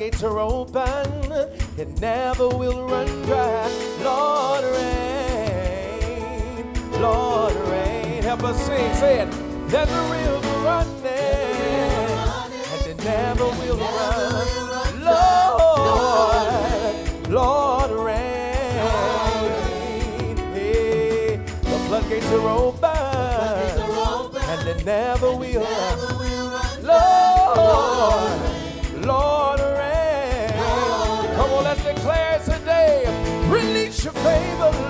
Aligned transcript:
Gates 0.00 0.22
are 0.22 0.38
open, 0.38 1.30
it 1.76 2.00
never 2.00 2.48
will 2.48 2.86
run 2.86 3.06
dry. 3.26 3.68
Lord, 4.02 4.64
rain, 4.64 6.72
Lord, 6.92 7.54
rain. 7.68 8.22
Help 8.22 8.44
us 8.44 8.56
sing, 8.64 8.94
say 8.94 9.20
it. 9.20 9.30
There's 9.68 9.90
a 9.90 10.02
river 10.10 10.58
running, 10.64 11.04
and 12.72 12.86
it 12.86 13.04
never 13.04 13.44
will 13.44 13.76
run. 13.76 14.46
Lord, 15.04 16.94
Lord, 17.28 17.90
rain. 17.90 18.06
Hey, 20.54 21.36
the 21.60 21.78
floodgates 21.88 22.32
are 22.32 22.48
open, 22.48 22.90
and 24.48 24.66
it 24.66 24.82
never 24.86 25.36
will 25.36 25.60
run. 25.60 25.98
Lord, 26.86 28.49
your 34.04 34.14
favor, 34.14 34.89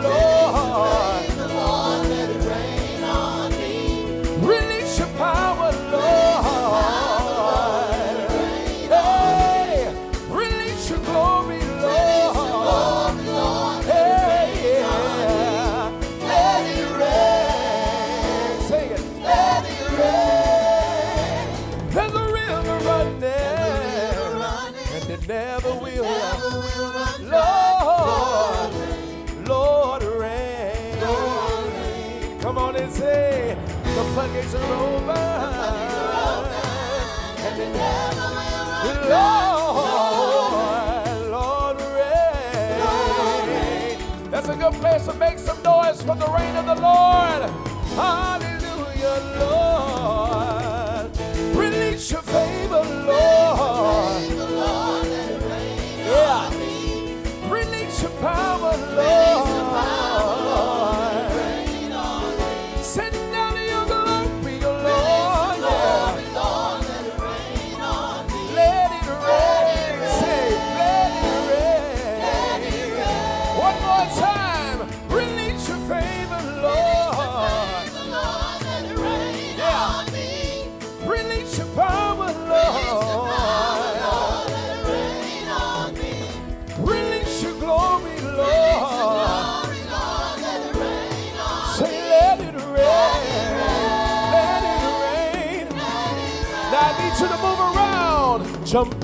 for 46.10 46.16
the 46.16 46.26
reign 46.32 46.56
of 46.56 46.66
the 46.66 46.74
Lord. 46.74 47.42
Hallelujah, 47.94 49.38
Lord. 49.38 49.49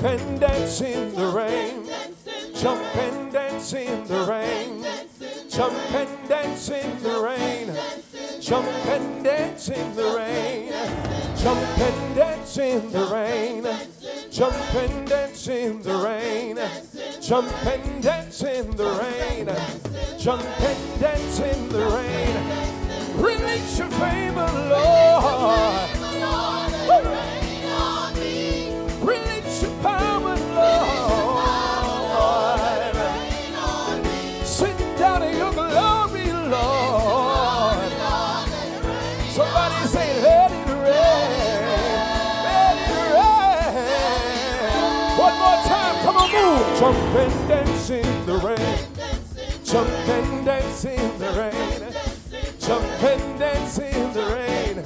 And 0.07 0.39
dance 0.39 0.81
in 0.81 1.13
the 1.15 1.27
rain. 1.27 1.83
Jump 2.55 2.95
and 2.95 3.31
dance 3.31 3.73
in 3.73 4.07
the 4.07 4.23
rain. 4.23 4.85
Jump 5.49 5.75
and 5.93 6.29
dance 6.29 6.69
in 6.69 7.03
the 7.03 7.19
rain. 7.19 7.75
Jump 8.39 8.67
and 8.87 9.23
dance 9.23 9.69
in 9.69 9.95
the 9.95 10.03
rain. 10.15 10.71
Jump 11.37 11.79
and 11.79 12.15
dance 12.15 12.57
in 12.57 12.91
the 12.91 13.05
rain. 13.05 13.63
Jump 14.31 14.75
and 14.75 15.07
dance 15.09 15.47
in 15.47 15.81
the 15.81 15.95
rain. 15.97 16.57
Jump 17.21 17.65
and 17.65 18.01
dance 18.01 18.43
in 18.43 18.71
the 18.71 18.85
rain. 18.85 19.45
Jump 20.17 20.43
and 20.61 21.01
dance 21.01 21.39
in 21.39 21.69
the 21.69 21.85
rain. 21.97 23.21
Release 23.21 23.79
your 23.79 23.89
favor, 23.89 24.49
Lord. 24.69 25.96
Jump 46.79 46.95
and 46.95 47.47
dance 47.47 47.89
in 47.89 48.25
the 48.27 48.37
rain. 48.37 48.77
Jump 49.63 49.89
and 49.89 50.45
dance 50.45 50.85
in 50.85 51.17
the 51.17 51.31
rain. 51.33 51.93
Jump 52.59 53.03
and 53.03 53.39
dance 53.39 53.79
in 53.79 54.13
the 54.13 54.25
rain. 54.35 54.83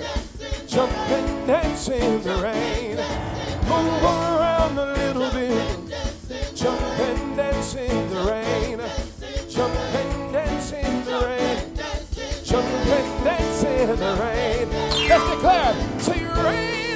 Jump 0.68 0.92
and 1.10 1.48
dance 1.48 1.90
in 1.90 2.24
the 2.24 2.36
rain. 2.38 2.96
Move 3.68 4.04
around 4.04 4.78
a 4.78 4.94
little 4.94 5.30
bit. 5.32 6.56
Jump 6.56 6.82
and 6.82 7.36
dance 7.36 7.76
in 7.76 8.10
the 8.10 8.22
rain. 8.24 8.80
Jump 9.50 9.76
and 9.76 10.32
dance 10.34 10.72
in 10.72 11.04
the 11.04 11.20
rain. 11.26 11.76
Jump 12.46 12.68
and 12.68 13.24
dance 13.26 13.64
in 13.66 14.00
the 14.00 14.16
rain. 14.16 14.70
Let's 15.10 15.30
declare, 15.30 16.00
say 16.00 16.24
rain. 16.24 16.91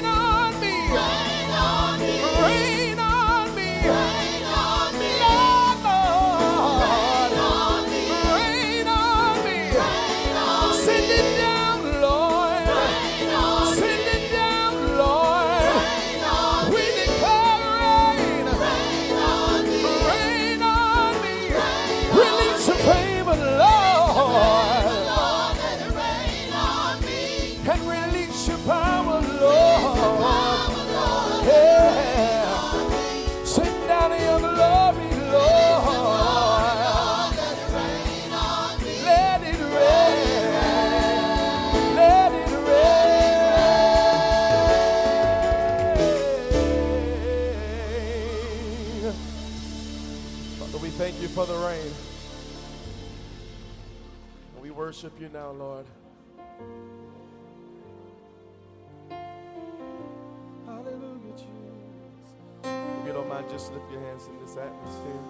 Lift 63.76 63.92
your 63.92 64.00
hands 64.00 64.26
in 64.26 64.38
this 64.40 64.56
atmosphere 64.56 65.22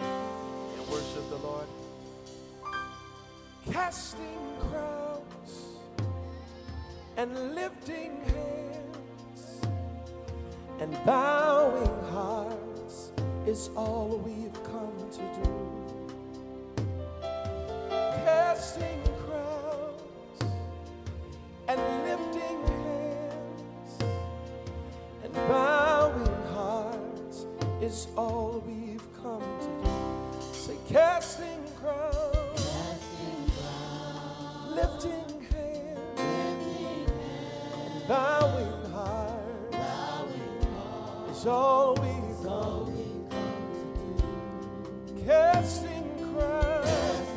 and 0.00 0.88
worship 0.90 1.30
the 1.30 1.36
Lord. 1.36 1.66
Casting 3.70 4.40
crowns 4.58 5.78
and 7.16 7.54
lifting 7.54 8.20
hands 8.24 9.60
and 10.80 10.92
bowing 11.06 12.04
hearts 12.10 13.12
is 13.46 13.70
all 13.76 14.20
we've 14.24 14.64
come 14.64 14.96
to 15.12 15.22
do. 15.44 15.50
Casting 18.24 19.04
crowns 19.24 20.42
and 21.68 21.80
lifting 22.08 22.66
hands 22.66 22.81
is 27.92 28.08
all 28.16 28.64
we've 28.66 29.06
come 29.22 29.44
to 29.60 29.68
do. 29.84 29.90
Say, 30.54 30.76
casting 30.88 31.62
crowns, 31.78 33.04
lifting 34.70 35.46
hands, 35.52 36.20
and 37.76 38.08
bowing 38.08 38.82
hearts. 38.92 39.76
Is 41.30 41.46
all 41.46 41.94
we've 42.00 42.42
come 42.42 42.86
to 43.68 43.84
do. 44.00 45.24
Casting 45.26 46.08
crowns, 46.32 47.28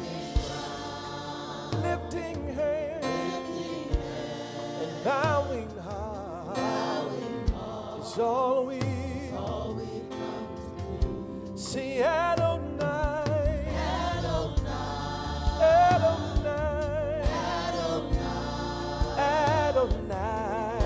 lifting 1.84 2.40
hands, 2.56 3.06
and 4.82 5.04
bowing 5.04 5.72
hearts. 5.84 6.60
Is 8.08 8.20
all 8.20 8.66
we 8.68 8.95
See 11.76 12.00
Adonai, 12.02 13.68
Adonai, 15.60 17.22
Adonai, 19.18 20.80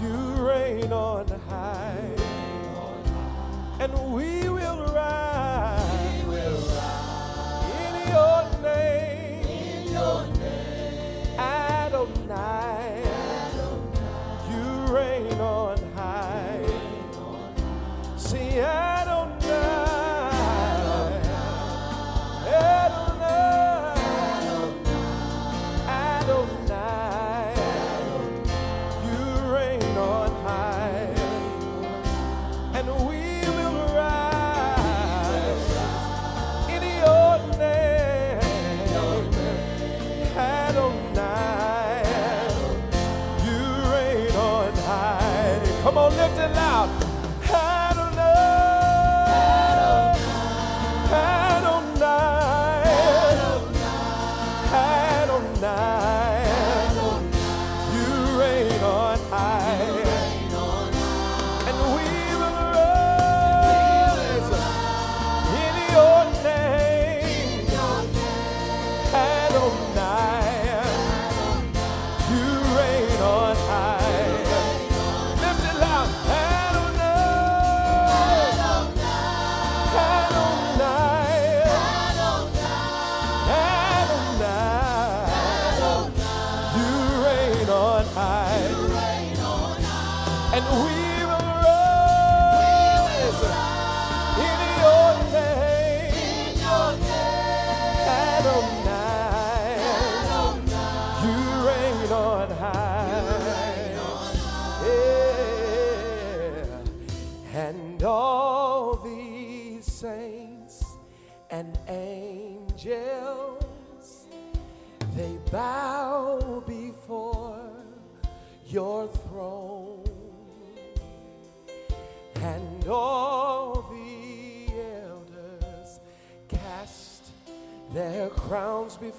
you 0.00 0.16
reign 0.42 0.90
on 0.90 1.28
high, 1.50 2.16
and 3.78 3.92
we 4.14 4.48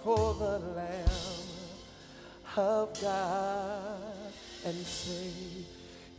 before 0.04 0.34
the 0.34 0.60
Lamb 0.76 1.08
of 2.58 3.02
God 3.02 4.34
and 4.66 4.76
say, 4.86 5.32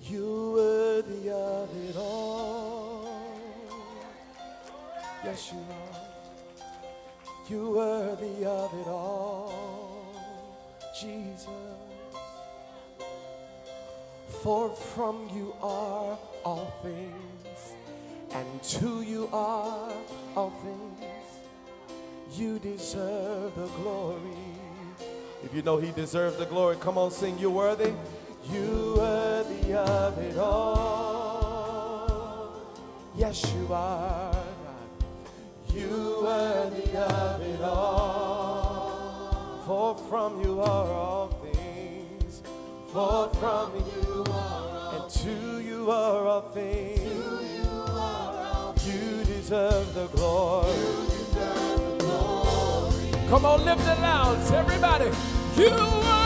You 0.05 0.53
worthy 0.55 1.29
of 1.29 1.69
it 1.87 1.95
all. 1.95 3.07
Yes, 5.23 5.53
you 5.53 5.59
are. 5.59 6.01
You 7.51 7.71
worthy 7.73 8.47
of 8.47 8.73
it 8.73 8.87
all, 8.87 9.53
Jesus. 10.99 11.49
For 14.43 14.71
from 14.71 15.29
you 15.35 15.55
are 15.61 16.19
all 16.43 16.73
things, 16.83 17.75
and 18.33 18.63
to 18.63 19.03
you 19.03 19.29
are 19.31 19.93
all 20.35 20.51
things. 20.63 21.14
You 22.37 22.59
deserve 22.59 23.55
the 23.55 23.69
glory. 23.79 24.19
If 25.45 25.55
you 25.55 25.63
know 25.63 25.77
He 25.77 25.93
deserves 25.93 26.37
the 26.37 26.47
glory, 26.47 26.75
come 26.81 26.99
on, 26.99 27.13
sing. 27.13 27.39
You're 27.39 27.51
worthy. 27.51 27.93
You 28.51 28.95
worthy 28.97 29.75
of 29.75 30.19
it 30.19 30.37
all. 30.37 32.11
Yes, 33.17 33.55
you 33.55 33.73
are. 33.73 34.33
God. 34.33 34.45
You 35.73 36.23
worthy 36.25 36.97
of 36.97 37.41
it 37.41 37.61
all. 37.63 39.63
For 39.65 39.95
from 40.09 40.43
you 40.43 40.61
are 40.61 40.91
all 40.91 41.29
things. 41.29 42.43
For 42.93 43.29
from 43.35 43.77
you 43.77 44.25
are 44.29 44.97
and 44.97 45.09
to 45.09 45.61
you 45.61 45.89
are 45.89 46.27
all 46.27 46.51
things. 46.51 47.01
You 48.85 49.23
deserve 49.25 49.95
the 49.95 50.09
glory. 50.09 50.64
Come 53.29 53.47
on, 53.47 53.65
lift 53.65 53.81
it 53.81 54.01
loud, 54.01 54.39
everybody. 54.53 55.11
You 55.57 55.71
worthy 55.71 56.24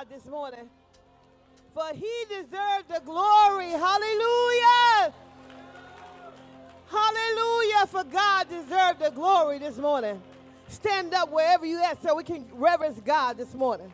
God 0.00 0.06
this 0.08 0.26
morning. 0.26 0.70
For 1.74 1.84
he 1.92 2.24
deserved 2.28 2.88
the 2.88 3.02
glory. 3.04 3.68
Hallelujah. 3.70 5.12
Hallelujah. 6.90 7.86
For 7.86 8.04
God 8.04 8.48
deserved 8.48 9.00
the 9.00 9.10
glory 9.10 9.58
this 9.58 9.76
morning. 9.76 10.22
Stand 10.68 11.12
up 11.12 11.30
wherever 11.30 11.66
you 11.66 11.82
at 11.82 12.02
so 12.02 12.14
we 12.14 12.24
can 12.24 12.46
reverence 12.52 12.98
God 13.04 13.36
this 13.36 13.52
morning. 13.54 13.92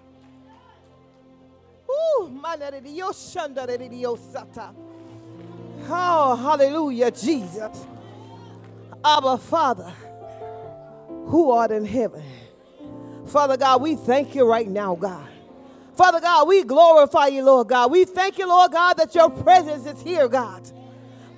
Oh, 1.88 2.30
hallelujah, 6.36 7.10
Jesus. 7.10 7.86
Our 9.02 9.38
Father, 9.38 9.92
who 11.26 11.50
art 11.50 11.72
in 11.72 11.84
heaven. 11.84 12.22
Father 13.26 13.56
God, 13.56 13.82
we 13.82 13.96
thank 13.96 14.36
you 14.36 14.48
right 14.48 14.68
now, 14.68 14.94
God. 14.94 15.30
Father 15.97 16.21
God, 16.21 16.49
we 16.49 16.62
glorify 16.62 17.29
you, 17.29 17.45
Lord 17.45 17.69
God. 17.69 17.91
We 17.91 18.05
thank 18.05 18.38
you, 18.38 18.49
Lord 18.49 18.73
God, 18.73 18.95
that 18.95 19.15
your 19.15 19.31
presence 19.31 19.87
is 19.87 20.03
here, 20.03 20.29
God. 20.29 20.71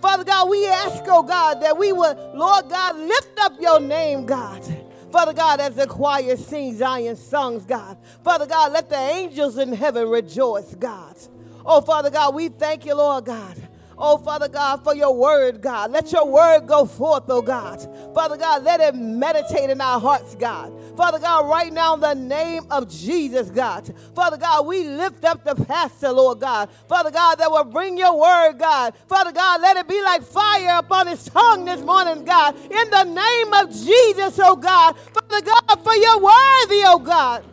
Father 0.00 0.24
God, 0.24 0.48
we 0.48 0.66
ask, 0.66 1.04
oh 1.06 1.22
God, 1.22 1.60
that 1.62 1.76
we 1.76 1.92
would, 1.92 2.16
Lord 2.34 2.68
God, 2.68 2.96
lift 2.96 3.38
up 3.40 3.60
your 3.60 3.80
name, 3.80 4.26
God. 4.26 4.64
Father 5.12 5.32
God, 5.32 5.60
as 5.60 5.74
the 5.74 5.86
choir 5.86 6.36
sings 6.36 6.78
Zion 6.78 7.16
songs, 7.16 7.64
God. 7.64 7.96
Father 8.22 8.46
God, 8.46 8.72
let 8.72 8.90
the 8.90 8.96
angels 8.98 9.58
in 9.58 9.72
heaven 9.72 10.08
rejoice, 10.08 10.74
God. 10.74 11.16
Oh, 11.64 11.80
Father 11.80 12.10
God, 12.10 12.34
we 12.34 12.48
thank 12.48 12.86
you, 12.86 12.94
Lord 12.94 13.24
God. 13.26 13.67
Oh, 14.00 14.16
Father 14.16 14.46
God, 14.46 14.84
for 14.84 14.94
your 14.94 15.12
word, 15.12 15.60
God. 15.60 15.90
Let 15.90 16.12
your 16.12 16.26
word 16.26 16.68
go 16.68 16.86
forth, 16.86 17.24
oh 17.28 17.42
God. 17.42 17.80
Father 18.14 18.36
God, 18.36 18.62
let 18.62 18.80
it 18.80 18.94
meditate 18.94 19.70
in 19.70 19.80
our 19.80 19.98
hearts, 19.98 20.36
God. 20.36 20.72
Father 20.96 21.18
God, 21.18 21.48
right 21.48 21.72
now 21.72 21.94
in 21.94 22.00
the 22.00 22.14
name 22.14 22.62
of 22.70 22.88
Jesus, 22.88 23.50
God. 23.50 23.92
Father 24.14 24.36
God, 24.36 24.66
we 24.66 24.84
lift 24.84 25.24
up 25.24 25.44
the 25.44 25.56
pastor, 25.64 26.10
Lord 26.12 26.38
God. 26.38 26.68
Father 26.88 27.10
God, 27.10 27.36
that 27.36 27.50
will 27.50 27.64
bring 27.64 27.98
your 27.98 28.16
word, 28.16 28.58
God. 28.58 28.94
Father 29.08 29.32
God, 29.32 29.60
let 29.62 29.76
it 29.76 29.88
be 29.88 30.00
like 30.02 30.22
fire 30.22 30.78
upon 30.78 31.08
his 31.08 31.24
tongue 31.24 31.64
this 31.64 31.80
morning, 31.80 32.24
God. 32.24 32.56
In 32.56 32.90
the 32.90 33.04
name 33.04 33.52
of 33.54 33.70
Jesus, 33.72 34.38
oh 34.40 34.54
God. 34.54 34.96
Father 34.96 35.44
God, 35.44 35.82
for 35.82 35.94
you're 35.96 36.18
worthy, 36.18 36.82
oh 36.86 37.00
God. 37.04 37.44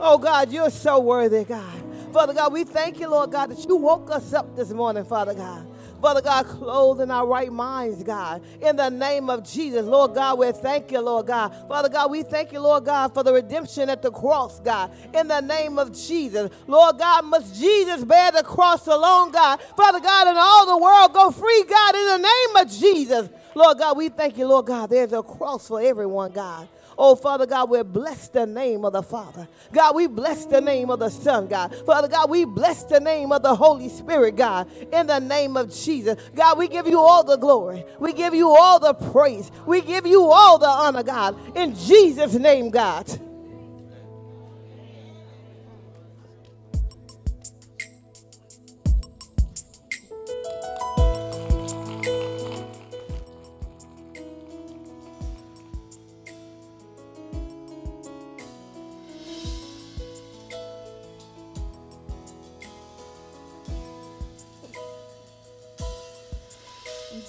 Oh 0.00 0.18
God, 0.18 0.50
you're 0.52 0.70
so 0.70 0.98
worthy, 0.98 1.44
God. 1.44 1.82
Father 2.12 2.34
God, 2.34 2.52
we 2.52 2.64
thank 2.64 3.00
you, 3.00 3.08
Lord 3.08 3.30
God, 3.32 3.50
that 3.50 3.64
you 3.68 3.76
woke 3.76 4.10
us 4.10 4.32
up 4.32 4.56
this 4.56 4.70
morning, 4.70 5.04
Father 5.04 5.34
God. 5.34 5.66
Father 6.04 6.20
God, 6.20 6.44
clothed 6.44 7.00
in 7.00 7.10
our 7.10 7.26
right 7.26 7.50
minds, 7.50 8.02
God. 8.02 8.42
In 8.60 8.76
the 8.76 8.90
name 8.90 9.30
of 9.30 9.42
Jesus, 9.42 9.86
Lord 9.86 10.14
God, 10.14 10.38
we 10.38 10.52
thank 10.52 10.92
you, 10.92 11.00
Lord 11.00 11.28
God. 11.28 11.50
Father 11.66 11.88
God, 11.88 12.10
we 12.10 12.22
thank 12.22 12.52
you, 12.52 12.60
Lord 12.60 12.84
God, 12.84 13.14
for 13.14 13.22
the 13.22 13.32
redemption 13.32 13.88
at 13.88 14.02
the 14.02 14.10
cross, 14.10 14.60
God. 14.60 14.90
In 15.14 15.28
the 15.28 15.40
name 15.40 15.78
of 15.78 15.96
Jesus, 15.96 16.50
Lord 16.66 16.98
God, 16.98 17.24
must 17.24 17.58
Jesus 17.58 18.04
bear 18.04 18.30
the 18.32 18.42
cross 18.42 18.86
alone, 18.86 19.32
God. 19.32 19.62
Father 19.78 19.98
God, 19.98 20.28
and 20.28 20.36
all 20.36 20.66
the 20.66 20.76
world 20.76 21.14
go 21.14 21.30
free, 21.30 21.64
God, 21.70 21.94
in 21.94 22.06
the 22.06 22.18
name 22.18 22.56
of 22.56 22.70
Jesus. 22.70 23.30
Lord 23.54 23.78
God, 23.78 23.96
we 23.96 24.10
thank 24.10 24.36
you, 24.36 24.46
Lord 24.46 24.66
God. 24.66 24.90
There's 24.90 25.14
a 25.14 25.22
cross 25.22 25.68
for 25.68 25.80
everyone, 25.80 26.32
God. 26.32 26.68
Oh, 26.98 27.16
Father 27.16 27.46
God, 27.46 27.70
we 27.70 27.82
bless 27.82 28.28
the 28.28 28.46
name 28.46 28.84
of 28.84 28.92
the 28.92 29.02
Father. 29.02 29.48
God, 29.72 29.94
we 29.94 30.06
bless 30.06 30.46
the 30.46 30.60
name 30.60 30.90
of 30.90 30.98
the 31.00 31.10
Son, 31.10 31.46
God. 31.46 31.74
Father 31.86 32.08
God, 32.08 32.30
we 32.30 32.44
bless 32.44 32.84
the 32.84 33.00
name 33.00 33.32
of 33.32 33.42
the 33.42 33.54
Holy 33.54 33.88
Spirit, 33.88 34.36
God, 34.36 34.70
in 34.92 35.06
the 35.06 35.18
name 35.18 35.56
of 35.56 35.72
Jesus. 35.72 36.18
God, 36.34 36.58
we 36.58 36.68
give 36.68 36.86
you 36.86 37.00
all 37.00 37.24
the 37.24 37.36
glory. 37.36 37.84
We 37.98 38.12
give 38.12 38.34
you 38.34 38.50
all 38.50 38.78
the 38.78 38.94
praise. 38.94 39.50
We 39.66 39.80
give 39.80 40.06
you 40.06 40.30
all 40.30 40.58
the 40.58 40.66
honor, 40.66 41.02
God, 41.02 41.36
in 41.56 41.74
Jesus' 41.74 42.34
name, 42.34 42.70
God. 42.70 43.06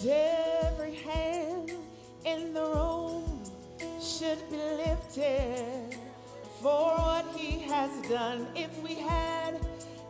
Every 0.07 0.95
hand 0.95 1.71
in 2.25 2.53
the 2.53 2.61
room 2.61 3.41
should 4.01 4.39
be 4.49 4.57
lifted 4.57 5.95
for 6.61 6.95
what 6.97 7.25
he 7.35 7.59
has 7.59 7.89
done. 8.09 8.47
If 8.55 8.81
we 8.83 8.95
had 8.95 9.59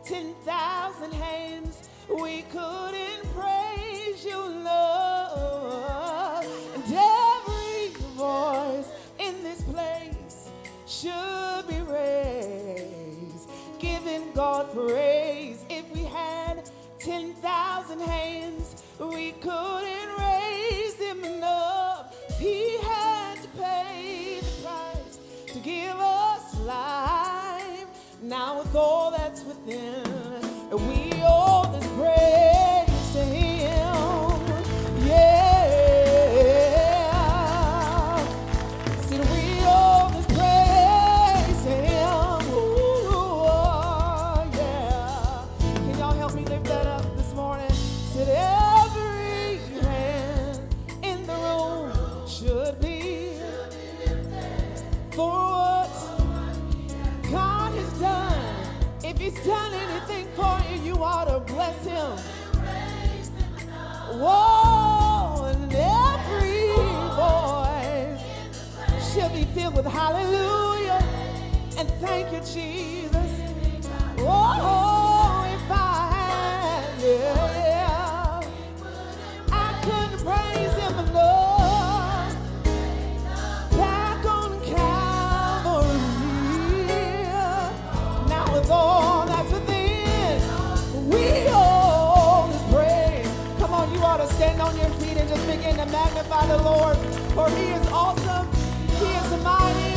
10,000 0.04 1.12
hands, 1.12 1.88
we 2.08 2.42
couldn't 2.52 3.24
praise 3.34 4.24
you, 4.24 4.38
Lord. 4.38 6.46
And 6.74 6.84
every 6.84 7.88
voice 8.16 8.88
in 9.18 9.42
this 9.42 9.62
place 9.62 10.48
should 10.86 11.66
be 11.68 11.80
raised, 11.80 13.48
giving 13.78 14.32
God 14.32 14.72
praise. 14.72 15.64
If 15.68 15.90
we 15.92 16.04
had 16.04 16.70
10,000 17.06 18.00
hands, 18.00 18.82
we 18.98 19.30
couldn't 19.40 20.08
raise 20.18 20.96
him 20.96 21.22
enough. 21.22 22.12
He 22.36 22.78
had 22.78 23.40
to 23.42 23.48
pay 23.50 24.40
the 24.40 24.62
price 24.64 25.20
to 25.52 25.58
give 25.60 25.94
us 26.00 26.58
life. 26.62 27.86
Now 28.20 28.58
with 28.58 28.74
all 28.74 29.12
that's 29.12 29.44
within, 29.44 30.02
and 30.72 30.88
we 30.88 31.12
owe 31.22 31.70
this 31.72 31.86
praise 31.96 32.55
should 52.46 52.80
be 52.80 53.32
for 55.10 55.30
what 55.30 55.90
God 57.28 57.74
has 57.74 57.92
done. 57.98 58.42
If 59.02 59.18
He's 59.18 59.34
done 59.44 59.72
anything 59.74 60.26
for 60.36 60.60
you, 60.70 60.82
you 60.82 61.02
ought 61.02 61.24
to 61.24 61.40
bless 61.52 61.84
Him. 61.84 62.18
Whoa, 64.20 65.46
and 65.46 65.72
every 65.74 66.68
voice 67.18 68.22
should 69.12 69.32
be 69.32 69.44
filled 69.52 69.74
with 69.74 69.86
hallelujah 69.86 71.02
and 71.78 71.90
thank 72.00 72.32
you, 72.32 72.38
Jesus. 72.40 73.30
Oh, 74.18 75.05
and 95.26 95.36
just 95.36 95.46
begin 95.48 95.76
to 95.76 95.86
magnify 95.86 96.46
the 96.46 96.58
Lord, 96.58 96.96
for 97.34 97.48
He 97.50 97.72
is 97.72 97.86
awesome, 97.88 98.48
He 98.98 99.06
is 99.06 99.42
mighty, 99.42 99.94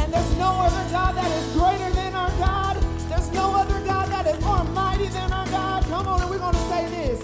and 0.00 0.12
there's 0.12 0.36
no 0.38 0.50
other 0.50 0.90
God 0.90 1.16
that 1.16 1.30
is 1.38 1.52
greater 1.52 1.90
than 1.94 2.14
our 2.14 2.30
God. 2.38 2.76
There's 3.08 3.30
no 3.32 3.54
other 3.54 3.80
God 3.84 4.08
that 4.10 4.26
is 4.26 4.40
more 4.44 4.64
mighty 4.64 5.06
than 5.08 5.32
our 5.32 5.46
God. 5.46 5.84
Come 5.84 6.06
on, 6.06 6.20
and 6.20 6.30
we're 6.30 6.38
going 6.38 6.54
to 6.54 6.68
say 6.68 6.86
this. 6.88 7.17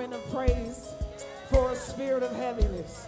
Of 0.00 0.32
praise 0.32 0.88
for 1.48 1.70
a 1.70 1.76
spirit 1.76 2.24
of 2.24 2.34
heaviness. 2.34 3.06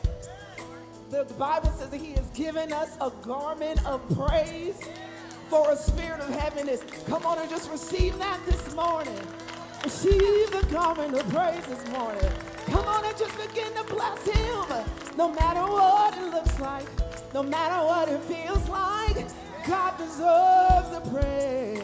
The 1.11 1.25
Bible 1.37 1.70
says 1.70 1.90
that 1.90 2.01
He 2.01 2.12
has 2.12 2.31
given 2.31 2.72
us 2.72 2.96
a 3.01 3.11
garment 3.27 3.85
of 3.85 4.01
praise 4.16 4.81
for 5.51 5.72
a 5.72 5.77
spirit 5.77 6.20
of 6.20 6.29
heaviness. 6.29 6.85
Come 7.09 7.27
on 7.27 7.40
and 7.40 7.51
just 7.51 7.72
receive 7.72 8.16
that 8.18 8.38
this 8.46 8.72
morning. 8.77 9.20
Receive 9.83 10.53
the 10.53 10.64
garment 10.70 11.14
of 11.14 11.29
praise 11.29 11.66
this 11.66 11.88
morning. 11.90 12.31
Come 12.66 12.87
on 12.87 13.05
and 13.05 13.18
just 13.18 13.37
begin 13.37 13.75
to 13.75 13.83
bless 13.92 14.25
Him. 14.25 14.64
No 15.16 15.33
matter 15.33 15.62
what 15.62 16.16
it 16.16 16.31
looks 16.33 16.61
like, 16.61 16.87
no 17.35 17.42
matter 17.42 17.85
what 17.85 18.09
it 18.09 18.20
feels 18.20 18.68
like, 18.68 19.27
God 19.66 19.99
deserves 19.99 20.90
the 20.90 21.01
praise. 21.11 21.83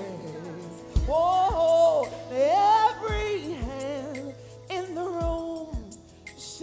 Whoa, 1.08 2.08
every 2.30 3.51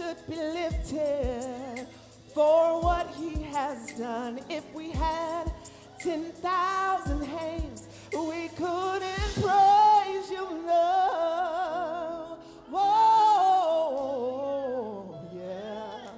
should 0.00 0.26
be 0.26 0.36
lifted 0.36 1.86
for 2.32 2.80
what 2.82 3.06
he 3.16 3.42
has 3.42 3.92
done. 3.98 4.40
If 4.48 4.64
we 4.72 4.92
had 4.92 5.52
10,000 5.98 7.22
hands, 7.22 7.86
we 8.10 8.48
couldn't 8.56 9.34
praise 9.34 10.30
you 10.30 10.48
enough. 10.62 12.38
Whoa, 12.70 13.90
yeah. 15.34 16.08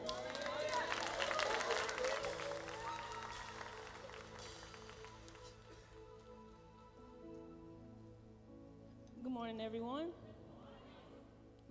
Good 9.25 9.33
morning, 9.33 9.61
everyone. 9.61 10.13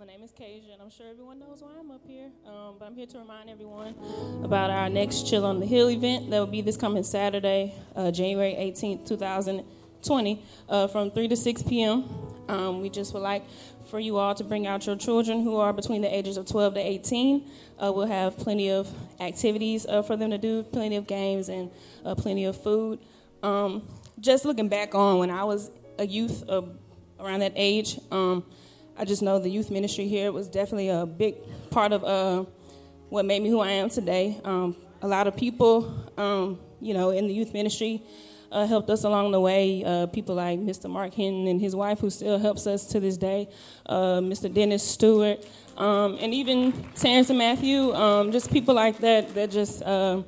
My 0.01 0.07
name 0.07 0.23
is 0.23 0.31
Kasia, 0.31 0.73
and 0.73 0.81
I'm 0.81 0.89
sure 0.89 1.05
everyone 1.07 1.37
knows 1.37 1.61
why 1.61 1.69
I'm 1.79 1.91
up 1.91 2.01
here. 2.07 2.31
Um, 2.47 2.77
but 2.79 2.87
I'm 2.87 2.95
here 2.95 3.05
to 3.05 3.19
remind 3.19 3.51
everyone 3.51 3.93
about 4.43 4.71
our 4.71 4.89
next 4.89 5.29
Chill 5.29 5.45
on 5.45 5.59
the 5.59 5.67
Hill 5.67 5.91
event 5.91 6.31
that 6.31 6.39
will 6.39 6.47
be 6.47 6.61
this 6.61 6.75
coming 6.75 7.03
Saturday, 7.03 7.75
uh, 7.95 8.09
January 8.09 8.55
18th, 8.55 9.07
2020, 9.07 10.43
uh, 10.69 10.87
from 10.87 11.11
3 11.11 11.27
to 11.27 11.35
6 11.35 11.61
p.m. 11.61 12.05
Um, 12.47 12.81
we 12.81 12.89
just 12.89 13.13
would 13.13 13.21
like 13.21 13.43
for 13.91 13.99
you 13.99 14.17
all 14.17 14.33
to 14.33 14.43
bring 14.43 14.65
out 14.65 14.87
your 14.87 14.95
children 14.95 15.43
who 15.43 15.57
are 15.57 15.71
between 15.71 16.01
the 16.01 16.11
ages 16.11 16.35
of 16.35 16.47
12 16.47 16.73
to 16.73 16.79
18. 16.79 17.47
Uh, 17.77 17.91
we'll 17.93 18.07
have 18.07 18.35
plenty 18.37 18.71
of 18.71 18.91
activities 19.19 19.85
uh, 19.85 20.01
for 20.01 20.17
them 20.17 20.31
to 20.31 20.39
do, 20.39 20.63
plenty 20.63 20.95
of 20.95 21.05
games, 21.05 21.47
and 21.47 21.69
uh, 22.03 22.15
plenty 22.15 22.45
of 22.45 22.59
food. 22.59 22.97
Um, 23.43 23.87
just 24.19 24.45
looking 24.45 24.67
back 24.67 24.95
on 24.95 25.19
when 25.19 25.29
I 25.29 25.43
was 25.43 25.69
a 25.99 26.07
youth 26.07 26.43
uh, 26.49 26.63
around 27.19 27.41
that 27.41 27.53
age, 27.55 27.99
um, 28.09 28.43
I 29.01 29.03
just 29.03 29.23
know 29.23 29.39
the 29.39 29.49
youth 29.49 29.71
ministry 29.71 30.07
here 30.07 30.31
was 30.31 30.47
definitely 30.47 30.89
a 30.89 31.07
big 31.07 31.33
part 31.71 31.91
of 31.91 32.03
uh, 32.03 32.45
what 33.09 33.25
made 33.25 33.41
me 33.41 33.49
who 33.49 33.59
I 33.59 33.71
am 33.71 33.89
today. 33.89 34.39
Um, 34.43 34.75
a 35.01 35.07
lot 35.07 35.25
of 35.25 35.35
people, 35.35 35.91
um, 36.19 36.59
you 36.79 36.93
know, 36.93 37.09
in 37.09 37.27
the 37.27 37.33
youth 37.33 37.51
ministry 37.51 38.03
uh, 38.51 38.67
helped 38.67 38.91
us 38.91 39.03
along 39.03 39.31
the 39.31 39.39
way. 39.39 39.83
Uh, 39.83 40.05
people 40.05 40.35
like 40.35 40.59
Mr. 40.59 40.87
Mark 40.87 41.15
Hinton 41.15 41.47
and 41.47 41.59
his 41.59 41.75
wife, 41.75 41.99
who 41.99 42.11
still 42.11 42.37
helps 42.37 42.67
us 42.67 42.85
to 42.89 42.99
this 42.99 43.17
day, 43.17 43.49
uh, 43.87 44.19
Mr. 44.19 44.53
Dennis 44.53 44.83
Stewart, 44.83 45.43
um, 45.77 46.19
and 46.21 46.31
even 46.35 46.71
Terrence 46.93 47.31
and 47.31 47.39
Matthew, 47.39 47.91
um, 47.95 48.31
just 48.31 48.51
people 48.51 48.75
like 48.75 48.99
that 48.99 49.33
that 49.33 49.49
just, 49.49 49.81
uh, 49.81 50.21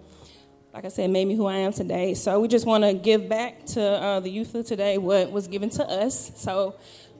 like 0.74 0.86
I 0.86 0.90
said, 0.90 1.12
made 1.12 1.28
me 1.28 1.36
who 1.36 1.46
I 1.46 1.58
am 1.58 1.74
today. 1.74 2.16
So 2.16 2.40
we 2.40 2.48
just 2.48 2.66
want 2.66 2.84
to 2.84 2.96
give 2.96 3.30
back 3.30 3.68
to 3.68 3.84
uh, 3.84 4.20
the 4.20 4.32
youth 4.32 4.56
of 4.56 4.66
today 4.66 4.98
what 4.98 5.32
was 5.32 5.48
given 5.48 5.70
to 5.70 5.84
us. 5.84 6.32
So 6.38 6.74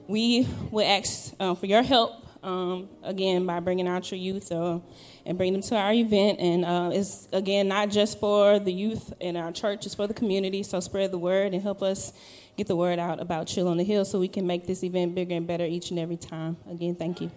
we 0.06 0.46
will 0.70 0.86
ask 0.86 1.34
uh, 1.40 1.54
for 1.54 1.66
your 1.66 1.82
help 1.82 2.24
um, 2.42 2.88
again 3.02 3.46
by 3.46 3.58
bringing 3.60 3.88
out 3.88 4.10
your 4.10 4.18
youth 4.18 4.52
uh, 4.52 4.78
and 5.24 5.38
bring 5.38 5.52
them 5.52 5.62
to 5.62 5.76
our 5.76 5.92
event. 5.92 6.38
And 6.40 6.64
uh, 6.64 6.90
it's 6.92 7.28
again 7.32 7.68
not 7.68 7.90
just 7.90 8.20
for 8.20 8.58
the 8.58 8.72
youth 8.72 9.12
in 9.20 9.36
our 9.36 9.52
church; 9.52 9.86
it's 9.86 9.94
for 9.94 10.06
the 10.06 10.14
community. 10.14 10.62
So 10.62 10.80
spread 10.80 11.10
the 11.10 11.18
word 11.18 11.54
and 11.54 11.62
help 11.62 11.82
us 11.82 12.12
get 12.56 12.66
the 12.66 12.76
word 12.76 12.98
out 12.98 13.20
about 13.20 13.46
Chill 13.46 13.66
on 13.68 13.78
the 13.78 13.84
Hill, 13.84 14.04
so 14.04 14.20
we 14.20 14.28
can 14.28 14.46
make 14.46 14.66
this 14.66 14.84
event 14.84 15.14
bigger 15.14 15.34
and 15.34 15.46
better 15.46 15.64
each 15.64 15.90
and 15.90 15.98
every 15.98 16.16
time. 16.16 16.56
Again, 16.70 16.94
thank 16.94 17.20
you. 17.20 17.30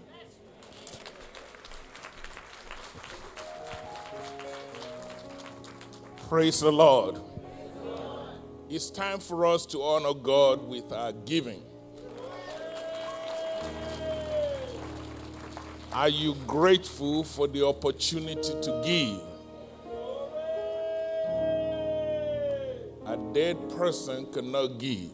Praise 6.28 6.60
the 6.60 6.72
Lord. 6.72 7.22
It's 8.70 8.90
time 8.90 9.20
for 9.20 9.46
us 9.46 9.66
to 9.68 9.82
honor 9.82 10.14
God 10.14 10.68
with 10.68 10.92
our 10.92 11.14
giving. 11.14 11.64
Are 15.98 16.10
you 16.10 16.36
grateful 16.46 17.24
for 17.24 17.48
the 17.48 17.66
opportunity 17.66 18.54
to 18.62 18.82
give? 18.86 19.20
A 23.08 23.18
dead 23.34 23.58
person 23.76 24.32
cannot 24.32 24.78
give. 24.78 25.10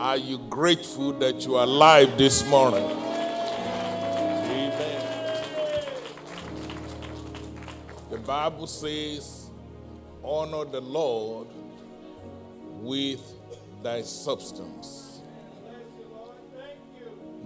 Are 0.00 0.16
you 0.16 0.38
grateful 0.50 1.12
that 1.12 1.46
you 1.46 1.54
are 1.54 1.62
alive 1.62 2.18
this 2.18 2.44
morning? 2.48 2.82
Amen. 4.50 5.02
The 8.10 8.18
Bible 8.18 8.66
says, 8.66 9.48
honor 10.24 10.64
the 10.64 10.80
Lord 10.80 11.46
with 12.82 13.22
thy 13.84 14.02
substance. 14.02 15.05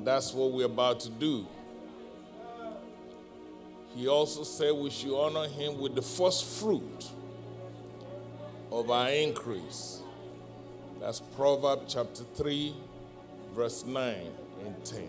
That's 0.05 0.33
what 0.33 0.53
we're 0.53 0.67
about 0.67 1.01
to 1.01 1.11
do. 1.11 1.47
He 3.95 4.09
also 4.09 4.45
said 4.45 4.73
we 4.73 4.91
should 4.91 5.15
honor 5.19 5.49
him 5.49 5.81
with 5.81 5.95
the 5.95 6.03
first 6.03 6.45
fruit 6.45 7.11
of 8.71 8.91
our 8.91 9.11
increase. 9.11 10.01
That's 11.01 11.21
Proverbs 11.21 11.95
chapter 11.95 12.25
3, 12.35 12.75
verse 13.55 13.85
9 13.85 14.15
and 14.65 14.85
10. 14.85 15.09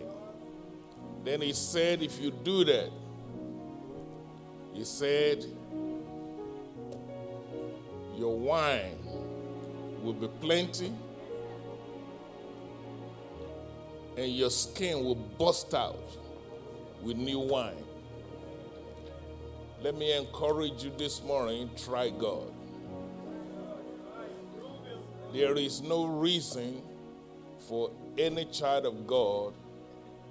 Then 1.23 1.41
he 1.41 1.54
said, 1.54 2.01
if 2.01 2.19
you 2.19 2.32
do 2.32 2.63
that, 2.65 2.89
he 4.73 4.84
said, 4.84 5.45
your 8.17 8.38
wine 8.38 8.97
will 10.01 10.13
be 10.13 10.27
plenty 10.39 10.91
and 14.17 14.32
your 14.32 14.50
skin 14.50 15.04
will 15.04 15.15
burst 15.15 15.74
out 15.74 15.97
with 17.02 17.17
new 17.17 17.39
wine. 17.39 17.84
Let 19.82 19.95
me 19.95 20.15
encourage 20.15 20.84
you 20.84 20.91
this 20.97 21.24
morning 21.24 21.69
try 21.76 22.10
God. 22.10 22.52
There 25.34 25.56
is 25.56 25.82
no 25.82 26.06
reason 26.06 26.82
for 27.67 27.89
any 28.17 28.45
child 28.45 28.86
of 28.86 29.08
God 29.08 29.54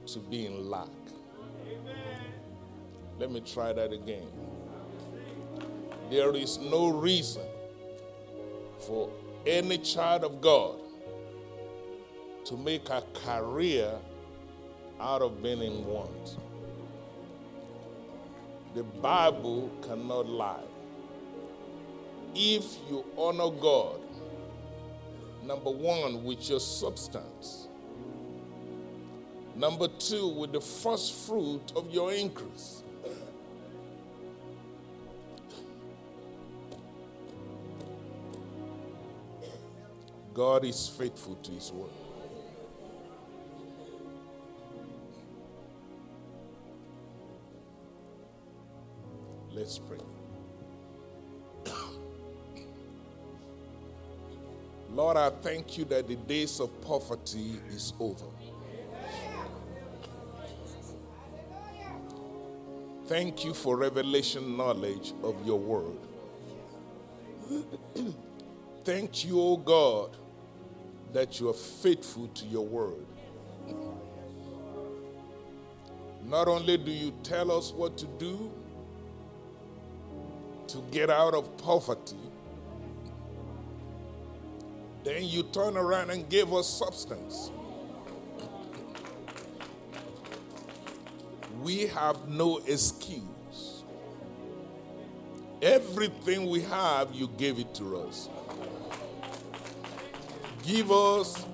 to 0.06 0.18
be 0.18 0.46
in 0.46 0.68
lack. 0.68 0.88
Let 3.18 3.30
me 3.30 3.40
try 3.40 3.72
that 3.72 3.92
again. 3.92 4.28
There 6.10 6.34
is 6.34 6.58
no 6.58 6.88
reason 6.88 7.42
for 8.78 9.10
any 9.46 9.78
child 9.78 10.24
of 10.24 10.40
God 10.40 10.80
to 12.50 12.56
make 12.56 12.90
a 12.90 13.00
career 13.14 13.92
out 14.98 15.22
of 15.22 15.40
being 15.40 15.62
in 15.62 15.86
want. 15.86 16.36
The 18.74 18.82
Bible 18.82 19.70
cannot 19.82 20.28
lie. 20.28 20.64
If 22.34 22.64
you 22.88 23.04
honor 23.16 23.50
God, 23.50 24.00
number 25.44 25.70
one, 25.70 26.24
with 26.24 26.50
your 26.50 26.58
substance, 26.58 27.68
number 29.54 29.86
two, 29.86 30.26
with 30.30 30.50
the 30.50 30.60
first 30.60 31.14
fruit 31.14 31.72
of 31.76 31.88
your 31.92 32.12
increase. 32.12 32.82
God 40.34 40.64
is 40.64 40.88
faithful 40.88 41.36
to 41.36 41.52
his 41.52 41.70
word. 41.70 41.90
Let's 49.60 49.78
pray. 49.78 49.98
Lord, 54.90 55.18
I 55.18 55.28
thank 55.28 55.76
you 55.76 55.84
that 55.84 56.08
the 56.08 56.16
days 56.16 56.60
of 56.60 56.80
poverty 56.80 57.60
is 57.68 57.92
over. 58.00 58.24
Thank 63.04 63.44
you 63.44 63.52
for 63.52 63.76
revelation 63.76 64.56
knowledge 64.56 65.12
of 65.22 65.36
your 65.46 65.58
word. 65.58 65.98
Thank 68.82 69.26
you, 69.26 69.42
O 69.42 69.58
God, 69.58 70.16
that 71.12 71.38
you 71.38 71.50
are 71.50 71.54
faithful 71.82 72.28
to 72.28 72.46
your 72.46 72.64
word. 72.64 73.04
Not 76.24 76.48
only 76.48 76.78
do 76.78 76.90
you 76.90 77.12
tell 77.22 77.52
us 77.52 77.72
what 77.72 77.98
to 77.98 78.06
do 78.06 78.50
to 80.72 80.78
get 80.90 81.10
out 81.10 81.34
of 81.34 81.56
poverty, 81.58 82.16
then 85.04 85.24
you 85.24 85.42
turn 85.44 85.76
around 85.76 86.10
and 86.10 86.28
give 86.28 86.52
us 86.52 86.68
substance. 86.68 87.50
We 91.62 91.86
have 91.88 92.28
no 92.28 92.58
excuse. 92.58 93.82
Everything 95.62 96.48
we 96.48 96.62
have, 96.62 97.12
you 97.12 97.28
gave 97.36 97.58
it 97.58 97.74
to 97.74 97.98
us. 97.98 98.28
Give 100.62 100.90
us 100.90 101.44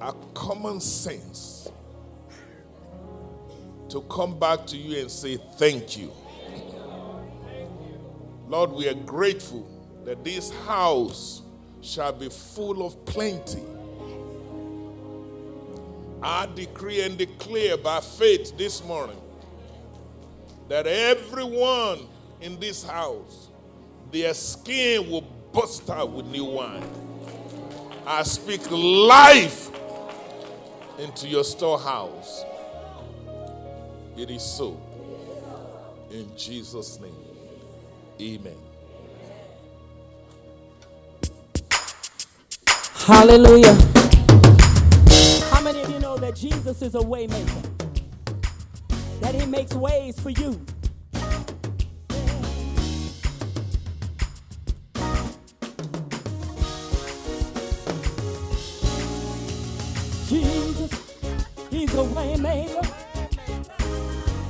a 0.00 0.12
common 0.34 0.80
sense 0.80 1.68
to 3.88 4.00
come 4.02 4.38
back 4.38 4.66
to 4.66 4.76
you 4.76 5.00
and 5.00 5.10
say 5.10 5.38
thank 5.56 5.96
you. 5.96 6.12
Lord, 8.48 8.72
we 8.72 8.88
are 8.88 8.94
grateful 8.94 9.68
that 10.04 10.24
this 10.24 10.50
house 10.66 11.42
shall 11.80 12.12
be 12.12 12.28
full 12.28 12.86
of 12.86 13.04
plenty. 13.04 13.62
I 16.22 16.46
decree 16.54 17.02
and 17.02 17.18
declare 17.18 17.76
by 17.76 18.00
faith 18.00 18.56
this 18.56 18.84
morning 18.84 19.20
that 20.68 20.86
everyone 20.86 22.06
in 22.40 22.58
this 22.58 22.84
house, 22.84 23.48
their 24.10 24.34
skin 24.34 25.10
will 25.10 25.24
burst 25.52 25.88
out 25.90 26.10
with 26.10 26.26
new 26.26 26.44
wine. 26.44 26.84
I 28.06 28.22
speak 28.22 28.60
life 28.70 29.70
into 30.98 31.28
your 31.28 31.44
storehouse. 31.44 32.44
It 34.16 34.30
is 34.30 34.42
so. 34.42 34.80
In 36.10 36.30
Jesus' 36.36 37.00
name, 37.00 37.25
amen. 38.20 38.56
Hallelujah. 42.94 43.74
How 45.50 45.62
many 45.62 45.82
of 45.82 45.90
you 45.90 46.00
know 46.00 46.16
that 46.18 46.34
Jesus 46.36 46.82
is 46.82 46.94
a 46.94 46.98
waymaker? 46.98 47.70
That 49.20 49.34
he 49.34 49.46
makes 49.46 49.74
ways 49.74 50.18
for 50.20 50.30
you. 50.30 50.60
Jesus, 60.28 60.92
he's 61.70 61.94
a 61.94 62.04
waymaker. 62.04 62.84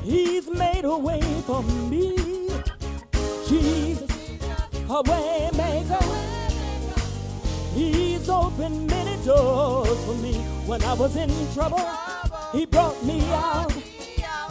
He's 0.03 0.49
made 0.51 0.85
a 0.85 0.97
way 0.97 1.21
for 1.47 1.63
me. 1.63 2.16
A 4.97 5.03
waymaker. 5.03 6.05
He's 7.75 8.31
opened 8.31 8.87
many 8.87 9.23
doors 9.27 10.05
for 10.07 10.15
me. 10.15 10.33
When 10.65 10.83
I 10.85 10.95
was 10.95 11.17
in 11.17 11.29
trouble, 11.53 11.87
he 12.53 12.65
brought 12.65 13.05
me 13.05 13.21
out. 13.31 13.75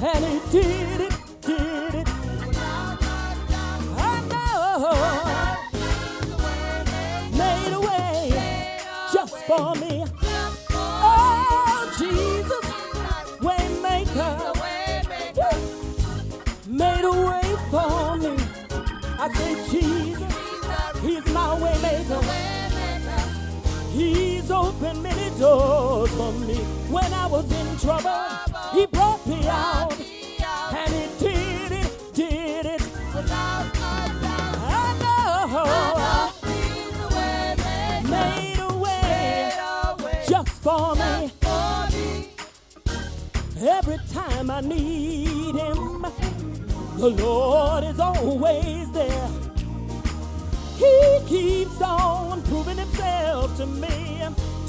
And 0.03 0.23
he 0.23 0.39
did 0.51 1.01
it, 1.01 1.13
did 1.41 1.95
it. 1.95 2.07
I 3.97 4.21
know. 4.29 4.93
Made 7.35 7.73
a 7.73 7.79
way 7.79 8.79
just 9.11 9.37
for 9.47 9.73
me. 9.73 9.84
Doors 25.39 26.09
for 26.11 26.31
me. 26.33 26.55
When 26.89 27.13
I 27.13 27.27
was 27.27 27.51
in 27.51 27.77
trouble, 27.77 28.25
he 28.73 28.85
brought 28.85 29.25
me 29.27 29.47
out. 29.47 29.93
And 30.73 30.93
he 30.93 31.07
did 31.19 31.71
it, 31.71 32.13
did 32.13 32.65
it. 32.65 32.81
I 33.13 34.95
know. 35.01 35.55
Uh, 35.57 36.31
made 38.09 38.59
a 38.59 38.73
way 38.77 39.51
just 40.27 40.49
for 40.49 40.95
me. 40.95 41.31
Every 43.67 43.97
time 44.11 44.49
I 44.51 44.61
need 44.61 45.55
him, 45.55 46.05
the 46.97 47.09
Lord 47.09 47.83
is 47.83 47.99
always 47.99 48.91
there. 48.91 49.29
He 50.77 51.19
keeps 51.25 51.81
on 51.81 52.41
proving 52.43 52.77
himself 52.77 53.57
to 53.57 53.65
me 53.65 54.05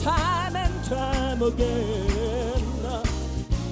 time 0.07 0.46
time 0.89 1.43
again. 1.43 2.63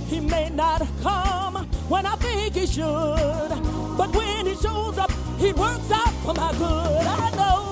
He 0.08 0.20
may 0.20 0.50
not 0.50 0.82
come 1.00 1.66
when 1.88 2.06
I 2.06 2.16
think 2.16 2.54
he 2.54 2.66
should, 2.66 3.50
but 3.96 4.14
when 4.14 4.46
he 4.46 4.54
shows 4.56 4.98
up, 4.98 5.12
he 5.38 5.52
works 5.52 5.90
out 5.92 6.12
for 6.24 6.34
my 6.34 6.50
good. 6.52 7.06
I 7.06 7.30
know. 7.36 7.63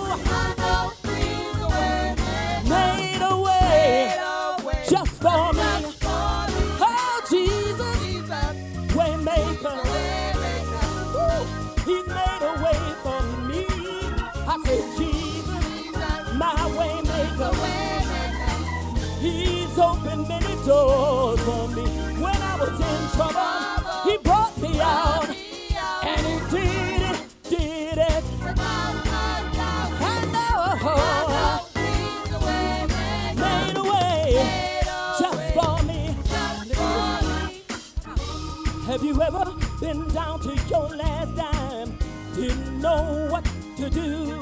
Been 39.92 40.09
down 40.09 40.40
to 40.40 40.55
your 40.70 40.88
last 40.96 41.37
dime? 41.37 41.98
Didn't 42.35 42.81
know 42.81 43.28
what 43.31 43.44
to 43.76 43.90
do. 43.90 44.38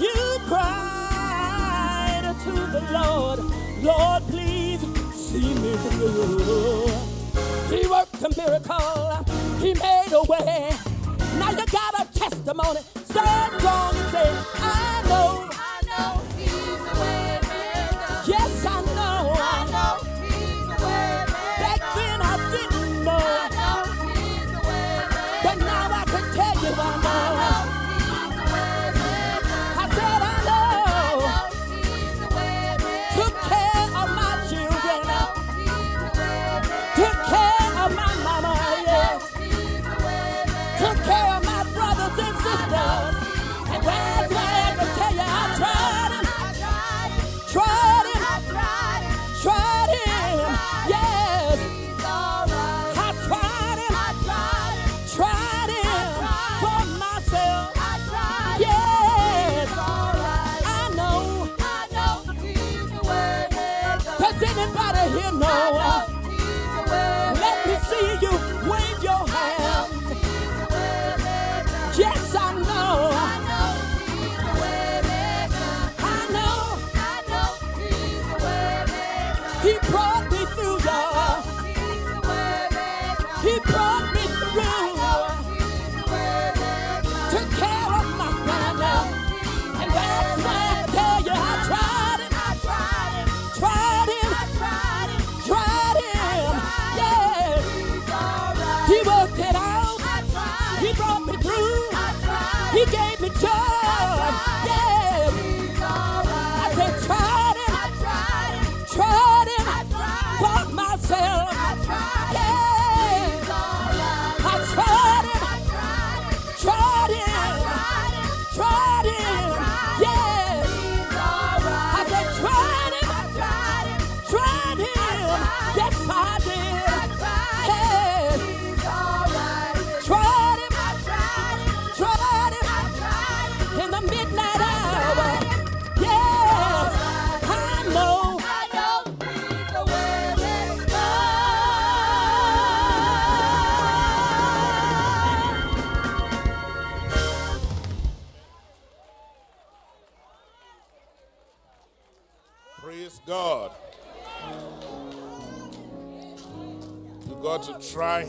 You 0.00 0.38
cried 0.46 2.34
to 2.44 2.52
the 2.52 2.82
Lord, 2.92 3.40
Lord, 3.82 4.22
please 4.28 4.80
see 5.12 5.54
me 5.54 5.76
through. 5.76 6.86
He 7.76 7.86
worked 7.88 8.22
a 8.22 8.30
miracle, 8.36 9.24
He 9.58 9.74
made 9.74 10.12
a 10.12 10.22
way. 10.22 10.70
Now 11.38 11.50
you 11.50 11.66
got 11.66 12.00
a 12.00 12.06
testimony. 12.16 12.80
Stand 13.04 13.52
strong 13.58 13.96
and 13.96 14.10
say, 14.12 14.30
I 14.56 15.02
know. 15.08 15.43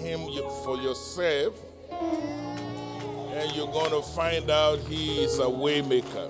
Him 0.05 0.27
for 0.63 0.77
yourself, 0.77 1.59
and 1.91 3.51
you're 3.55 3.71
going 3.71 3.89
to 3.89 4.03
find 4.03 4.51
out 4.51 4.77
he 4.81 5.23
is 5.23 5.39
a 5.39 5.43
waymaker. 5.43 6.29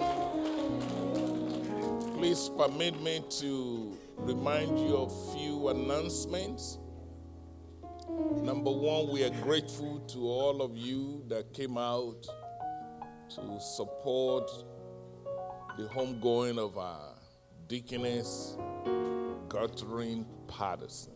Please 2.17 2.49
permit 2.57 2.99
me 3.01 3.21
to 3.41 3.97
remind 4.15 4.79
you 4.79 4.95
of 4.95 5.33
few 5.35 5.67
announcements. 5.67 6.77
Number 8.41 8.71
one, 8.71 9.09
we 9.09 9.25
are 9.25 9.41
grateful 9.41 9.99
to 10.07 10.19
all 10.19 10.61
of 10.61 10.77
you 10.77 11.23
that 11.27 11.53
came 11.53 11.77
out 11.77 12.25
to 13.31 13.59
support 13.59 14.49
the 15.77 15.83
homegoing 15.83 16.57
of 16.57 16.77
our 16.77 17.15
deaconess, 17.67 18.55
Catherine 19.49 20.25
Patterson. 20.47 21.14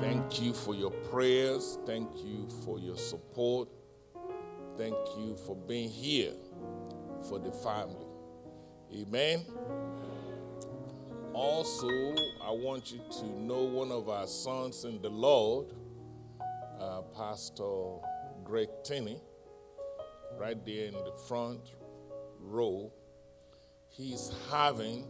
Thank 0.00 0.40
you 0.40 0.52
for 0.52 0.74
your 0.74 0.90
prayers. 0.90 1.78
Thank 1.86 2.08
you 2.24 2.48
for 2.64 2.78
your 2.78 2.96
support. 2.96 3.68
Thank 4.76 4.96
you 5.18 5.36
for 5.46 5.54
being 5.54 5.90
here 5.90 6.32
for 7.28 7.38
the 7.38 7.52
family. 7.52 8.06
Amen. 8.94 9.44
Also, 11.32 11.88
I 12.42 12.50
want 12.50 12.92
you 12.92 13.00
to 13.20 13.26
know 13.40 13.62
one 13.62 13.90
of 13.90 14.08
our 14.08 14.26
sons 14.26 14.84
in 14.84 15.00
the 15.00 15.08
Lord, 15.08 15.66
uh, 16.80 17.02
Pastor 17.16 17.96
Greg 18.44 18.68
Tinney, 18.84 19.20
right 20.38 20.64
there 20.64 20.86
in 20.86 20.94
the 20.94 21.12
front 21.26 21.60
row 22.40 22.92
he's 23.92 24.32
having 24.50 25.06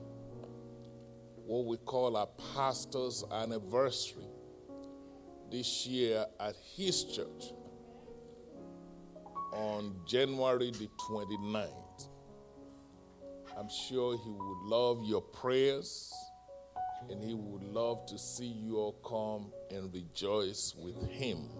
what 1.47 1.67
we 1.67 1.77
call 1.79 2.17
a 2.17 2.27
pastor's 2.55 3.25
anniversary 3.33 4.27
this 5.53 5.87
year 5.87 6.25
at 6.41 6.57
his 6.75 7.05
church 7.05 7.53
on 9.53 9.95
January 10.07 10.71
the 10.71 10.89
29th. 11.11 12.09
I'm 13.59 13.69
sure 13.69 14.17
he 14.17 14.31
would 14.31 14.63
love 14.65 15.05
your 15.05 15.21
prayers 15.21 16.11
and 17.11 17.23
he 17.23 17.35
would 17.35 17.65
love 17.65 18.07
to 18.07 18.19
see 18.19 18.47
you 18.47 18.79
all 18.79 18.93
come 19.05 19.53
and 19.77 19.93
rejoice 19.93 20.75
with 20.79 21.07
him. 21.11 21.51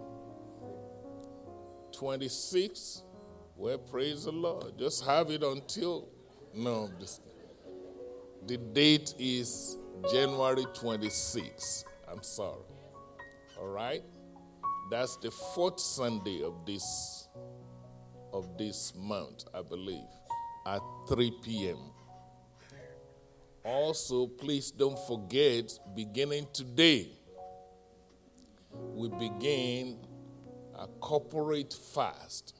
26, 1.91 3.03
well, 3.55 3.77
praise 3.77 4.25
the 4.25 4.31
Lord. 4.31 4.79
Just 4.79 5.05
have 5.05 5.29
it 5.29 5.43
until 5.43 6.09
no, 6.55 6.89
this, 6.99 7.21
the 8.47 8.57
date 8.57 9.13
is 9.19 9.77
January 10.11 10.65
26. 10.73 11.85
I'm 12.11 12.23
sorry. 12.23 12.72
All 13.59 13.67
right? 13.67 14.03
That's 14.89 15.17
the 15.17 15.31
fourth 15.31 15.79
Sunday 15.79 16.43
of 16.43 16.65
this 16.65 17.27
of 18.33 18.57
this 18.57 18.93
month, 18.95 19.45
I 19.53 19.61
believe, 19.61 20.07
at 20.65 20.81
3 21.07 21.31
p.m. 21.43 21.77
Also, 23.63 24.27
please 24.27 24.71
don't 24.71 24.99
forget, 25.07 25.79
beginning 25.95 26.47
today, 26.51 27.09
we 28.93 29.07
begin 29.09 29.97
a 30.77 30.87
corporate 30.99 31.73
fast. 31.73 32.55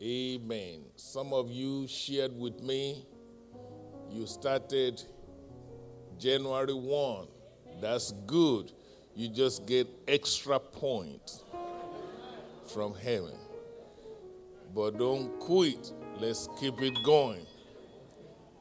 Amen. 0.00 0.82
Some 0.94 1.32
of 1.32 1.50
you 1.50 1.88
shared 1.88 2.38
with 2.38 2.62
me, 2.62 3.04
you 4.10 4.26
started 4.26 5.02
January 6.18 6.74
1. 6.74 7.26
That's 7.80 8.12
good. 8.26 8.72
You 9.18 9.26
just 9.26 9.66
get 9.66 9.88
extra 10.06 10.60
points 10.60 11.42
from 12.72 12.94
heaven. 12.94 13.34
But 14.72 14.96
don't 14.96 15.40
quit. 15.40 15.90
Let's 16.20 16.48
keep 16.60 16.80
it 16.80 17.02
going. 17.02 17.44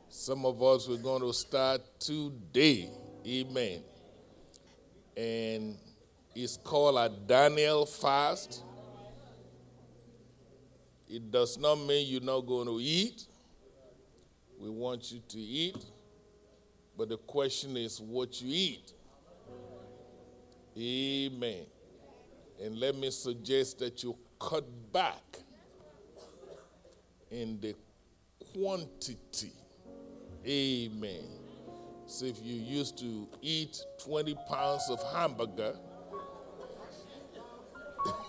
Some 0.10 0.48
of 0.48 0.64
us 0.64 0.88
we're 0.88 0.98
going 0.98 1.22
to 1.22 1.32
start 1.32 1.82
today. 2.00 2.90
Amen. 3.28 3.84
And 5.16 5.78
it's 6.34 6.58
called 6.58 6.98
a 6.98 7.08
Daniel 7.08 7.86
fast. 7.86 8.64
It 11.08 11.30
does 11.30 11.60
not 11.60 11.76
mean 11.76 12.08
you're 12.08 12.20
not 12.20 12.48
going 12.48 12.66
to 12.66 12.80
eat. 12.82 13.26
We 14.60 14.72
want 14.72 15.12
you 15.12 15.22
to 15.30 15.38
eat. 15.38 15.86
But 16.98 17.10
the 17.10 17.18
question 17.18 17.78
is 17.78 18.02
what 18.02 18.42
you 18.42 18.50
eat. 18.52 18.94
Amen. 20.78 21.66
And 22.64 22.78
let 22.78 22.96
me 22.96 23.10
suggest 23.12 23.80
that 23.80 24.04
you 24.04 24.16
cut 24.40 24.66
back 24.92 25.40
in 27.32 27.60
the 27.60 27.76
quantity. 28.54 29.54
Amen. 30.46 31.26
So 32.06 32.26
if 32.26 32.42
you 32.42 32.56
used 32.56 32.98
to 33.00 33.28
eat 33.42 33.82
20 34.04 34.36
pounds 34.48 34.90
of 34.90 35.02
hamburger, 35.14 35.76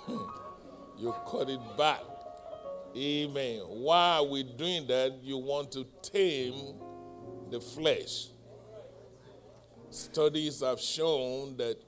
you 0.98 1.14
cut 1.30 1.48
it 1.48 1.60
back. 1.76 2.00
Amen. 2.96 3.60
Why 3.68 4.16
are 4.16 4.24
we 4.24 4.42
doing 4.42 4.86
that? 4.88 5.20
You 5.22 5.38
want 5.38 5.70
to 5.72 5.86
tame 6.02 6.74
the 7.50 7.60
flesh. 7.60 8.28
Studies 9.90 10.60
have 10.60 10.80
shown 10.80 11.56
that 11.58 11.80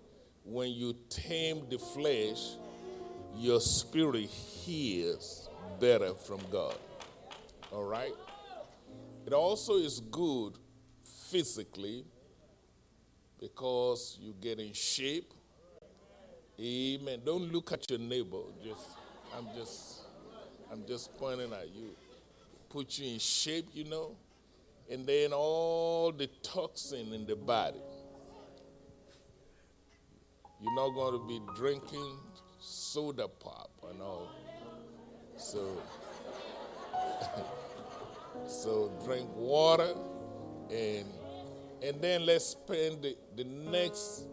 when 0.45 0.71
you 0.71 0.97
tame 1.09 1.67
the 1.69 1.79
flesh, 1.79 2.57
your 3.37 3.61
spirit 3.61 4.27
hears 4.27 5.49
better 5.79 6.15
from 6.15 6.41
God. 6.51 6.77
All 7.73 7.85
right? 7.85 8.15
It 9.27 9.33
also 9.33 9.75
is 9.75 10.01
good 10.01 10.55
physically 11.31 12.05
because 13.39 14.19
you 14.21 14.35
get 14.41 14.59
in 14.59 14.73
shape. 14.73 15.33
Amen. 16.61 17.21
Don't 17.25 17.53
look 17.53 17.73
at 17.73 17.89
your 17.89 17.99
neighbor. 17.99 18.43
Just 18.63 18.89
I'm 19.37 19.47
just 19.57 20.01
I'm 20.71 20.85
just 20.87 21.17
pointing 21.17 21.53
at 21.53 21.69
you. 21.75 21.91
Put 22.69 22.99
you 22.99 23.15
in 23.15 23.19
shape, 23.19 23.69
you 23.73 23.85
know, 23.85 24.17
and 24.91 25.07
then 25.07 25.33
all 25.33 26.13
the 26.13 26.29
toxin 26.43 27.13
in 27.13 27.27
the 27.27 27.37
body. 27.37 27.81
You're 30.63 30.75
not 30.75 30.91
going 30.91 31.13
to 31.19 31.27
be 31.27 31.41
drinking 31.57 32.19
soda 32.59 33.29
pop 33.29 33.71
and 33.91 34.03
all. 34.03 34.29
So, 35.37 35.83
so 38.47 38.93
drink 39.05 39.29
water 39.35 39.95
and 40.71 41.07
and 41.83 42.01
then 42.03 42.27
let's 42.27 42.45
spend 42.45 43.03
the, 43.03 43.17
the 43.37 43.45
next 43.45 44.27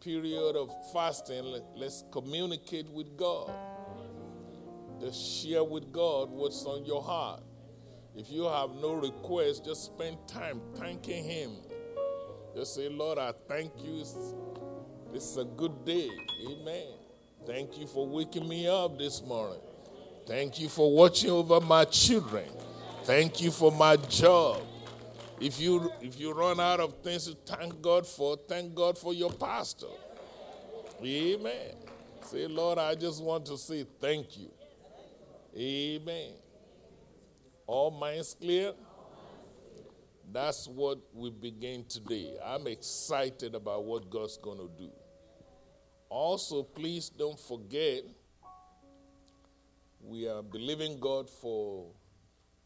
period 0.00 0.56
of 0.56 0.72
fasting. 0.92 1.44
Let, 1.44 1.62
let's 1.76 2.02
communicate 2.10 2.88
with 2.90 3.16
God. 3.16 3.50
Just 5.00 5.20
share 5.20 5.62
with 5.62 5.92
God 5.92 6.30
what's 6.30 6.64
on 6.64 6.84
your 6.84 7.02
heart. 7.02 7.42
If 8.16 8.30
you 8.30 8.44
have 8.44 8.70
no 8.70 8.94
request, 8.94 9.64
just 9.64 9.84
spend 9.84 10.16
time 10.26 10.60
thanking 10.74 11.24
Him. 11.24 11.52
Just 12.54 12.74
say, 12.74 12.88
Lord, 12.88 13.18
I 13.18 13.32
thank 13.48 13.72
you. 13.82 14.04
This 15.12 15.24
is 15.24 15.36
a 15.36 15.44
good 15.44 15.84
day. 15.84 16.10
Amen. 16.48 16.86
Thank 17.46 17.78
you 17.78 17.86
for 17.86 18.06
waking 18.06 18.48
me 18.48 18.66
up 18.66 18.98
this 18.98 19.22
morning. 19.22 19.60
Thank 20.26 20.58
you 20.58 20.70
for 20.70 20.90
watching 20.90 21.28
over 21.28 21.60
my 21.60 21.84
children. 21.84 22.48
Thank 23.04 23.42
you 23.42 23.50
for 23.50 23.70
my 23.70 23.96
job. 23.96 24.62
If 25.38 25.60
you 25.60 25.92
if 26.00 26.18
you 26.18 26.32
run 26.32 26.60
out 26.60 26.80
of 26.80 27.02
things 27.02 27.26
to 27.26 27.34
thank 27.34 27.82
God 27.82 28.06
for, 28.06 28.38
thank 28.48 28.74
God 28.74 28.96
for 28.96 29.12
your 29.12 29.30
pastor. 29.30 29.88
Amen. 31.04 31.74
Say, 32.22 32.46
Lord, 32.46 32.78
I 32.78 32.94
just 32.94 33.22
want 33.22 33.44
to 33.46 33.58
say 33.58 33.84
thank 34.00 34.38
you. 34.38 34.50
Amen. 35.54 36.32
All 37.66 37.90
minds 37.90 38.34
clear? 38.40 38.72
That's 40.32 40.66
what 40.66 41.00
we 41.12 41.28
begin 41.28 41.84
today. 41.84 42.38
I'm 42.42 42.66
excited 42.66 43.54
about 43.54 43.84
what 43.84 44.08
God's 44.08 44.38
going 44.38 44.56
to 44.56 44.70
do. 44.78 44.90
Also, 46.12 46.62
please 46.62 47.08
don't 47.08 47.40
forget, 47.40 48.02
we 49.98 50.28
are 50.28 50.42
believing 50.42 51.00
God 51.00 51.30
for 51.30 51.86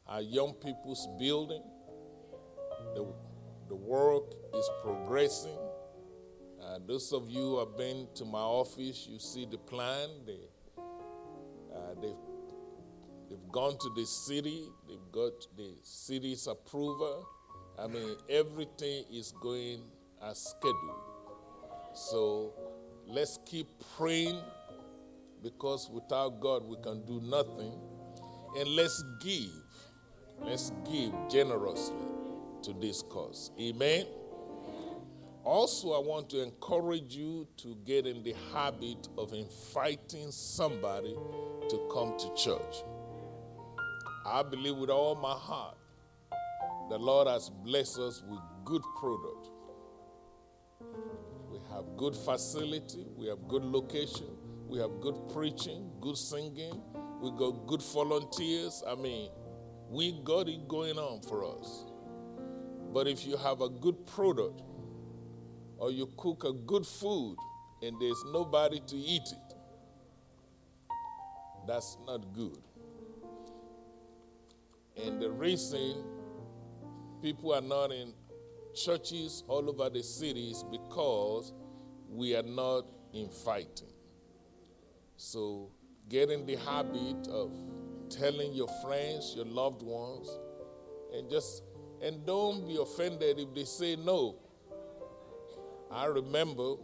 our 0.05 0.21
young 0.21 0.53
people's 0.55 1.07
building. 1.17 1.63
The, 2.97 3.07
the 3.69 3.77
work 3.77 4.35
is 4.53 4.69
progressing. 4.83 5.57
Uh, 6.61 6.81
those 6.89 7.13
of 7.13 7.31
you 7.31 7.39
who 7.39 7.59
have 7.61 7.77
been 7.77 8.09
to 8.17 8.25
my 8.25 8.41
office, 8.41 9.07
you 9.09 9.21
see 9.21 9.47
the 9.49 9.59
plan. 9.59 10.09
They, 10.27 10.41
uh, 10.77 11.95
they've, 12.03 12.17
they've 13.31 13.53
gone 13.53 13.79
to 13.79 13.91
the 13.95 14.07
city, 14.07 14.65
they've 14.89 15.13
got 15.13 15.47
the 15.57 15.73
city's 15.83 16.49
approval. 16.49 17.25
I 17.79 17.87
mean, 17.87 18.17
everything 18.29 19.05
is 19.09 19.33
going 19.41 19.83
as 20.21 20.37
scheduled. 20.37 21.15
So 21.95 22.53
let's 23.07 23.39
keep 23.47 23.67
praying 23.97 24.41
because 25.43 25.89
without 25.91 26.41
God 26.41 26.65
we 26.65 26.77
can 26.83 27.05
do 27.05 27.21
nothing. 27.21 27.73
And 28.57 28.69
let's 28.71 29.05
give. 29.21 29.51
Let's 30.41 30.73
give 30.91 31.13
generously 31.29 31.97
to 32.63 32.73
this 32.73 33.03
cause. 33.03 33.51
Amen. 33.61 34.07
Also, 35.45 35.93
I 35.93 35.99
want 35.99 36.29
to 36.31 36.43
encourage 36.43 37.15
you 37.15 37.47
to 37.59 37.77
get 37.85 38.07
in 38.07 38.23
the 38.25 38.35
habit 38.53 39.09
of 39.17 39.33
inviting 39.33 40.33
somebody 40.33 41.15
to 41.69 41.89
come 41.93 42.17
to 42.19 42.35
church. 42.35 42.83
I 44.27 44.43
believe 44.43 44.77
with 44.77 44.91
all 44.91 45.15
my 45.15 45.35
heart 45.35 45.77
the 46.89 46.99
Lord 46.99 47.29
has 47.29 47.51
blessed 47.51 47.99
us 47.99 48.23
with 48.29 48.41
good 48.65 48.83
product. 48.99 49.51
We 51.77 51.83
have 51.83 51.97
good 51.99 52.17
facility, 52.17 53.07
we 53.17 53.27
have 53.27 53.49
good 53.49 53.63
location, 53.63 54.29
we 54.67 54.79
have 54.79 54.99
good 55.03 55.15
preaching, 55.35 55.91
good 56.01 56.17
singing, 56.17 56.81
we 57.21 57.31
got 57.33 57.67
good 57.67 57.83
volunteers. 57.83 58.83
I 58.89 58.95
mean, 58.95 59.29
we 59.91 60.13
got 60.25 60.49
it 60.49 60.67
going 60.69 60.97
on 60.97 61.21
for 61.21 61.45
us. 61.45 61.85
But 62.95 63.07
if 63.09 63.27
you 63.27 63.37
have 63.37 63.61
a 63.61 63.69
good 63.69 64.07
product 64.07 64.63
or 65.77 65.91
you 65.91 66.11
cook 66.17 66.45
a 66.45 66.55
good 66.55 66.87
food 66.87 67.37
and 67.83 68.01
there's 68.01 68.25
nobody 68.33 68.81
to 68.87 68.97
eat 68.97 69.29
it, 69.31 69.55
that's 71.69 71.99
not 72.07 72.33
good. 72.33 72.59
And 74.97 75.21
the 75.21 75.31
reason 75.31 76.05
people 77.21 77.53
are 77.53 77.61
not 77.61 77.93
in 77.93 78.15
churches 78.75 79.45
all 79.47 79.69
over 79.69 79.91
the 79.91 80.03
city 80.03 80.51
is 80.51 80.65
because 80.71 81.53
we 82.11 82.35
are 82.37 82.43
not 82.43 82.87
inviting. 83.13 83.93
So 85.17 85.71
get 86.09 86.31
in 86.31 86.47
the 86.47 86.57
habit 86.57 87.29
of 87.29 87.53
telling 88.11 88.53
your 88.53 88.69
friends, 88.85 89.33
your 89.35 89.47
loved 89.47 89.83
ones, 89.83 90.29
and 91.15 91.31
just 91.31 91.63
and 92.03 92.25
don't 92.27 92.67
be 92.67 92.77
offended 92.77 93.39
if 93.39 93.55
they 93.55 93.65
say 93.65 93.97
no. 93.97 94.37
I 95.91 96.07
remember 96.07 96.75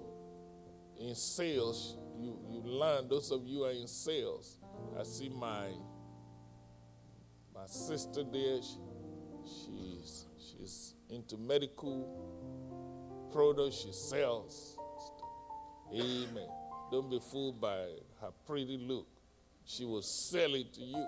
in 0.98 1.14
sales, 1.14 1.96
you, 2.18 2.38
you 2.48 2.60
learn, 2.64 3.08
those 3.08 3.30
of 3.30 3.46
you 3.46 3.64
are 3.64 3.72
in 3.72 3.86
sales. 3.86 4.60
I 4.98 5.02
see 5.02 5.28
my 5.28 5.68
my 7.54 7.66
sister 7.66 8.24
there, 8.24 8.62
she, 8.62 8.78
she's 9.44 10.26
she's 10.38 10.94
into 11.10 11.36
medical 11.36 12.08
products, 13.32 13.76
she 13.76 13.92
sells. 13.92 14.78
Amen. 15.94 16.48
Don't 16.90 17.10
be 17.10 17.20
fooled 17.20 17.60
by 17.60 17.86
her 18.20 18.30
pretty 18.46 18.78
look. 18.78 19.06
She 19.64 19.84
will 19.84 20.02
sell 20.02 20.54
it 20.54 20.72
to 20.74 20.80
you. 20.80 21.06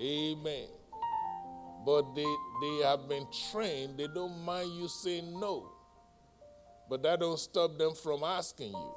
Amen. 0.00 0.68
But 1.84 2.14
they, 2.14 2.36
they 2.60 2.76
have 2.84 3.08
been 3.08 3.26
trained, 3.50 3.98
they 3.98 4.06
don't 4.06 4.38
mind 4.44 4.70
you 4.72 4.88
saying 4.88 5.38
no. 5.38 5.72
But 6.88 7.02
that 7.04 7.20
don't 7.20 7.38
stop 7.38 7.78
them 7.78 7.94
from 7.94 8.22
asking 8.22 8.72
you. 8.72 8.94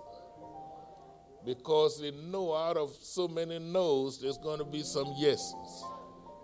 Because 1.46 2.02
they 2.02 2.12
know 2.12 2.56
out 2.56 2.78
of 2.78 2.92
so 3.02 3.28
many 3.28 3.60
no's, 3.60 4.20
there's 4.20 4.38
going 4.38 4.60
to 4.60 4.66
be 4.66 4.82
some 4.82 5.14
yeses. 5.18 5.84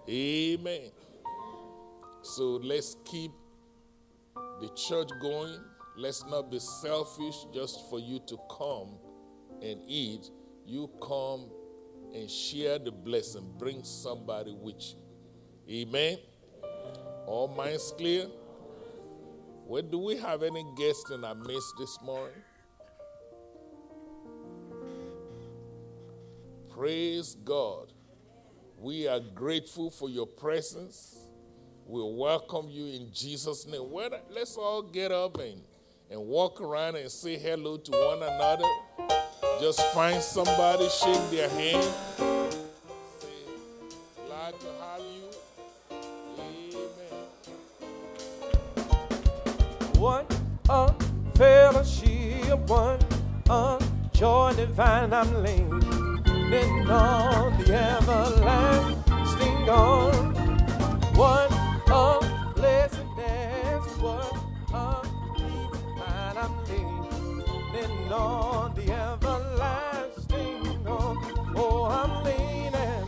Amen. 0.09 0.91
So 2.22 2.59
let's 2.63 2.95
keep 3.05 3.32
the 4.61 4.70
church 4.76 5.09
going. 5.22 5.59
Let's 6.00 6.26
not 6.26 6.50
be 6.50 6.60
selfish 6.60 7.36
just 7.54 7.89
for 7.89 8.00
you 8.00 8.20
to 8.28 8.38
come 8.50 8.97
and 9.62 9.82
eat. 9.86 10.30
You 10.66 10.89
come 11.02 11.50
and 12.14 12.32
share 12.32 12.80
the 12.80 12.89
blessing. 12.89 13.54
Bring 13.58 13.84
somebody 13.84 14.56
with 14.58 14.82
you. 15.68 15.82
Amen. 15.82 16.18
All 17.28 17.50
minds 17.50 17.93
clear? 17.97 18.28
Well, 19.66 19.82
do 19.82 20.00
we 20.00 20.16
have 20.16 20.41
any 20.41 20.66
guests 20.78 21.12
in 21.12 21.26
our 21.26 21.36
midst 21.36 21.74
this 21.78 22.02
morning? 22.02 22.43
Praise 26.70 27.36
God. 27.43 27.91
We 28.78 29.06
are 29.06 29.20
grateful 29.20 29.91
for 29.91 30.10
your 30.10 30.28
presence. 30.28 31.18
We 31.86 32.02
welcome 32.02 32.70
you 32.70 32.86
in 32.86 33.12
Jesus' 33.12 33.68
name. 33.68 33.91
Let's 34.30 34.56
all 34.56 34.82
get 34.82 35.12
up 35.12 35.38
and, 35.39 35.62
and 36.10 36.20
walk 36.26 36.60
around 36.60 36.95
and 36.95 37.12
say 37.12 37.38
hello 37.38 37.78
to 37.78 37.91
one 37.91 38.24
another. 38.24 38.66
Just 39.62 39.82
find 39.93 40.22
somebody, 40.22 40.89
shake 40.89 41.30
their 41.30 41.49
hand. 41.49 41.84
Say, 41.84 43.28
glad 44.26 44.53
to 44.60 44.68
have 44.82 45.01
you. 45.01 45.30
Amen. 46.39 47.26
One 49.99 50.26
a 50.70 50.93
fellowship, 51.36 52.60
one 52.70 52.99
a 53.49 53.80
joy 54.14 54.53
divine. 54.55 55.14
I'm 55.14 55.43
leaning 55.43 56.89
on 56.89 57.64
the 57.64 57.74
everlasting 57.76 59.70
arm. 59.70 60.34
One 61.16 61.59
on 68.12 68.74
the 68.76 68.91
everlasting 68.91 70.88
arm. 70.88 71.18
Oh, 71.55 71.86
I'm 71.86 72.24
leaning. 72.24 73.07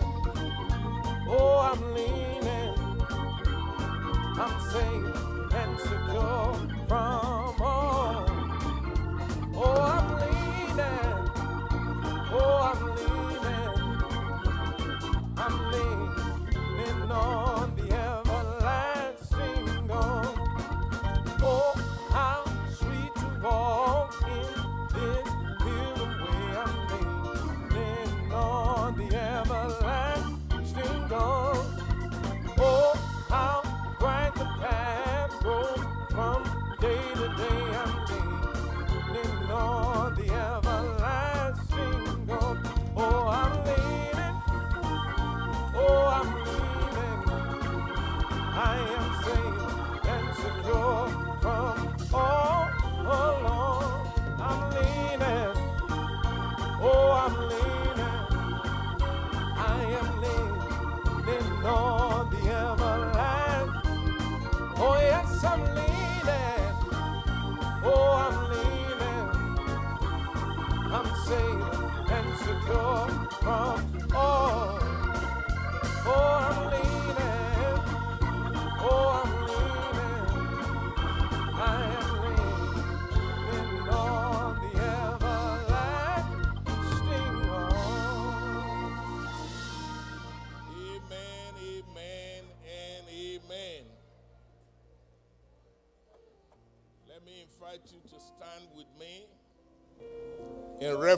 Oh, 1.27 1.57
I'm 1.71 1.81
leaning. 1.95 2.73
I'm 4.37 4.55
safe 4.71 5.15
and 5.53 5.79
secure 5.79 6.53
from 6.87 7.61
all. 7.61 8.25
Oh, 9.55 9.81
I'm 9.95 10.07
leaning. 10.21 11.17
Oh, 12.33 12.57
I'm 12.71 12.81
leaning. 12.97 13.73
I'm 15.37 15.55
leaning 15.71 17.11
on 17.11 17.75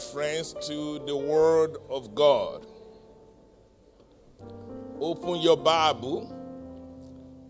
reference 0.04 0.54
to 0.68 1.00
the 1.06 1.16
Word 1.16 1.78
of 1.90 2.14
God. 2.14 2.66
Open 5.00 5.40
your 5.42 5.56
Bible 5.56 6.30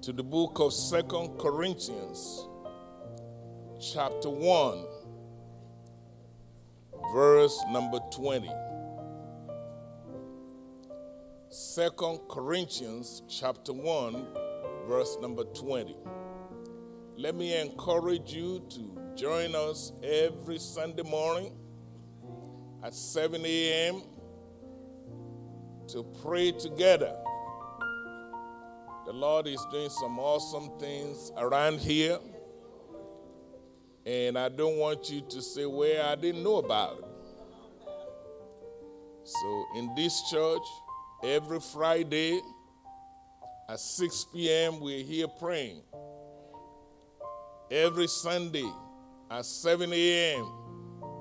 to 0.01 0.13
the 0.13 0.23
book 0.23 0.59
of 0.59 0.71
Second 0.71 1.39
Corinthians, 1.39 2.47
chapter 3.93 4.29
1, 4.29 4.85
verse 7.13 7.59
number 7.71 7.99
20. 8.11 8.49
Second 11.49 12.19
Corinthians 12.29 13.23
chapter 13.29 13.73
1 13.73 14.27
verse 14.87 15.17
number 15.21 15.43
20. 15.43 15.95
Let 17.15 17.35
me 17.35 17.59
encourage 17.59 18.33
you 18.33 18.63
to 18.69 18.97
join 19.15 19.55
us 19.55 19.93
every 20.03 20.57
Sunday 20.57 21.03
morning 21.03 21.53
at 22.83 22.93
7 22.93 23.41
a.m. 23.45 24.01
to 25.87 26.03
pray 26.21 26.51
together. 26.51 27.15
The 29.05 29.13
Lord 29.13 29.47
is 29.47 29.65
doing 29.71 29.89
some 29.89 30.19
awesome 30.19 30.77
things 30.79 31.31
around 31.37 31.79
here. 31.79 32.19
And 34.05 34.37
I 34.37 34.49
don't 34.49 34.77
want 34.77 35.09
you 35.09 35.21
to 35.29 35.41
say, 35.41 35.65
Well, 35.65 36.05
I 36.05 36.15
didn't 36.15 36.43
know 36.43 36.57
about 36.57 36.99
it. 36.99 37.05
So, 39.23 39.65
in 39.77 39.95
this 39.95 40.29
church, 40.29 40.61
every 41.23 41.61
Friday 41.61 42.41
at 43.69 43.79
6 43.79 44.25
p.m., 44.33 44.81
we're 44.81 45.03
here 45.03 45.27
praying. 45.27 45.81
Every 47.71 48.07
Sunday 48.07 48.69
at 49.31 49.45
7 49.45 49.91
a.m., 49.93 50.45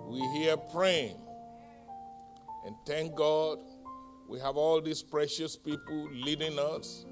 we're 0.09 0.33
here 0.33 0.57
praying. 0.57 1.17
And 2.65 2.77
thank 2.87 3.15
God 3.15 3.59
we 4.29 4.39
have 4.39 4.57
all 4.57 4.81
these 4.81 5.03
precious 5.03 5.57
people 5.57 6.09
leading 6.13 6.59
us, 6.59 7.05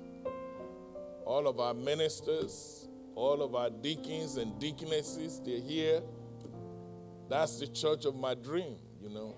all 1.24 1.46
of 1.46 1.60
our 1.60 1.74
ministers, 1.74 2.88
all 3.14 3.42
of 3.42 3.54
our 3.54 3.70
deacons 3.70 4.36
and 4.36 4.58
deaconesses, 4.58 5.40
they're 5.44 5.60
here. 5.60 6.02
That's 7.28 7.58
the 7.58 7.66
church 7.66 8.04
of 8.04 8.16
my 8.16 8.34
dream, 8.34 8.76
you 9.02 9.10
know. 9.10 9.36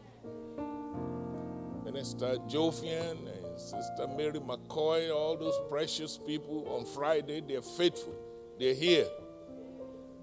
Minister 1.85 2.37
Jofian 2.49 3.19
and 3.19 3.61
Sister 3.61 4.07
Mary 4.17 4.41
McCoy, 4.41 5.15
all 5.15 5.37
those 5.37 5.59
precious 5.69 6.19
people 6.19 6.67
on 6.69 6.87
Friday, 6.87 7.43
they're 7.47 7.61
faithful. 7.61 8.15
They're 8.59 8.75
here. 8.75 9.07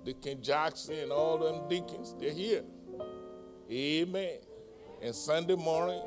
Deacon 0.04 0.42
Jackson 0.42 0.96
and 0.96 1.12
all 1.12 1.38
them 1.38 1.68
deacons, 1.68 2.16
they're 2.20 2.32
here. 2.32 2.64
Amen. 3.70 4.40
And 5.02 5.16
Sunday 5.16 5.56
morning, 5.56 6.02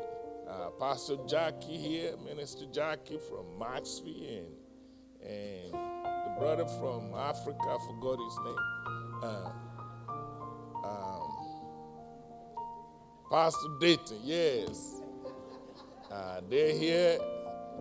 uh, 0.47 0.69
Pastor 0.79 1.17
Jackie 1.27 1.79
here, 1.79 2.15
Minister 2.27 2.67
Jackie 2.71 3.19
from 3.29 3.59
Maxfield, 3.59 4.53
and, 5.25 5.31
and 5.31 5.73
the 5.73 6.35
brother 6.39 6.67
from 6.67 7.15
Africa, 7.15 7.59
I 7.63 7.79
forgot 7.87 8.19
his 8.19 8.39
name. 8.45 8.57
Uh, 9.23 9.51
um, 10.85 11.33
Pastor 13.31 13.69
Dayton, 13.81 14.19
yes. 14.23 15.01
Uh, 16.11 16.43
they're 16.51 16.77
here 16.77 17.19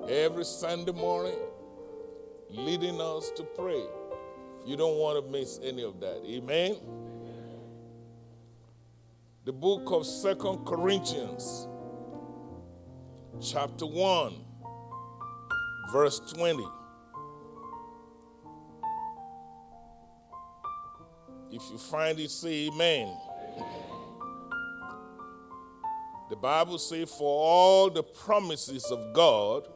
every 0.08 0.46
Sunday 0.46 0.94
morning 0.94 1.38
leading 2.50 3.02
us 3.02 3.32
to 3.32 3.44
pray. 3.44 3.84
You 4.66 4.78
don't 4.78 4.96
want 4.98 5.26
to 5.26 5.30
miss 5.30 5.60
any 5.62 5.84
of 5.84 6.00
that. 6.00 6.24
Amen. 6.26 6.78
The 9.44 9.52
book 9.52 9.92
of 9.92 10.06
Second 10.06 10.68
Corinthians, 10.68 11.68
chapter 13.42 13.88
1, 13.88 14.36
verse 15.92 16.20
20. 16.20 16.64
If 21.52 21.64
you 21.72 21.78
find 21.80 22.20
it, 22.20 22.30
say 22.30 22.68
amen. 22.68 23.12
The 26.30 26.36
Bible 26.36 26.78
says, 26.78 27.10
For 27.10 27.24
all 27.24 27.90
the 27.90 28.04
promises 28.04 28.86
of 28.92 29.12
God 29.12 29.68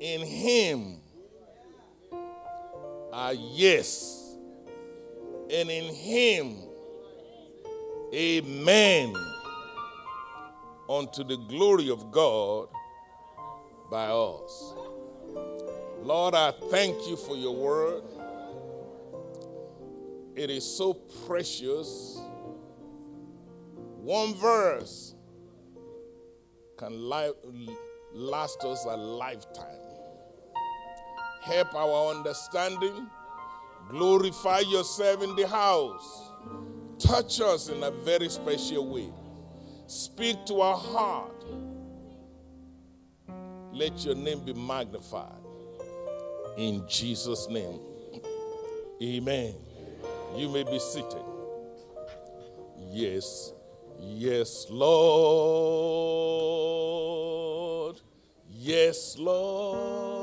in 0.00 0.20
Him 0.22 0.96
are 3.12 3.34
yes, 3.34 4.36
and 5.48 5.70
in 5.70 5.94
Him, 5.94 6.72
amen, 8.14 9.14
unto 10.88 11.24
the 11.24 11.36
glory 11.48 11.90
of 11.90 12.10
God 12.10 12.68
by 13.90 14.06
us. 14.06 14.74
Lord, 16.02 16.34
I 16.34 16.52
thank 16.70 17.08
you 17.08 17.16
for 17.16 17.36
your 17.36 17.54
word. 17.54 18.04
It 20.36 20.50
is 20.50 20.64
so 20.64 20.94
precious. 21.26 22.20
One 23.96 24.34
verse 24.34 25.14
can 26.76 27.08
li- 27.10 27.32
last 28.12 28.62
us 28.64 28.84
a 28.84 28.96
lifetime. 28.96 29.64
Help 31.42 31.74
our 31.74 32.14
understanding. 32.14 33.08
Glorify 33.88 34.60
yourself 34.60 35.22
in 35.22 35.34
the 35.36 35.48
house. 35.48 36.30
Touch 36.98 37.40
us 37.40 37.68
in 37.68 37.82
a 37.82 37.90
very 37.90 38.28
special 38.28 38.86
way. 38.86 39.08
Speak 39.86 40.44
to 40.46 40.60
our 40.60 40.76
heart. 40.76 41.44
Let 43.72 44.04
your 44.04 44.14
name 44.14 44.44
be 44.44 44.54
magnified. 44.54 45.32
In 46.56 46.82
Jesus' 46.88 47.48
name. 47.48 47.78
Amen. 49.02 49.54
You 50.34 50.48
may 50.48 50.64
be 50.64 50.78
seated. 50.78 51.22
Yes. 52.90 53.52
Yes, 54.00 54.66
Lord. 54.70 56.06
Yes, 58.48 59.18
Lord. 59.18 60.16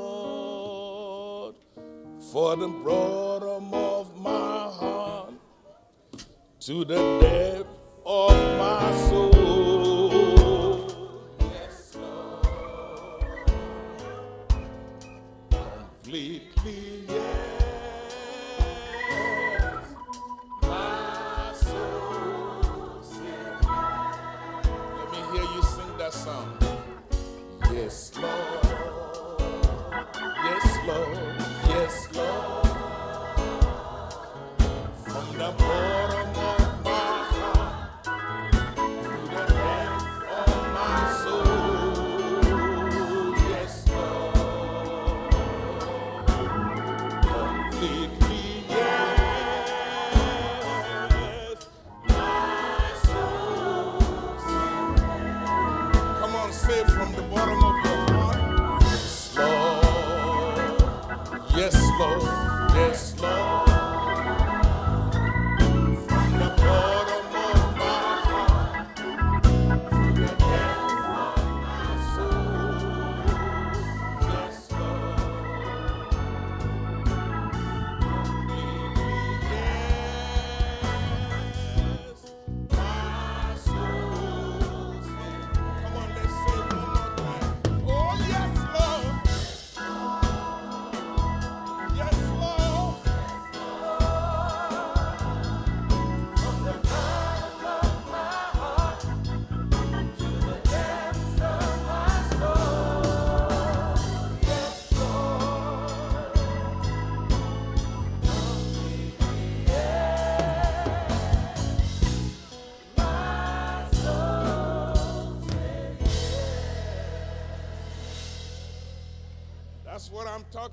For 2.32 2.56
the 2.56 2.66
bottom 2.68 3.72
of 3.72 4.20
my 4.20 4.63
to 6.64 6.82
the 6.82 7.18
depth 7.20 7.68
of 8.06 8.32
my 8.58 8.90
soul. 9.10 9.33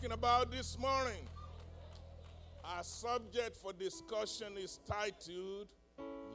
Talking 0.02 0.14
about 0.14 0.50
this 0.50 0.80
morning. 0.80 1.28
Our 2.66 2.84
subject 2.84 3.56
for 3.56 3.72
discussion 3.72 4.58
is 4.58 4.80
titled 4.88 5.68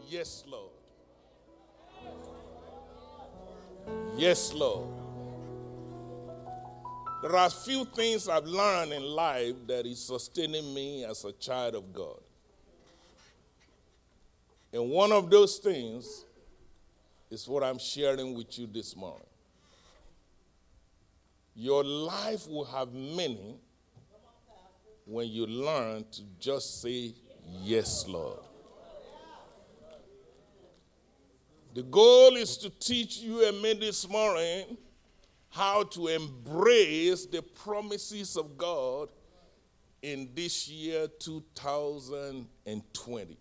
Yes, 0.08 0.44
Lord. 0.46 0.70
Yes, 4.16 4.52
Lord. 4.52 4.86
There 7.22 7.34
are 7.34 7.50
few 7.50 7.84
things 7.86 8.28
I've 8.28 8.44
learned 8.44 8.92
in 8.92 9.02
life 9.02 9.56
that 9.66 9.84
is 9.84 9.98
sustaining 9.98 10.72
me 10.72 11.04
as 11.04 11.24
a 11.24 11.32
child 11.32 11.74
of 11.74 11.92
God. 11.92 12.20
And 14.72 14.90
one 14.90 15.10
of 15.10 15.28
those 15.28 15.58
things 15.58 16.24
is 17.30 17.48
what 17.48 17.64
I'm 17.64 17.78
sharing 17.78 18.32
with 18.34 18.58
you 18.58 18.68
this 18.72 18.94
morning. 18.94 19.26
Your 21.56 21.82
life 21.82 22.46
will 22.46 22.66
have 22.66 22.92
meaning 22.92 23.58
when 25.06 25.28
you 25.28 25.46
learn 25.46 26.04
to 26.12 26.22
just 26.38 26.82
say, 26.82 27.14
Yes, 27.62 28.06
Lord. 28.06 28.40
The 31.74 31.82
goal 31.82 32.36
is 32.36 32.58
to 32.58 32.68
teach 32.70 33.16
you 33.18 33.44
and 33.46 33.60
me 33.62 33.72
this 33.74 34.08
morning 34.08 34.76
how 35.50 35.82
to 35.84 36.08
embrace 36.08 37.26
the 37.26 37.42
promises 37.42 38.36
of 38.36 38.58
God 38.58 39.08
in 40.02 40.28
this 40.34 40.68
year 40.68 41.06
2020. 41.18 43.38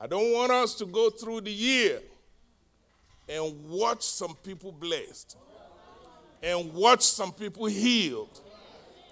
I 0.00 0.06
don't 0.06 0.32
want 0.32 0.50
us 0.52 0.74
to 0.76 0.86
go 0.86 1.10
through 1.10 1.42
the 1.42 1.52
year 1.52 2.00
and 3.28 3.68
watch 3.68 4.02
some 4.02 4.34
people 4.42 4.72
blessed, 4.72 5.36
and 6.42 6.72
watch 6.72 7.02
some 7.02 7.32
people 7.32 7.66
healed, 7.66 8.40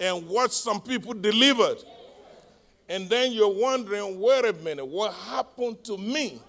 and 0.01 0.27
watch 0.29 0.53
some 0.53 0.81
people 0.81 1.13
delivered. 1.15 1.79
And 2.89 3.09
then 3.09 3.33
you're 3.33 3.53
wondering, 3.53 4.19
wait 4.19 4.45
a 4.47 4.53
minute, 4.55 4.87
what 4.87 5.13
happened 5.13 5.85
to 5.85 5.99
me? 5.99 6.41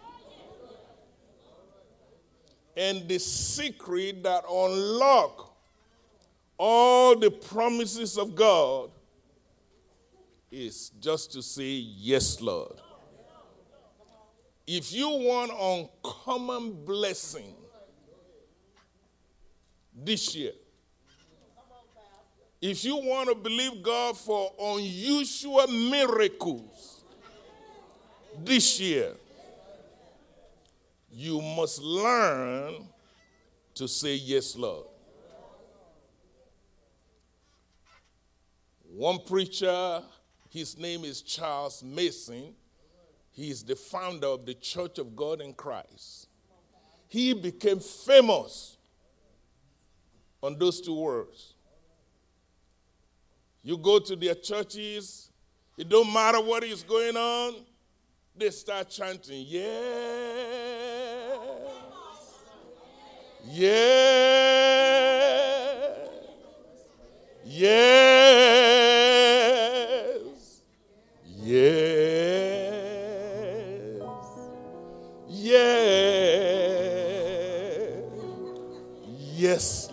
And 2.77 3.07
the 3.09 3.19
secret 3.19 4.23
that 4.23 4.45
unlock 4.49 5.53
all 6.57 7.17
the 7.17 7.31
promises 7.31 8.17
of 8.17 8.35
God 8.35 8.91
is 10.51 10.91
just 10.99 11.31
to 11.33 11.41
say, 11.41 11.63
Yes, 11.63 12.41
Lord. 12.41 12.75
If 14.65 14.93
you 14.93 15.09
want 15.09 15.51
uncommon 15.51 16.85
blessing 16.85 17.55
this 19.95 20.35
year, 20.35 20.51
if 22.61 22.83
you 22.83 22.97
want 22.97 23.29
to 23.29 23.35
believe 23.35 23.81
God 23.81 24.17
for 24.17 24.51
unusual 24.59 25.67
miracles 25.67 27.03
this 28.43 28.79
year, 28.79 29.13
you 31.11 31.41
must 31.41 31.81
learn 31.81 32.87
to 33.75 33.87
say 33.87 34.15
yes, 34.15 34.55
Lord. 34.55 34.85
One 38.83 39.19
preacher, 39.25 40.01
his 40.49 40.77
name 40.77 41.05
is 41.05 41.21
Charles 41.21 41.83
Mason, 41.83 42.53
he 43.31 43.49
is 43.49 43.63
the 43.63 43.75
founder 43.75 44.27
of 44.27 44.45
the 44.45 44.53
Church 44.53 44.99
of 44.99 45.15
God 45.15 45.39
in 45.39 45.53
Christ. 45.53 46.27
He 47.07 47.33
became 47.33 47.79
famous 47.79 48.77
on 50.43 50.57
those 50.59 50.81
two 50.81 50.95
words. 50.95 51.48
You 53.63 53.77
go 53.77 53.99
to 53.99 54.15
their 54.15 54.35
churches, 54.35 55.29
it 55.77 55.87
don't 55.89 56.11
matter 56.11 56.41
what 56.41 56.63
is 56.63 56.83
going 56.83 57.17
on, 57.17 57.55
they 58.35 58.49
start 58.51 58.89
chanting, 58.89 59.45
yeah. 59.47 59.69
Yeah. 63.45 63.79
Yes. 67.45 67.81
Yes. 71.41 71.81
Yes. 75.27 75.89
Yes, 79.35 79.91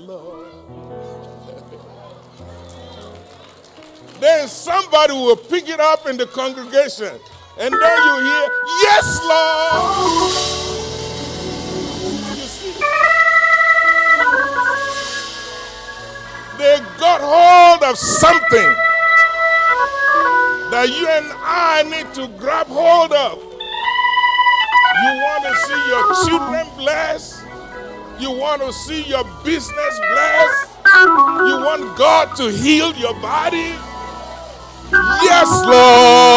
Then 4.47 4.53
somebody 4.53 5.13
will 5.13 5.35
pick 5.35 5.69
it 5.69 5.81
up 5.81 6.07
in 6.07 6.17
the 6.17 6.27
congregation. 6.27 7.19
And 7.59 7.75
then 7.75 7.99
you 8.07 8.15
hear, 8.23 8.49
Yes, 8.85 9.21
Lord. 9.27 10.31
You 12.39 12.47
see, 12.47 12.71
they 16.59 16.79
got 17.01 17.21
hold 17.21 17.91
of 17.91 17.99
something 17.99 18.71
that 20.71 20.95
you 20.97 21.09
and 21.09 21.27
I 21.43 21.83
need 21.83 22.15
to 22.15 22.29
grab 22.39 22.69
hold 22.69 23.11
of. 23.11 23.43
You 25.03 25.13
want 25.27 25.43
to 25.43 25.57
see 25.67 25.89
your 25.89 26.05
children 26.29 26.69
blessed, 26.77 27.45
you 28.21 28.31
want 28.31 28.63
to 28.63 28.73
see 28.73 29.03
your 29.09 29.25
business 29.43 30.01
blessed, 30.13 30.71
you 31.49 31.57
want 31.67 31.99
God 31.99 32.37
to 32.37 32.53
heal 32.53 32.95
your 32.95 33.15
body. 33.15 33.75
Yes, 35.27 35.51
Lord. 35.67 36.36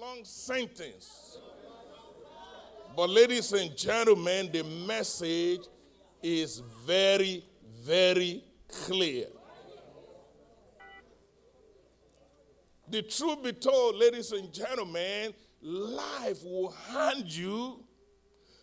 Long 0.00 0.24
sentence. 0.24 1.38
But, 2.94 3.10
ladies 3.10 3.52
and 3.52 3.76
gentlemen, 3.76 4.50
the 4.52 4.64
message 4.64 5.60
is 6.22 6.62
very, 6.86 7.44
very 7.82 8.42
clear. 8.68 9.26
The 12.88 13.02
truth 13.02 13.42
be 13.42 13.52
told, 13.52 13.96
ladies 13.96 14.32
and 14.32 14.52
gentlemen, 14.52 15.34
life 15.60 16.42
will 16.44 16.70
hand 16.70 17.24
you 17.24 17.84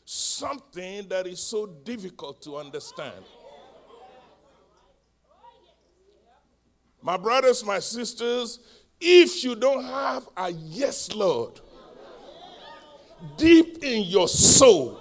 something 0.06 1.08
that 1.10 1.28
is 1.28 1.40
so 1.42 1.66
difficult 1.66 2.42
to 2.44 2.58
understand. 2.58 3.24
My 7.02 7.18
brothers, 7.18 7.66
my 7.66 7.80
sisters, 7.80 8.60
if 9.06 9.44
you 9.44 9.56
don't 9.56 9.84
have 9.84 10.30
a 10.38 10.50
yes, 10.50 11.14
Lord, 11.14 11.60
deep 13.36 13.84
in 13.84 14.04
your 14.04 14.30
soul, 14.30 14.98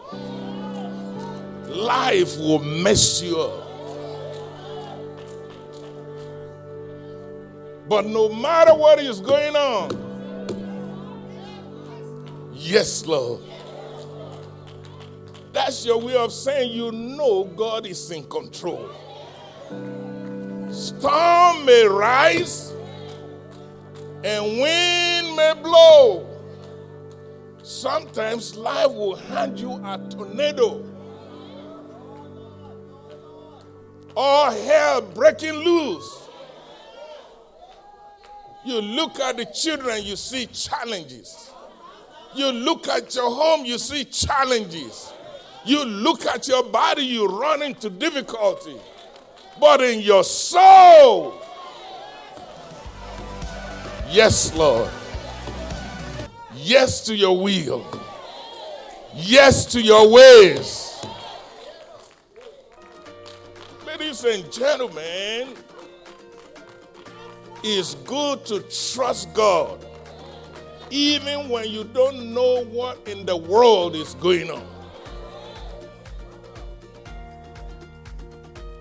life 1.68 2.36
will 2.38 2.58
mess 2.58 3.22
you 3.22 3.38
up. 3.38 3.68
But 7.88 8.06
no 8.06 8.28
matter 8.28 8.74
what 8.74 8.98
is 8.98 9.20
going 9.20 9.54
on, 9.54 9.90
yes, 12.52 13.06
Lord. 13.06 13.40
That's 15.52 15.84
your 15.86 16.00
way 16.00 16.16
of 16.16 16.32
saying 16.32 16.72
you 16.72 16.90
know 16.90 17.44
God 17.44 17.86
is 17.86 18.10
in 18.10 18.24
control. 18.24 18.88
Storm 20.70 21.66
may 21.66 21.84
rise 21.86 22.72
and 24.24 24.60
wind 24.60 25.36
may 25.36 25.54
blow. 25.62 26.28
Sometimes 27.62 28.56
life 28.56 28.90
will 28.90 29.16
hand 29.16 29.58
you 29.58 29.72
a 29.72 29.98
tornado 30.10 30.84
or 34.14 34.50
hell 34.50 35.00
breaking 35.00 35.54
loose. 35.54 36.28
You 38.64 38.80
look 38.80 39.18
at 39.18 39.36
the 39.36 39.46
children, 39.46 40.04
you 40.04 40.16
see 40.16 40.46
challenges. 40.46 41.50
You 42.34 42.50
look 42.50 42.88
at 42.88 43.14
your 43.14 43.30
home, 43.30 43.64
you 43.64 43.78
see 43.78 44.04
challenges. 44.04 45.12
You 45.64 45.84
look 45.84 46.26
at 46.26 46.48
your 46.48 46.64
body, 46.64 47.02
you 47.02 47.26
run 47.26 47.62
into 47.62 47.90
difficulty. 47.90 48.76
But 49.60 49.82
in 49.82 50.00
your 50.00 50.24
soul, 50.24 51.40
yes, 54.12 54.54
Lord. 54.54 54.90
Yes 56.54 57.00
to 57.06 57.16
your 57.16 57.38
will. 57.38 57.84
Yes 59.14 59.64
to 59.66 59.80
your 59.80 60.10
ways. 60.10 61.04
Ladies 63.86 64.24
and 64.24 64.50
gentlemen, 64.52 65.54
it's 67.64 67.94
good 67.94 68.44
to 68.46 68.60
trust 68.92 69.32
God 69.34 69.84
even 70.90 71.48
when 71.48 71.70
you 71.70 71.84
don't 71.84 72.34
know 72.34 72.64
what 72.64 72.98
in 73.08 73.24
the 73.24 73.36
world 73.36 73.96
is 73.96 74.14
going 74.14 74.50
on. 74.50 74.66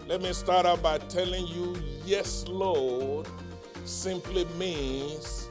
Let 0.07 0.21
me 0.21 0.33
start 0.33 0.65
out 0.65 0.83
by 0.83 0.97
telling 0.97 1.47
you 1.47 1.77
yes, 2.05 2.45
Lord 2.49 3.27
simply 3.91 4.45
means 4.57 5.49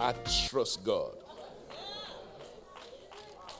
I 0.00 0.12
trust 0.48 0.82
God. 0.82 1.14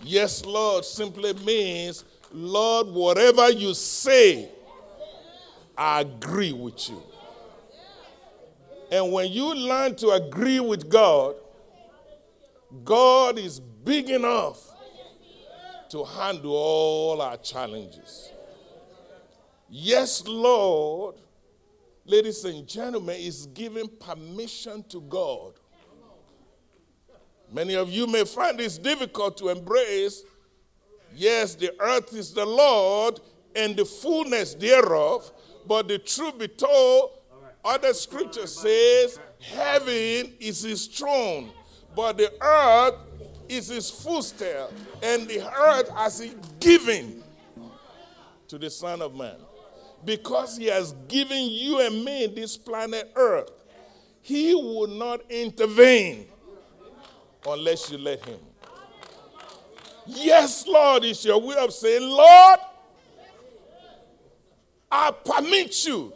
Yes, 0.02 0.44
Lord 0.44 0.84
simply 0.84 1.32
means, 1.34 2.04
Lord, 2.32 2.88
whatever 2.88 3.50
you 3.50 3.74
say, 3.74 4.48
I 5.76 6.00
agree 6.00 6.52
with 6.52 6.88
you. 6.88 7.02
And 8.90 9.12
when 9.12 9.30
you 9.30 9.54
learn 9.54 9.94
to 9.96 10.10
agree 10.10 10.60
with 10.60 10.88
God, 10.88 11.36
God 12.84 13.38
is 13.38 13.60
big 13.60 14.10
enough 14.10 14.58
to 15.90 16.04
handle 16.04 16.56
all 16.56 17.20
our 17.20 17.36
challenges. 17.36 18.32
Yes, 19.68 20.26
Lord, 20.26 21.16
ladies 22.04 22.44
and 22.44 22.66
gentlemen, 22.66 23.16
is 23.18 23.46
giving 23.46 23.88
permission 23.88 24.84
to 24.88 25.00
God. 25.02 25.54
Many 27.52 27.74
of 27.74 27.90
you 27.90 28.06
may 28.06 28.24
find 28.24 28.58
this 28.58 28.78
difficult 28.78 29.36
to 29.38 29.50
embrace. 29.50 30.22
Yes, 31.14 31.54
the 31.54 31.74
earth 31.80 32.14
is 32.14 32.32
the 32.32 32.46
Lord 32.46 33.20
and 33.54 33.76
the 33.76 33.84
fullness 33.84 34.54
thereof, 34.54 35.30
but 35.66 35.86
the 35.88 35.98
truth 35.98 36.38
be 36.38 36.48
told, 36.48 37.10
other 37.64 37.92
scripture 37.92 38.46
says, 38.46 39.20
heaven 39.40 40.32
is 40.40 40.62
his 40.62 40.86
throne, 40.86 41.50
but 41.94 42.16
the 42.16 42.32
earth 42.40 42.94
is 43.48 43.68
his 43.68 43.90
footstool, 43.90 44.72
and 45.02 45.28
the 45.28 45.46
earth 45.54 45.90
has 45.90 46.18
he 46.18 46.32
given 46.58 47.22
to 48.48 48.58
the 48.58 48.70
Son 48.70 49.02
of 49.02 49.14
Man. 49.14 49.36
Because 50.04 50.56
he 50.56 50.66
has 50.66 50.92
given 51.08 51.48
you 51.50 51.80
and 51.80 52.04
me 52.04 52.26
this 52.26 52.56
planet 52.56 53.12
earth, 53.14 53.50
he 54.20 54.54
will 54.54 54.88
not 54.88 55.20
intervene 55.30 56.26
unless 57.46 57.90
you 57.90 57.98
let 57.98 58.24
him. 58.24 58.38
Yes, 60.06 60.66
Lord, 60.66 61.04
is 61.04 61.24
your 61.24 61.40
way 61.40 61.56
of 61.56 61.72
saying, 61.72 62.02
Lord, 62.02 62.58
I 64.90 65.12
permit 65.24 65.86
you 65.86 66.12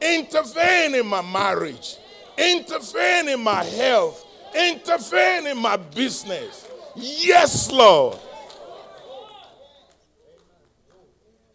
intervene 0.00 0.94
in 0.94 1.06
my 1.06 1.22
marriage, 1.22 1.96
intervene 2.38 3.28
in 3.28 3.40
my 3.42 3.64
health, 3.64 4.26
intervene 4.54 5.46
in 5.46 5.58
my 5.58 5.76
business. 5.76 6.66
Yes, 6.96 7.70
Lord. 7.70 8.18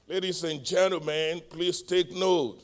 Ladies 0.07 0.43
and 0.43 0.63
gentlemen, 0.63 1.41
please 1.49 1.81
take 1.81 2.11
note. 2.11 2.61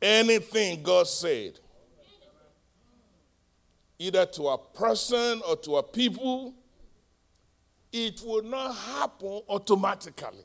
Anything 0.00 0.80
God 0.82 1.08
said, 1.08 1.58
either 3.98 4.24
to 4.26 4.48
a 4.48 4.58
person 4.58 5.42
or 5.46 5.56
to 5.56 5.76
a 5.78 5.82
people, 5.82 6.54
it 7.92 8.22
will 8.24 8.44
not 8.44 8.72
happen 8.76 9.42
automatically 9.48 10.44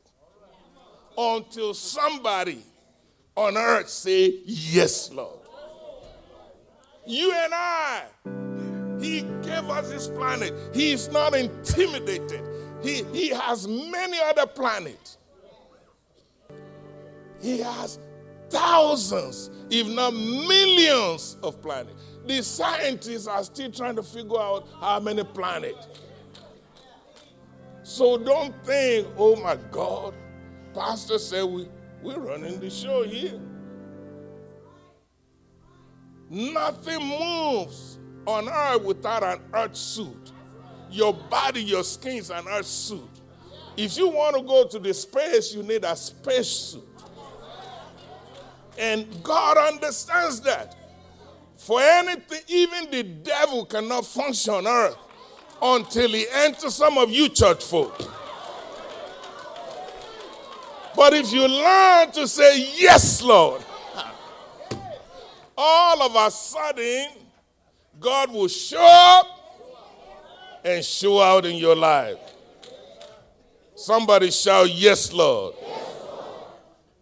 until 1.15 1.75
somebody 1.75 2.63
on 3.35 3.55
earth 3.55 3.89
say, 3.89 4.39
Yes, 4.43 5.11
Lord. 5.11 5.39
You 7.05 7.31
and 7.31 7.53
I, 7.53 8.03
He 8.99 9.21
gave 9.43 9.69
us 9.69 9.87
this 9.91 10.07
planet. 10.07 10.51
He 10.73 10.93
is 10.93 11.09
not 11.09 11.35
intimidated. 11.35 12.54
He, 12.85 13.03
he 13.13 13.29
has 13.29 13.67
many 13.67 14.19
other 14.19 14.45
planets. 14.45 15.17
He 17.41 17.59
has 17.59 17.97
thousands, 18.49 19.49
if 19.71 19.87
not 19.87 20.13
millions, 20.13 21.37
of 21.41 21.59
planets. 21.63 21.99
The 22.27 22.43
scientists 22.43 23.25
are 23.25 23.43
still 23.43 23.71
trying 23.71 23.95
to 23.95 24.03
figure 24.03 24.37
out 24.37 24.67
how 24.79 24.99
many 24.99 25.23
planets. 25.23 25.87
So 27.81 28.19
don't 28.19 28.53
think, 28.63 29.07
oh 29.17 29.35
my 29.35 29.57
God, 29.71 30.13
Pastor 30.73 31.17
said 31.17 31.43
we, 31.43 31.67
we're 32.03 32.19
running 32.19 32.59
the 32.59 32.69
show 32.69 33.01
here. 33.03 33.39
Nothing 36.29 37.03
moves 37.03 37.97
on 38.27 38.47
earth 38.47 38.83
without 38.83 39.23
an 39.23 39.39
earth 39.53 39.75
suit. 39.75 40.31
Your 40.95 41.13
body, 41.13 41.61
your 41.61 41.83
skin 41.83 42.19
is 42.19 42.29
an 42.29 42.47
earth 42.47 42.65
suit. 42.65 43.09
If 43.75 43.97
you 43.97 44.07
want 44.07 44.37
to 44.37 44.41
go 44.41 44.65
to 44.65 44.79
the 44.79 44.93
space, 44.93 45.53
you 45.53 45.61
need 45.61 45.83
a 45.83 45.93
space 45.93 46.47
suit. 46.47 46.87
And 48.77 49.21
God 49.21 49.57
understands 49.57 50.39
that. 50.41 50.73
For 51.57 51.81
anything, 51.81 52.39
even 52.47 52.89
the 52.91 53.03
devil 53.03 53.65
cannot 53.65 54.05
function 54.05 54.53
on 54.53 54.67
earth 54.67 54.97
until 55.61 56.11
he 56.11 56.27
enters 56.31 56.75
some 56.75 56.97
of 56.97 57.11
you 57.11 57.27
church 57.27 57.65
folk. 57.65 57.99
But 60.95 61.13
if 61.13 61.33
you 61.33 61.45
learn 61.45 62.11
to 62.11 62.25
say, 62.25 62.69
Yes, 62.77 63.21
Lord, 63.21 63.61
all 65.57 66.03
of 66.03 66.15
a 66.15 66.31
sudden, 66.31 67.07
God 67.99 68.31
will 68.31 68.47
show 68.47 68.79
up 68.81 69.35
and 70.65 70.83
show 70.83 71.21
out 71.21 71.45
in 71.45 71.55
your 71.55 71.75
life. 71.75 72.17
Somebody 73.75 74.31
shout, 74.31 74.71
Yes, 74.71 75.13
Lord. 75.13 75.53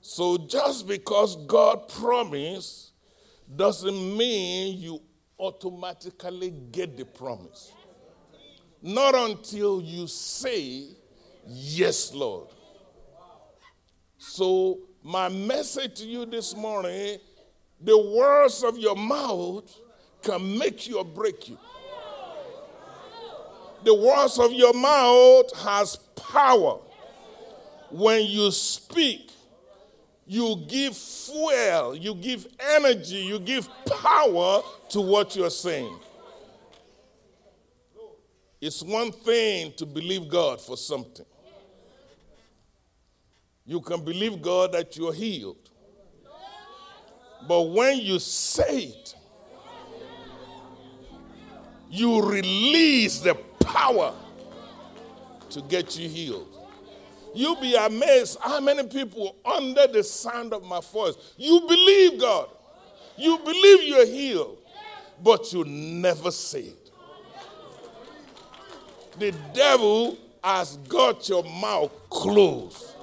So 0.02 0.38
just 0.38 0.86
because 0.86 1.38
God 1.46 1.88
promised 1.88 2.92
doesn't 3.56 4.18
mean 4.18 4.80
you 4.82 5.02
automatically 5.40 6.52
get 6.72 6.98
the 6.98 7.06
promise. 7.06 7.72
Not 8.82 9.16
until 9.16 9.82
you 9.82 10.08
say, 10.08 10.90
Yes, 11.48 12.14
Lord. 12.14 12.50
So, 14.18 14.80
my 15.04 15.28
message 15.28 16.00
to 16.00 16.06
you 16.06 16.26
this 16.26 16.56
morning 16.56 17.20
the 17.82 17.98
words 17.98 18.64
of 18.64 18.78
your 18.78 18.96
mouth 18.96 19.70
can 20.22 20.58
make 20.58 20.88
you 20.88 21.00
or 21.00 21.06
break 21.06 21.50
you. 21.50 21.58
The 23.84 23.94
words 23.94 24.40
of 24.40 24.54
your 24.54 24.74
mouth 24.74 25.56
has 25.58 25.98
power. 26.16 26.80
When 27.90 28.26
you 28.26 28.52
speak, 28.52 29.32
you 30.26 30.64
give 30.68 30.96
fuel, 30.96 31.96
you 31.96 32.16
give 32.16 32.48
energy, 32.60 33.18
you 33.18 33.40
give 33.40 33.70
power 33.86 34.62
to 34.90 35.02
what 35.02 35.36
you're 35.36 35.50
saying. 35.50 36.00
It's 38.62 38.82
one 38.82 39.12
thing 39.12 39.74
to 39.78 39.86
believe 39.86 40.30
God 40.30 40.62
for 40.62 40.78
something. 40.78 41.26
You 43.66 43.82
can 43.82 44.04
believe 44.04 44.42
God 44.42 44.72
that 44.72 44.96
you're 44.96 45.14
healed. 45.14 45.70
But 47.48 47.62
when 47.62 47.98
you 47.98 48.20
say 48.20 48.86
it, 48.86 49.16
you 51.90 52.22
release 52.22 53.20
the 53.20 53.36
power 53.66 54.14
to 55.50 55.62
get 55.62 55.98
you 55.98 56.10
healed. 56.10 56.48
You'll 57.36 57.60
be 57.60 57.76
amazed 57.76 58.38
how 58.42 58.60
many 58.60 58.88
people 58.88 59.36
under 59.44 59.88
the 59.88 60.04
sound 60.04 60.54
of 60.54 60.64
my 60.64 60.80
voice, 60.82 61.16
you 61.38 61.62
believe 61.62 62.20
God. 62.20 62.50
You 63.18 63.38
believe 63.40 63.84
you're 63.84 64.06
healed, 64.06 64.58
but 65.24 65.52
you 65.54 65.64
never 65.66 66.32
say 66.32 66.62
it. 66.62 66.92
The 69.20 69.32
devil 69.54 70.18
has 70.44 70.78
got 70.78 71.30
your 71.30 71.44
mouth 71.44 71.92
closed. 72.10 72.96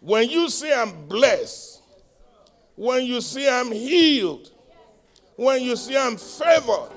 When 0.00 0.28
you 0.28 0.48
say 0.48 0.72
I'm 0.72 1.06
blessed, 1.06 1.82
when 2.76 3.04
you 3.04 3.20
say 3.20 3.48
I'm 3.48 3.72
healed, 3.72 4.50
when 5.34 5.62
you 5.62 5.74
say 5.74 5.96
I'm 5.96 6.16
favored, 6.16 6.90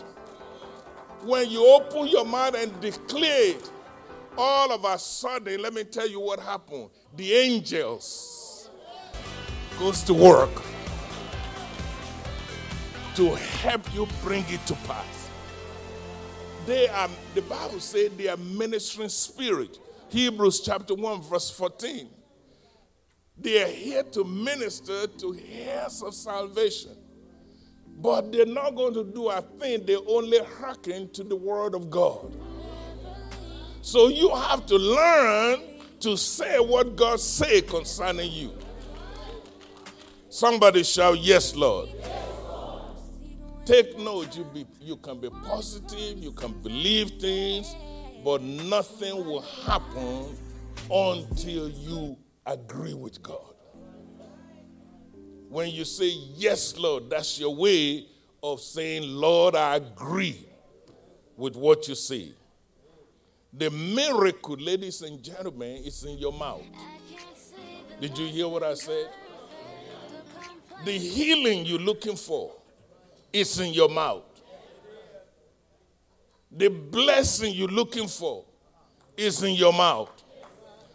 when 1.23 1.49
you 1.49 1.65
open 1.65 2.07
your 2.07 2.25
mouth 2.25 2.55
and 2.55 2.79
declare 2.79 3.51
it, 3.51 3.71
all 4.37 4.71
of 4.71 4.85
a 4.85 4.97
sudden, 4.97 5.61
let 5.61 5.73
me 5.73 5.83
tell 5.83 6.07
you 6.07 6.19
what 6.19 6.39
happened. 6.39 6.89
The 7.15 7.33
angels 7.33 8.69
goes 9.77 10.03
to 10.03 10.13
work 10.13 10.51
to 13.15 13.35
help 13.35 13.93
you 13.93 14.07
bring 14.21 14.45
it 14.47 14.65
to 14.67 14.73
pass. 14.87 15.29
They 16.65 16.87
are, 16.87 17.09
the 17.33 17.41
Bible 17.41 17.79
says 17.79 18.11
they 18.15 18.27
are 18.27 18.37
ministering 18.37 19.09
spirit. 19.09 19.79
Hebrews 20.09 20.61
chapter 20.61 20.95
1, 20.95 21.21
verse 21.23 21.49
14. 21.51 22.07
They 23.37 23.63
are 23.63 23.67
here 23.67 24.03
to 24.03 24.23
minister 24.23 25.07
to 25.07 25.37
heirs 25.51 26.03
of 26.03 26.13
salvation. 26.13 26.91
But 28.01 28.31
they're 28.31 28.45
not 28.45 28.75
going 28.75 28.93
to 28.93 29.03
do 29.03 29.29
a 29.29 29.41
thing, 29.41 29.85
they 29.85 29.95
only 29.95 30.39
hearken 30.59 31.09
to 31.11 31.23
the 31.23 31.35
word 31.35 31.75
of 31.75 31.89
God. 31.89 32.31
So 33.81 34.07
you 34.07 34.33
have 34.33 34.65
to 34.67 34.75
learn 34.75 35.61
to 36.01 36.15
say 36.17 36.59
what 36.59 36.95
God 36.95 37.19
say 37.19 37.61
concerning 37.61 38.31
you. 38.31 38.53
Somebody 40.29 40.83
shout, 40.83 41.19
Yes, 41.19 41.55
Lord. 41.55 41.89
Take 43.65 43.99
note, 43.99 44.35
you, 44.35 44.45
be, 44.45 44.65
you 44.81 44.97
can 44.97 45.19
be 45.19 45.29
positive, 45.29 46.17
you 46.17 46.31
can 46.31 46.53
believe 46.53 47.19
things, 47.19 47.75
but 48.23 48.41
nothing 48.41 49.15
will 49.25 49.41
happen 49.41 50.35
until 50.91 51.69
you 51.69 52.17
agree 52.45 52.95
with 52.95 53.21
God. 53.21 53.48
When 55.49 55.71
you 55.71 55.83
say, 55.83 56.09
Yes, 56.35 56.77
Lord, 56.77 57.09
that's 57.09 57.39
your 57.39 57.53
way 57.55 58.05
of 58.41 58.61
saying, 58.61 59.03
Lord, 59.03 59.55
I 59.55 59.77
agree 59.77 60.45
with 61.35 61.55
what 61.55 61.87
you 61.87 61.95
say. 61.95 62.33
The 63.51 63.71
miracle, 63.71 64.55
ladies 64.57 65.01
and 65.01 65.23
gentlemen, 65.23 65.81
is 65.83 66.03
in 66.03 66.19
your 66.19 66.31
mouth. 66.31 66.61
Did 67.99 68.15
you 68.17 68.27
hear 68.27 68.47
what 68.47 68.61
I 68.61 68.75
said? 68.75 69.09
The 70.85 70.91
healing 70.91 71.65
you're 71.65 71.79
looking 71.79 72.15
for 72.15 72.53
is 73.33 73.59
in 73.59 73.73
your 73.73 73.89
mouth. 73.89 74.23
The 76.51 76.69
blessing 76.69 77.53
you're 77.55 77.67
looking 77.67 78.07
for 78.07 78.45
is 79.17 79.41
in 79.43 79.55
your 79.55 79.73
mouth. 79.73 80.11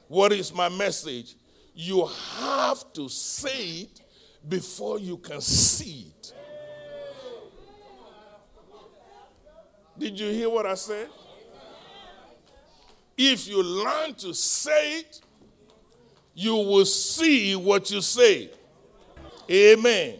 What 0.08 0.32
is 0.32 0.54
my 0.54 0.68
message? 0.68 1.34
You 1.74 2.08
have 2.38 2.92
to 2.92 3.08
say 3.08 3.80
it 3.80 4.00
before 4.48 4.98
you 4.98 5.16
can 5.16 5.40
see 5.40 6.12
it. 6.18 6.32
Did 9.98 10.18
you 10.18 10.28
hear 10.28 10.50
what 10.50 10.66
I 10.66 10.74
said? 10.74 11.08
If 13.16 13.46
you 13.48 13.62
learn 13.62 14.14
to 14.14 14.34
say 14.34 15.00
it, 15.00 15.20
you 16.34 16.54
will 16.54 16.84
see 16.84 17.54
what 17.54 17.90
you 17.90 18.00
say. 18.00 18.50
Amen. 19.50 20.18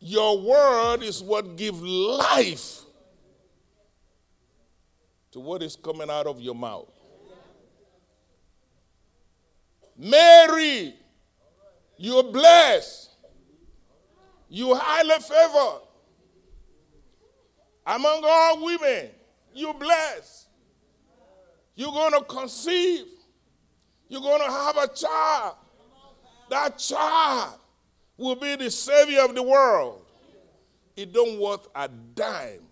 Your 0.00 0.40
word 0.40 1.02
is 1.02 1.22
what 1.22 1.56
gives 1.56 1.80
life 1.80 2.80
to 5.30 5.40
what 5.40 5.62
is 5.62 5.76
coming 5.76 6.10
out 6.10 6.26
of 6.26 6.40
your 6.40 6.54
mouth. 6.54 6.88
Mary, 9.96 10.94
you're 11.98 12.22
blessed. 12.22 13.10
You're 14.48 14.76
highly 14.76 15.20
favored. 15.20 15.82
Among 17.86 18.22
all 18.24 18.64
women, 18.64 19.10
you're 19.54 19.74
blessed. 19.74 20.46
You're 21.74 21.92
going 21.92 22.12
to 22.12 22.22
conceive. 22.22 23.06
You're 24.08 24.20
going 24.20 24.40
to 24.40 24.50
have 24.50 24.76
a 24.76 24.88
child. 24.88 25.56
That 26.50 26.78
child 26.78 27.58
will 28.16 28.36
be 28.36 28.56
the 28.56 28.70
savior 28.70 29.20
of 29.20 29.34
the 29.34 29.42
world. 29.42 30.02
It 30.96 31.12
don't 31.12 31.38
worth 31.38 31.68
a 31.74 31.88
dime 31.88 32.62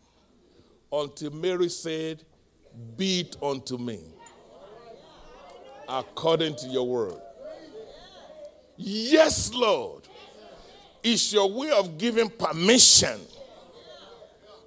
until 0.90 1.30
Mary 1.30 1.68
said, 1.68 2.24
Be 2.96 3.20
it 3.20 3.36
unto 3.42 3.76
me 3.76 4.00
according 5.88 6.56
to 6.56 6.68
your 6.68 6.86
word. 6.86 7.20
Yes, 8.76 9.52
Lord. 9.52 10.08
It's 11.02 11.32
your 11.32 11.50
way 11.50 11.70
of 11.70 11.98
giving 11.98 12.28
permission. 12.28 13.20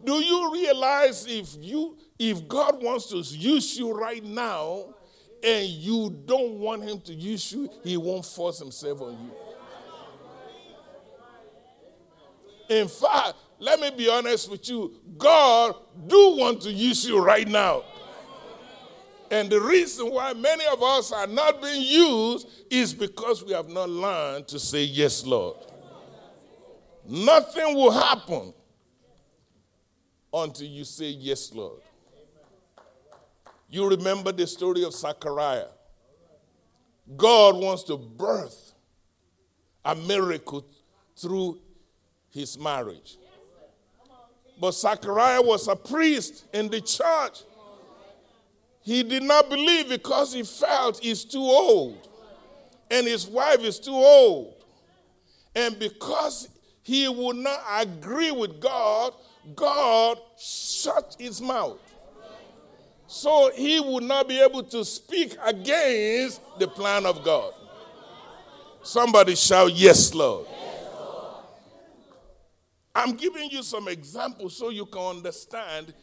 Do 0.04 0.14
you 0.24 0.54
realize 0.54 1.28
if 1.28 1.56
you 1.60 1.98
if 2.18 2.48
God 2.48 2.82
wants 2.82 3.08
to 3.08 3.18
use 3.18 3.78
you 3.78 3.94
right 3.94 4.24
now 4.24 4.94
and 5.42 5.66
you 5.68 6.10
don't 6.26 6.60
want 6.60 6.84
him 6.84 7.00
to 7.02 7.14
use 7.14 7.52
you, 7.52 7.70
he 7.84 7.96
won't 7.96 8.26
force 8.26 8.60
himself 8.60 9.02
on 9.02 9.14
you. 9.14 9.32
In 12.70 12.88
fact, 12.88 13.34
let 13.58 13.80
me 13.80 13.90
be 13.92 14.10
honest 14.10 14.52
with 14.52 14.70
you, 14.70 14.94
God 15.18 15.76
do 16.08 16.36
want 16.38 16.62
to 16.64 16.72
use 16.72 17.08
you 17.08 17.20
right 17.20 17.48
now. 17.48 17.84
And 19.32 19.50
the 19.50 19.62
reason 19.62 20.10
why 20.12 20.34
many 20.34 20.66
of 20.66 20.82
us 20.82 21.12
are 21.12 21.28
not 21.28 21.62
being 21.62 21.82
used 21.82 22.48
is 22.70 22.94
because 22.94 23.44
we 23.44 23.54
have 23.54 23.70
not 23.70 23.90
learned 23.90 24.48
to 24.48 24.60
say, 24.60 24.84
Yes, 24.84 25.26
Lord. 25.26 25.58
Nothing 27.08 27.76
will 27.76 27.92
happen 27.92 28.54
until 30.34 30.68
you 30.68 30.84
say, 30.84 31.10
Yes, 31.10 31.54
Lord. 31.54 31.82
You 33.70 33.88
remember 33.88 34.32
the 34.32 34.48
story 34.48 34.84
of 34.84 34.94
Zechariah. 34.94 35.68
God 37.16 37.56
wants 37.56 37.84
to 37.84 37.98
birth 37.98 38.74
a 39.86 39.96
miracle 39.96 40.66
through 41.16 41.60
his 42.32 42.58
marriage. 42.58 43.18
But 44.60 44.72
Zechariah 44.74 45.42
was 45.42 45.68
a 45.68 45.76
priest 45.76 46.46
in 46.54 46.70
the 46.70 46.82
church. 46.82 47.44
He 48.90 49.04
did 49.04 49.22
not 49.22 49.52
believe 49.52 49.88
because 49.88 50.34
he 50.34 50.42
felt 50.42 50.98
he's 50.98 51.24
too 51.24 51.44
old 51.44 52.08
and 52.90 53.06
his 53.06 53.28
wife 53.28 53.60
is 53.60 53.80
too 53.80 53.94
old. 53.94 54.56
And 55.56 55.78
because 55.78 56.50
he 56.82 57.08
would 57.08 57.36
not 57.36 57.60
agree 57.82 58.32
with 58.32 58.60
God, 58.60 59.14
God 59.54 60.18
shut 60.40 61.16
his 61.20 61.40
mouth. 61.40 61.78
So 63.06 63.52
he 63.54 63.80
would 63.80 64.06
not 64.06 64.28
be 64.28 64.42
able 64.42 64.64
to 64.64 64.84
speak 64.84 65.38
against 65.46 66.42
the 66.58 66.68
plan 66.68 67.06
of 67.06 67.24
God. 67.24 67.54
Somebody 68.82 69.36
shout, 69.36 69.72
Yes, 69.76 70.16
Lord. 70.16 70.48
I'm 72.96 73.16
giving 73.16 73.52
you 73.52 73.62
some 73.62 73.88
examples 73.88 74.58
so 74.58 74.72
you 74.72 74.88
can 74.88 75.18
understand 75.18 75.94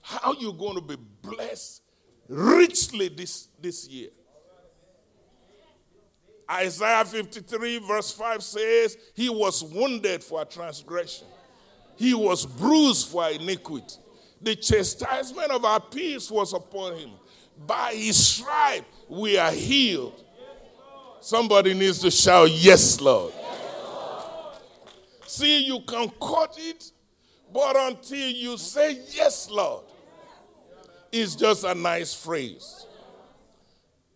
how 0.00 0.32
you're 0.38 0.54
going 0.54 0.76
to 0.76 0.80
be 0.80 0.96
blessed 0.96 1.82
richly 2.30 3.08
this, 3.08 3.48
this 3.60 3.88
year. 3.88 4.10
Isaiah 6.50 7.04
53, 7.04 7.78
verse 7.78 8.12
5 8.12 8.42
says, 8.42 8.96
He 9.14 9.28
was 9.28 9.62
wounded 9.62 10.24
for 10.24 10.42
a 10.42 10.44
transgression, 10.44 11.26
He 11.96 12.14
was 12.14 12.46
bruised 12.46 13.08
for 13.08 13.28
iniquity. 13.28 13.96
The 14.42 14.56
chastisement 14.56 15.50
of 15.50 15.64
our 15.64 15.80
peace 15.80 16.30
was 16.30 16.54
upon 16.54 16.96
Him. 16.96 17.10
By 17.66 17.92
His 17.94 18.26
stripe, 18.26 18.86
we 19.08 19.36
are 19.36 19.52
healed. 19.52 20.24
Somebody 21.20 21.74
needs 21.74 21.98
to 22.00 22.10
shout, 22.10 22.50
Yes, 22.50 23.00
Lord. 23.00 23.34
See, 25.26 25.64
you 25.64 25.80
can 25.86 26.08
quote 26.08 26.56
it, 26.58 26.90
but 27.52 27.76
until 27.76 28.30
you 28.30 28.56
say, 28.56 28.98
Yes, 29.10 29.48
Lord, 29.50 29.84
it's 31.12 31.34
just 31.34 31.64
a 31.64 31.74
nice 31.74 32.14
phrase. 32.14 32.86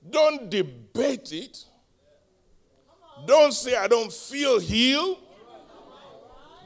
Don't 0.09 0.51
debate 0.51 1.33
it. 1.33 1.65
Don't 3.27 3.53
say, 3.53 3.75
I 3.77 3.87
don't 3.87 4.13
feel 4.13 4.59
healed. 4.59 5.19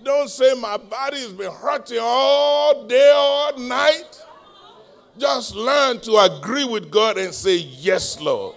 Don't 0.03 0.29
say, 0.29 0.55
my 0.55 0.77
body 0.77 1.19
has 1.19 1.33
been 1.33 1.53
hurting 1.53 1.99
all 2.01 2.87
day, 2.87 3.13
all 3.15 3.59
night. 3.59 4.25
Just 5.19 5.55
learn 5.55 6.01
to 6.01 6.17
agree 6.17 6.65
with 6.65 6.91
God 6.91 7.19
and 7.19 7.35
say, 7.35 7.57
Yes, 7.57 8.21
Lord. 8.21 8.55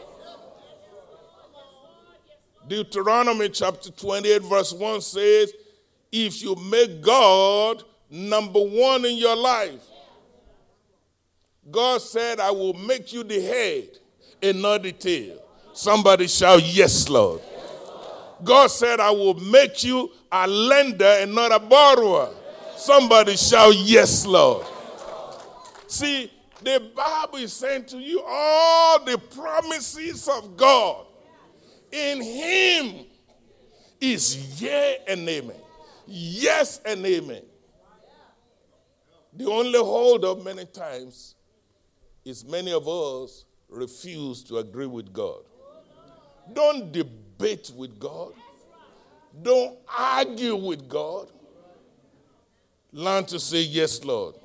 Deuteronomy 2.68 3.50
chapter 3.50 3.90
28, 3.92 4.44
verse 4.44 4.72
1 4.72 5.02
says, 5.02 5.52
If 6.12 6.42
you 6.44 6.56
make 6.56 7.02
God 7.02 7.84
number 8.10 8.62
one 8.62 9.04
in 9.06 9.18
your 9.18 9.36
life, 9.36 9.82
God 11.70 12.02
said, 12.02 12.40
I 12.40 12.52
will 12.52 12.74
make 12.74 13.14
you 13.14 13.24
the 13.24 13.40
head 13.40 13.90
and 14.42 14.62
not 14.62 14.84
the 14.84 14.92
tail. 14.92 15.38
Somebody 15.74 16.28
shout, 16.28 16.62
Yes, 16.64 17.08
Lord. 17.08 17.42
God 18.44 18.68
said, 18.68 19.00
I 19.00 19.12
will 19.12 19.36
make 19.36 19.84
you 19.84 20.12
a 20.32 20.48
lender 20.48 21.06
and 21.06 21.36
not 21.36 21.52
a 21.52 21.60
borrower. 21.60 22.34
Somebody 22.76 23.36
shout, 23.38 23.76
Yes, 23.76 24.26
Lord. 24.26 24.66
See, 25.88 26.32
the 26.64 26.92
Bible 26.96 27.38
is 27.40 27.54
saying 27.54 27.86
to 27.86 27.98
you 27.98 28.24
all 28.26 29.04
the 29.04 29.18
promises 29.18 30.28
of 30.28 30.58
God 30.58 31.06
in 31.92 32.22
Him 32.22 33.06
is 34.00 34.62
yea 34.62 34.98
and 35.08 35.28
amen. 35.28 35.56
Yes 36.08 36.82
and 36.86 37.06
amen. 37.06 37.44
The 39.34 39.46
only 39.46 39.80
hold 39.80 40.26
up 40.26 40.44
many 40.44 40.66
times 40.66 41.36
is 42.26 42.46
many 42.46 42.72
of 42.72 42.88
us 42.88 43.46
refuse 43.70 44.44
to 44.44 44.58
agree 44.58 44.86
with 44.86 45.12
God. 45.14 45.44
Don't 46.54 46.92
debate 46.92 47.72
with 47.76 48.00
God. 48.00 48.34
Don't 49.42 49.78
argue 49.88 50.56
with 50.56 50.88
God. 50.90 51.32
Learn 52.92 53.26
to 53.26 53.40
say, 53.40 53.62
Yes, 53.62 54.04
Lord. 54.04 54.36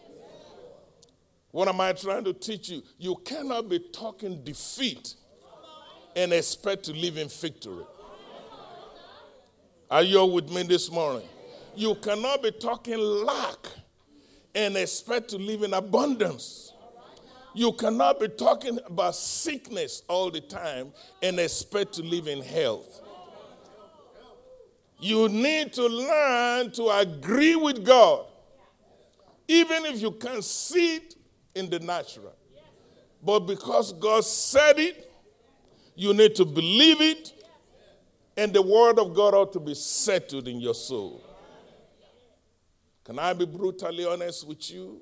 What 1.50 1.68
am 1.68 1.80
I 1.80 1.92
trying 1.94 2.24
to 2.24 2.32
teach 2.32 2.68
you? 2.68 2.82
You 2.98 3.16
cannot 3.24 3.68
be 3.68 3.78
talking 3.78 4.44
defeat 4.44 5.14
and 6.14 6.32
expect 6.32 6.84
to 6.84 6.92
live 6.92 7.16
in 7.16 7.28
victory. 7.28 7.84
Are 9.90 10.02
you 10.02 10.24
with 10.26 10.50
me 10.50 10.64
this 10.64 10.90
morning? 10.90 11.26
You 11.74 11.94
cannot 11.94 12.42
be 12.42 12.50
talking 12.50 12.98
lack 12.98 13.58
and 14.54 14.76
expect 14.76 15.28
to 15.30 15.38
live 15.38 15.62
in 15.62 15.74
abundance. 15.74 16.65
You 17.56 17.72
cannot 17.72 18.20
be 18.20 18.28
talking 18.28 18.78
about 18.86 19.14
sickness 19.14 20.02
all 20.08 20.30
the 20.30 20.42
time 20.42 20.92
and 21.22 21.40
expect 21.40 21.94
to 21.94 22.02
live 22.02 22.28
in 22.28 22.42
health. 22.42 23.00
You 25.00 25.30
need 25.30 25.72
to 25.72 25.86
learn 25.86 26.70
to 26.72 26.90
agree 26.90 27.56
with 27.56 27.82
God, 27.82 28.26
even 29.48 29.86
if 29.86 30.02
you 30.02 30.10
can't 30.10 30.44
see 30.44 30.96
it 30.96 31.14
in 31.54 31.70
the 31.70 31.78
natural. 31.78 32.34
But 33.22 33.40
because 33.40 33.90
God 33.94 34.22
said 34.24 34.78
it, 34.78 35.10
you 35.94 36.12
need 36.12 36.34
to 36.34 36.44
believe 36.44 37.00
it, 37.00 37.32
and 38.36 38.52
the 38.52 38.60
word 38.60 38.98
of 38.98 39.14
God 39.14 39.32
ought 39.32 39.54
to 39.54 39.60
be 39.60 39.74
settled 39.74 40.46
in 40.46 40.60
your 40.60 40.74
soul. 40.74 41.24
Can 43.02 43.18
I 43.18 43.32
be 43.32 43.46
brutally 43.46 44.04
honest 44.04 44.46
with 44.46 44.70
you? 44.70 45.00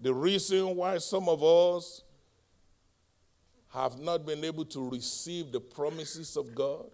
The 0.00 0.12
reason 0.12 0.76
why 0.76 0.98
some 0.98 1.28
of 1.28 1.42
us 1.42 2.02
have 3.72 3.98
not 3.98 4.24
been 4.24 4.44
able 4.44 4.64
to 4.66 4.88
receive 4.88 5.50
the 5.50 5.60
promises 5.60 6.36
of 6.36 6.54
God 6.54 6.86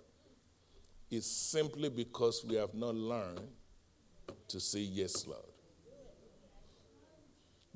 is 1.11 1.27
simply 1.27 1.89
because 1.89 2.45
we 2.45 2.55
have 2.57 2.73
not 2.73 2.95
learned 2.95 3.41
to 4.49 4.61
say 4.61 4.81
yes, 4.81 5.27
Lord. 5.27 5.43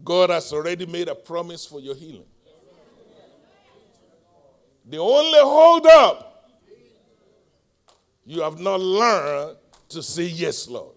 God 0.03 0.31
has 0.31 0.53
already 0.53 0.87
made 0.87 1.09
a 1.09 1.15
promise 1.15 1.67
for 1.67 1.81
your 1.81 1.95
healing. 1.95 2.25
The 4.87 4.99
only 4.99 5.39
hold 5.41 5.87
up, 5.87 6.51
you 8.27 8.43
have 8.43 8.59
not 8.59 8.81
learned 8.81 9.57
to 9.91 10.03
say 10.03 10.25
yes, 10.25 10.69
Lord. 10.69 10.95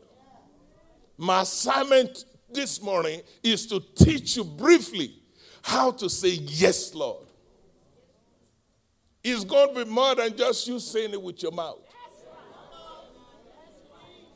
My 1.18 1.42
assignment 1.42 2.26
this 2.52 2.82
morning 2.82 3.22
is 3.44 3.68
to 3.68 3.80
teach 3.96 4.38
you 4.38 4.44
briefly 4.44 5.14
how 5.62 5.92
to 5.92 6.10
say 6.10 6.30
yes, 6.30 6.94
Lord. 6.94 7.26
It's 9.24 9.44
going 9.44 9.76
to 9.76 9.86
be 9.86 9.92
more 9.92 10.16
than 10.16 10.36
just 10.36 10.68
you 10.68 10.80
saying 10.80 11.12
it 11.12 11.22
with 11.22 11.42
your 11.44 11.52
mouth. 11.52 11.80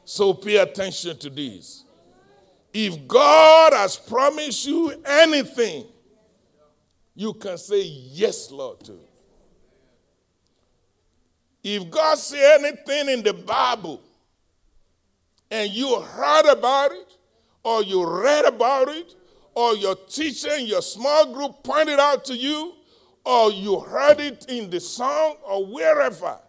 So 0.04 0.34
pay 0.34 0.58
attention 0.58 1.18
to 1.20 1.30
this. 1.30 1.86
If 2.74 3.08
God 3.08 3.74
has 3.74 3.96
promised 3.96 4.66
you 4.66 4.94
anything, 5.06 5.86
you 7.16 7.34
can 7.34 7.58
say 7.58 7.82
yes, 7.84 8.52
Lord, 8.52 8.80
to. 8.86 9.00
If 11.64 11.90
God 11.90 12.18
said 12.18 12.60
anything 12.60 13.10
in 13.10 13.24
the 13.24 13.34
Bible 13.34 14.02
and 15.50 15.70
you 15.72 16.00
heard 16.00 16.52
about 16.52 16.92
it, 16.92 17.18
or 17.64 17.84
you 17.84 18.06
read 18.06 18.46
about 18.46 18.90
it, 18.90 19.16
or 19.54 19.76
your 19.76 19.96
teacher 19.96 20.54
in 20.54 20.66
your 20.66 20.82
small 20.82 21.34
group 21.34 21.64
pointed 21.64 22.00
out 22.00 22.26
to 22.26 22.36
you, 22.36 22.74
or 23.26 23.52
you 23.52 23.80
heard 23.80 24.20
it 24.20 24.46
in 24.50 24.70
the 24.70 24.80
song, 24.80 25.36
or 25.44 25.66
wherever, 25.66 26.40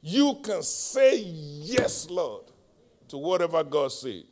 you 0.00 0.38
can 0.42 0.62
say 0.62 1.18
yes, 1.18 2.08
Lord, 2.08 2.44
to 3.08 3.18
whatever 3.18 3.64
God 3.64 3.92
said. 3.92 4.24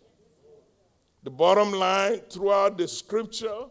The 1.22 1.30
bottom 1.30 1.72
line 1.72 2.20
throughout 2.30 2.78
the 2.78 2.89
scripture, 2.89 3.66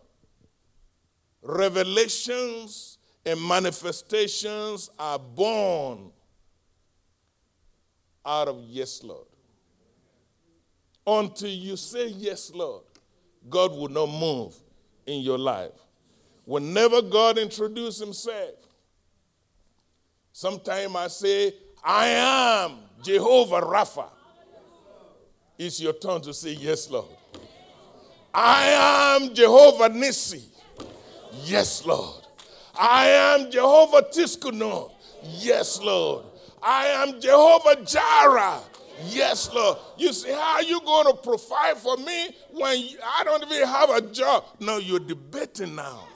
revelations 1.41 2.97
and 3.25 3.41
manifestations 3.41 4.89
are 4.97 5.19
born 5.19 6.11
out 8.25 8.47
of 8.47 8.61
yes, 8.67 9.03
Lord. 9.03 9.27
Until 11.05 11.49
you 11.49 11.75
say 11.75 12.07
yes, 12.07 12.51
Lord, 12.53 12.83
God 13.49 13.71
will 13.71 13.89
not 13.89 14.07
move 14.07 14.55
in 15.05 15.21
your 15.21 15.37
life. 15.37 15.71
Whenever 16.45 17.01
God 17.01 17.37
introduces 17.37 17.99
himself, 17.99 18.55
sometimes 20.31 20.95
I 20.95 21.07
say, 21.07 21.53
I 21.83 22.07
am 22.07 22.77
Jehovah 23.03 23.61
Rapha. 23.61 24.09
It's 25.57 25.79
your 25.79 25.93
turn 25.93 26.21
to 26.21 26.33
say, 26.33 26.53
Yes, 26.53 26.89
Lord. 26.89 27.05
I 28.33 29.17
am 29.17 29.33
Jehovah 29.33 29.89
Nissi. 29.89 30.43
Yes, 31.43 31.85
Lord. 31.85 32.25
I 32.75 33.07
am 33.09 33.51
Jehovah 33.51 34.03
Tsidkenu. 34.03 34.91
Yes, 35.23 35.81
Lord. 35.81 36.25
I 36.61 36.87
am 36.87 37.19
Jehovah 37.19 37.83
Jireh. 37.83 38.61
Yes, 39.05 39.51
Lord. 39.53 39.77
You 39.97 40.13
say, 40.13 40.33
how 40.33 40.55
are 40.55 40.63
you 40.63 40.79
going 40.81 41.07
to 41.07 41.13
provide 41.13 41.77
for 41.77 41.97
me 41.97 42.29
when 42.51 42.77
I 43.03 43.23
don't 43.23 43.43
even 43.43 43.67
have 43.67 43.89
a 43.89 44.01
job? 44.01 44.45
No, 44.59 44.77
you're 44.77 44.99
debating 44.99 45.75
now. 45.75 46.07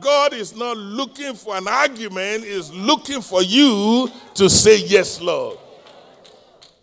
God 0.00 0.32
is 0.32 0.56
not 0.56 0.76
looking 0.76 1.34
for 1.34 1.56
an 1.56 1.68
argument, 1.68 2.44
He's 2.44 2.70
looking 2.72 3.20
for 3.20 3.42
you 3.42 4.10
to 4.34 4.50
say, 4.50 4.78
Yes, 4.78 5.20
Lord. 5.20 5.58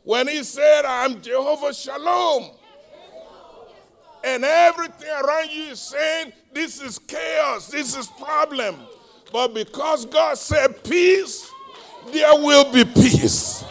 When 0.03 0.27
He 0.27 0.43
said, 0.43 0.85
I'm 0.85 1.21
Jehovah 1.21 1.73
Shalom, 1.73 2.51
and 4.23 4.43
everything 4.43 5.09
around 5.09 5.51
you 5.51 5.63
is 5.71 5.79
saying, 5.79 6.33
This 6.53 6.81
is 6.81 6.97
chaos, 6.99 7.67
this 7.67 7.95
is 7.95 8.07
problem. 8.07 8.79
But 9.31 9.53
because 9.53 10.05
God 10.05 10.37
said 10.37 10.83
peace, 10.83 11.51
there 12.11 12.33
will 12.35 12.71
be 12.71 12.83
peace. 12.83 13.63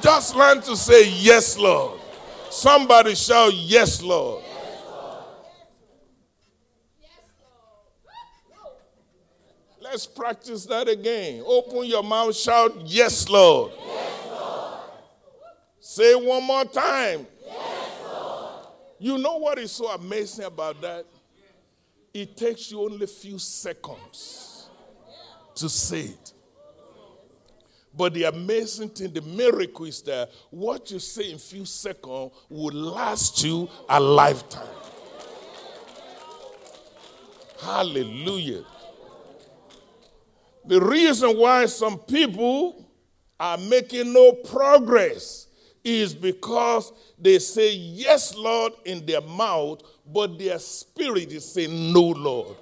Just 0.00 0.34
learn 0.34 0.60
to 0.62 0.76
say, 0.76 1.08
Yes, 1.08 1.58
Lord. 1.58 2.00
Somebody 2.50 3.14
shout, 3.14 3.52
Yes, 3.54 4.02
Lord. 4.02 4.42
Let's 9.80 10.06
practice 10.06 10.64
that 10.66 10.88
again. 10.88 11.42
Open 11.46 11.84
your 11.84 12.02
mouth, 12.02 12.34
shout, 12.34 12.72
Yes, 12.86 13.28
Lord. 13.28 13.72
Say 15.80 16.12
it 16.12 16.24
one 16.24 16.44
more 16.44 16.64
time. 16.64 17.26
You 18.98 19.18
know 19.18 19.36
what 19.36 19.58
is 19.58 19.72
so 19.72 19.90
amazing 19.90 20.46
about 20.46 20.80
that? 20.80 21.04
It 22.14 22.36
takes 22.36 22.70
you 22.70 22.80
only 22.80 23.04
a 23.04 23.06
few 23.06 23.38
seconds 23.38 24.51
to 25.56 25.68
say 25.68 26.02
it. 26.02 26.32
But 27.94 28.14
the 28.14 28.24
amazing 28.24 28.88
thing, 28.90 29.12
the 29.12 29.20
miracle 29.20 29.84
is 29.84 30.00
that 30.02 30.30
what 30.50 30.90
you 30.90 30.98
say 30.98 31.30
in 31.30 31.38
few 31.38 31.64
seconds 31.64 32.32
will 32.48 32.74
last 32.74 33.44
you 33.44 33.68
a 33.88 34.00
lifetime. 34.00 34.66
Hallelujah. 37.60 38.64
The 40.64 40.80
reason 40.80 41.36
why 41.36 41.66
some 41.66 41.98
people 41.98 42.88
are 43.38 43.58
making 43.58 44.12
no 44.12 44.32
progress 44.32 45.48
is 45.84 46.14
because 46.14 46.92
they 47.18 47.38
say 47.38 47.72
yes, 47.74 48.34
Lord, 48.34 48.72
in 48.84 49.04
their 49.04 49.20
mouth, 49.20 49.82
but 50.06 50.38
their 50.38 50.58
spirit 50.58 51.32
is 51.32 51.52
saying 51.52 51.92
no, 51.92 52.02
Lord. 52.02 52.56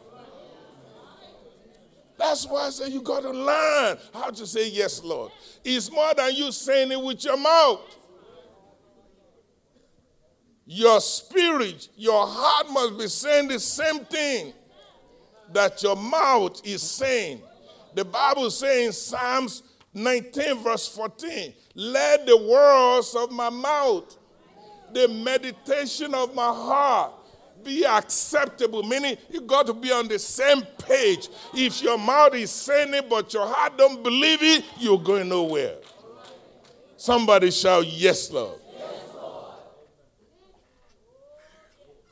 That's 2.20 2.46
why 2.46 2.66
I 2.66 2.70
say 2.70 2.88
you 2.88 3.00
got 3.00 3.22
to 3.22 3.30
learn 3.30 3.96
how 4.12 4.28
to 4.28 4.46
say 4.46 4.68
yes, 4.68 5.02
Lord. 5.02 5.32
It's 5.64 5.90
more 5.90 6.12
than 6.14 6.34
you 6.34 6.52
saying 6.52 6.92
it 6.92 7.00
with 7.00 7.24
your 7.24 7.38
mouth. 7.38 7.80
Your 10.66 11.00
spirit, 11.00 11.88
your 11.96 12.26
heart 12.26 12.66
must 12.70 12.98
be 12.98 13.08
saying 13.08 13.48
the 13.48 13.58
same 13.58 14.00
thing 14.04 14.52
that 15.54 15.82
your 15.82 15.96
mouth 15.96 16.60
is 16.62 16.82
saying. 16.82 17.40
The 17.94 18.04
Bible 18.04 18.50
says 18.50 18.86
in 18.86 18.92
Psalms 18.92 19.62
19, 19.94 20.62
verse 20.62 20.88
14, 20.88 21.54
let 21.74 22.26
the 22.26 22.36
words 22.36 23.14
of 23.14 23.32
my 23.32 23.48
mouth, 23.48 24.18
the 24.92 25.08
meditation 25.08 26.14
of 26.14 26.34
my 26.34 26.52
heart 26.52 27.14
be 27.64 27.84
acceptable. 27.84 28.82
Meaning 28.82 29.16
you 29.30 29.40
got 29.42 29.66
to 29.66 29.74
be 29.74 29.90
on 29.92 30.08
the 30.08 30.18
same 30.18 30.62
page. 30.86 31.28
If 31.54 31.82
your 31.82 31.98
mouth 31.98 32.34
is 32.34 32.50
saying 32.50 32.94
it, 32.94 33.08
but 33.08 33.32
your 33.32 33.46
heart 33.46 33.76
don't 33.76 34.02
believe 34.02 34.42
it, 34.42 34.64
you're 34.78 34.98
going 34.98 35.28
nowhere. 35.28 35.76
Somebody 36.96 37.50
shout, 37.50 37.86
Yes, 37.86 38.30
Lord. 38.30 38.60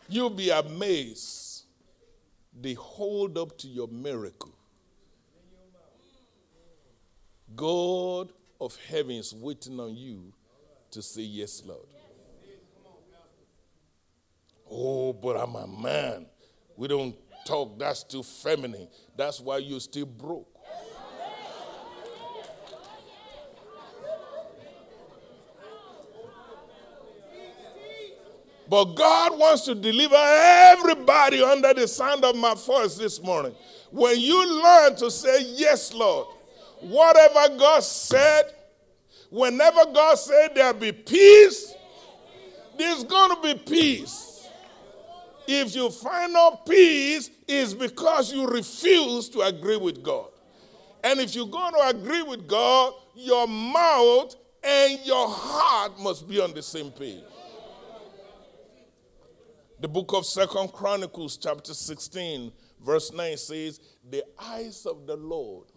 You'll 0.09 0.31
be 0.31 0.49
amazed. 0.49 1.65
They 2.59 2.73
hold 2.73 3.37
up 3.37 3.57
to 3.59 3.69
your 3.69 3.89
miracle. 3.89 4.55
God 7.55 8.33
of 8.61 8.77
heaven 8.89 9.13
is 9.17 9.35
waiting 9.35 9.79
on 9.79 9.95
you 9.95 10.33
to 10.91 11.03
say, 11.03 11.23
Yes, 11.23 11.63
Lord. 11.67 11.87
Oh, 14.71 15.13
but 15.13 15.37
I'm 15.37 15.55
a 15.55 15.67
man. 15.67 16.27
We 16.77 16.89
don't 16.89 17.15
talk, 17.47 17.79
that's 17.79 18.03
too 18.05 18.23
feminine. 18.23 18.89
That's 19.17 19.41
why 19.41 19.59
you're 19.59 19.81
still 19.81 20.07
broke. 20.07 20.49
But 28.69 28.85
God 28.97 29.39
wants 29.39 29.63
to 29.63 29.75
deliver 29.75 30.15
everybody 30.15 31.43
under 31.43 31.73
the 31.73 31.89
sound 31.89 32.23
of 32.25 32.37
my 32.37 32.55
voice 32.55 32.97
this 32.97 33.23
morning. 33.23 33.55
When 33.91 34.21
you 34.21 34.63
learn 34.63 34.95
to 34.97 35.11
say, 35.11 35.43
Yes, 35.55 35.95
Lord, 35.95 36.27
whatever 36.81 37.57
God 37.57 37.83
said, 37.83 38.53
whenever 39.31 39.87
God 39.87 40.17
said 40.17 40.55
there'll 40.55 40.75
be 40.75 40.93
peace, 40.93 41.73
there's 42.77 43.05
going 43.05 43.37
to 43.37 43.43
be 43.43 43.55
peace. 43.55 44.28
If 45.51 45.75
you 45.75 45.89
find 45.89 46.35
no 46.35 46.61
peace, 46.69 47.31
it's 47.49 47.73
because 47.73 48.31
you 48.31 48.47
refuse 48.47 49.31
to 49.31 49.41
agree 49.41 49.79
with 49.79 50.03
God. 50.03 50.29
And 51.03 51.21
if 51.21 51.35
you're 51.35 51.47
going 51.47 51.73
to 51.73 51.89
agree 51.89 52.21
with 52.21 52.47
God, 52.47 52.93
your 53.15 53.49
mouth 53.49 54.37
and 54.63 55.01
your 55.07 55.27
heart 55.27 55.99
must 56.01 56.29
be 56.29 56.39
on 56.39 56.53
the 56.53 56.63
same 56.63 56.91
page. 56.91 57.23
The 59.81 59.89
book 59.89 60.13
of 60.13 60.27
Second 60.27 60.71
Chronicles, 60.71 61.39
chapter 61.39 61.73
16, 61.73 62.53
verse 62.85 63.11
9 63.11 63.37
says, 63.39 63.81
The 64.11 64.25
eyes 64.39 64.85
of 64.85 65.07
the 65.07 65.17
Lord 65.17 65.69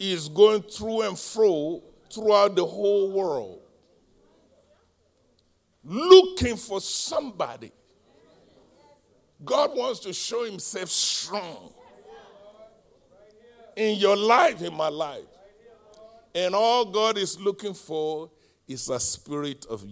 is 0.00 0.28
going 0.28 0.62
through 0.62 1.02
and 1.02 1.16
fro 1.16 1.84
throughout 2.12 2.56
the 2.56 2.66
whole 2.66 3.12
world, 3.12 3.60
looking 5.84 6.56
for 6.56 6.80
somebody. 6.80 7.70
God 9.44 9.76
wants 9.76 10.00
to 10.00 10.12
show 10.12 10.44
himself 10.44 10.88
strong 10.88 11.72
in 13.76 13.98
your 13.98 14.16
life, 14.16 14.60
in 14.62 14.74
my 14.74 14.88
life. 14.88 15.24
And 16.34 16.54
all 16.54 16.84
God 16.84 17.16
is 17.16 17.38
looking 17.40 17.74
for 17.74 18.30
is 18.66 18.88
a 18.90 19.00
spirit 19.00 19.64
of 19.66 19.84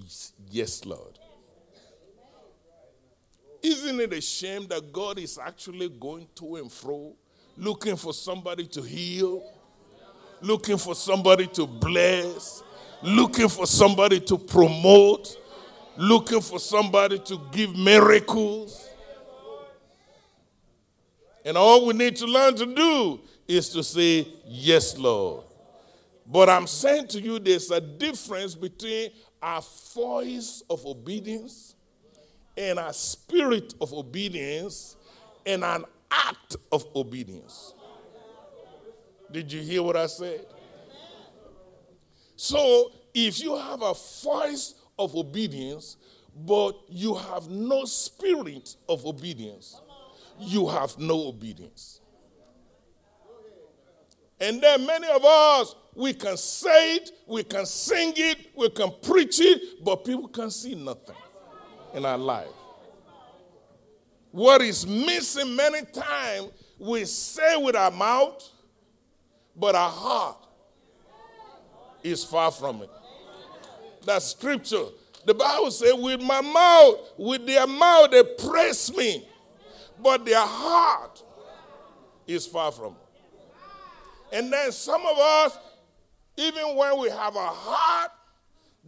yes, 0.50 0.84
Lord. 0.84 1.18
Isn't 3.62 4.00
it 4.00 4.12
a 4.12 4.20
shame 4.20 4.66
that 4.68 4.92
God 4.92 5.18
is 5.18 5.38
actually 5.38 5.88
going 5.88 6.28
to 6.36 6.56
and 6.56 6.70
fro, 6.70 7.14
looking 7.56 7.96
for 7.96 8.12
somebody 8.12 8.66
to 8.66 8.82
heal, 8.82 9.42
looking 10.40 10.76
for 10.76 10.94
somebody 10.94 11.46
to 11.48 11.66
bless, 11.66 12.62
looking 13.02 13.48
for 13.48 13.66
somebody 13.66 14.20
to 14.20 14.36
promote, 14.36 15.36
looking 15.96 16.40
for 16.40 16.58
somebody 16.58 17.18
to 17.20 17.40
give 17.50 17.74
miracles? 17.76 18.85
And 21.46 21.56
all 21.56 21.86
we 21.86 21.94
need 21.94 22.16
to 22.16 22.26
learn 22.26 22.56
to 22.56 22.66
do 22.66 23.20
is 23.46 23.68
to 23.70 23.84
say, 23.84 24.26
Yes, 24.44 24.98
Lord. 24.98 25.44
But 26.26 26.50
I'm 26.50 26.66
saying 26.66 27.06
to 27.08 27.20
you, 27.20 27.38
there's 27.38 27.70
a 27.70 27.80
difference 27.80 28.56
between 28.56 29.10
a 29.40 29.62
voice 29.94 30.64
of 30.68 30.84
obedience 30.84 31.76
and 32.56 32.80
a 32.80 32.92
spirit 32.92 33.74
of 33.80 33.92
obedience 33.92 34.96
and 35.46 35.62
an 35.62 35.84
act 36.10 36.56
of 36.72 36.84
obedience. 36.96 37.74
Did 39.30 39.52
you 39.52 39.60
hear 39.60 39.84
what 39.84 39.96
I 39.96 40.06
said? 40.06 40.46
So, 42.34 42.90
if 43.14 43.40
you 43.40 43.56
have 43.56 43.82
a 43.82 43.94
voice 43.94 44.74
of 44.98 45.14
obedience, 45.14 45.96
but 46.34 46.76
you 46.88 47.14
have 47.14 47.48
no 47.48 47.84
spirit 47.84 48.74
of 48.88 49.06
obedience, 49.06 49.80
you 50.38 50.68
have 50.68 50.98
no 50.98 51.28
obedience. 51.28 52.00
And 54.40 54.60
then 54.60 54.86
many 54.86 55.08
of 55.08 55.24
us, 55.24 55.74
we 55.94 56.12
can 56.12 56.36
say 56.36 56.96
it, 56.96 57.10
we 57.26 57.42
can 57.42 57.64
sing 57.64 58.12
it, 58.16 58.50
we 58.54 58.68
can 58.68 58.92
preach 59.02 59.40
it, 59.40 59.82
but 59.82 60.04
people 60.04 60.28
can 60.28 60.50
see 60.50 60.74
nothing 60.74 61.16
in 61.94 62.04
our 62.04 62.18
life. 62.18 62.48
What 64.30 64.60
is 64.60 64.86
missing 64.86 65.56
many 65.56 65.82
times, 65.86 66.50
we 66.78 67.06
say 67.06 67.56
with 67.56 67.74
our 67.74 67.90
mouth, 67.90 68.46
but 69.56 69.74
our 69.74 69.88
heart 69.90 70.36
is 72.02 72.22
far 72.22 72.50
from 72.50 72.82
it. 72.82 72.90
That's 74.04 74.26
scripture. 74.26 74.84
The 75.24 75.32
Bible 75.32 75.70
says, 75.70 75.94
with 75.94 76.20
my 76.20 76.42
mouth, 76.42 77.12
with 77.16 77.46
their 77.46 77.66
mouth, 77.66 78.10
they 78.10 78.22
praise 78.22 78.94
me, 78.94 79.26
but 80.02 80.24
their 80.24 80.44
heart 80.44 81.22
is 82.26 82.46
far 82.46 82.72
from. 82.72 82.96
And 84.32 84.52
then 84.52 84.72
some 84.72 85.04
of 85.06 85.18
us, 85.18 85.58
even 86.36 86.76
when 86.76 86.98
we 86.98 87.08
have 87.10 87.36
a 87.36 87.46
heart, 87.46 88.10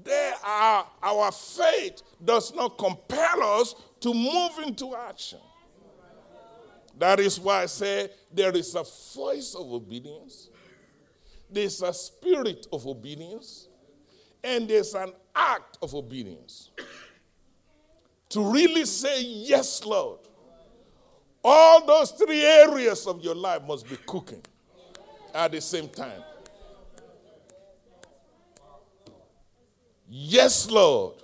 there 0.05 0.35
are 0.45 0.87
our 1.03 1.33
faith 1.33 2.03
does 2.25 2.55
not 2.55 2.79
compel 2.79 3.61
us 3.61 3.75
to 4.01 4.15
move 4.15 4.59
into 4.67 4.95
action. 4.95 5.41
That 6.99 7.21
is 7.21 7.39
why 7.39 7.63
I 7.63 7.67
say 7.67 8.11
there 8.33 8.57
is 8.57 8.75
a 8.75 8.85
voice 9.15 9.55
of 9.55 9.73
obedience, 9.73 10.49
there's 11.51 11.81
a 11.83 11.93
spirit 11.93 12.67
of 12.73 12.87
obedience, 12.87 13.69
and 14.43 14.69
there's 14.69 14.95
an 14.95 15.13
act 15.35 15.79
of 15.81 15.95
obedience. 15.95 16.71
To 18.31 18.53
really 18.53 18.85
say, 18.85 19.23
Yes, 19.23 19.85
Lord, 19.85 20.21
all 21.45 21.87
those 21.87 22.11
three 22.13 22.43
areas 22.45 23.07
of 23.07 23.23
your 23.23 23.35
life 23.35 23.63
must 23.67 23.89
be 23.89 23.97
cooking 24.07 24.43
at 25.35 25.53
the 25.53 25.61
same 25.61 25.89
time. 25.89 26.23
Yes, 30.09 30.71
Lord. 30.71 31.17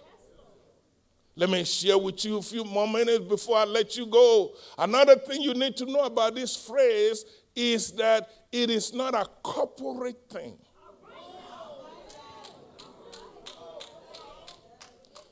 Let 1.36 1.50
me 1.50 1.64
share 1.64 1.98
with 1.98 2.24
you 2.24 2.38
a 2.38 2.42
few 2.42 2.62
more 2.64 2.86
minutes 2.86 3.24
before 3.24 3.56
I 3.56 3.64
let 3.64 3.96
you 3.96 4.06
go. 4.06 4.52
Another 4.78 5.16
thing 5.16 5.42
you 5.42 5.52
need 5.54 5.76
to 5.78 5.86
know 5.86 6.02
about 6.02 6.34
this 6.36 6.56
phrase 6.56 7.24
is 7.56 7.90
that 7.92 8.28
it 8.52 8.70
is 8.70 8.94
not 8.94 9.14
a 9.14 9.26
corporate 9.42 10.28
thing. 10.30 10.56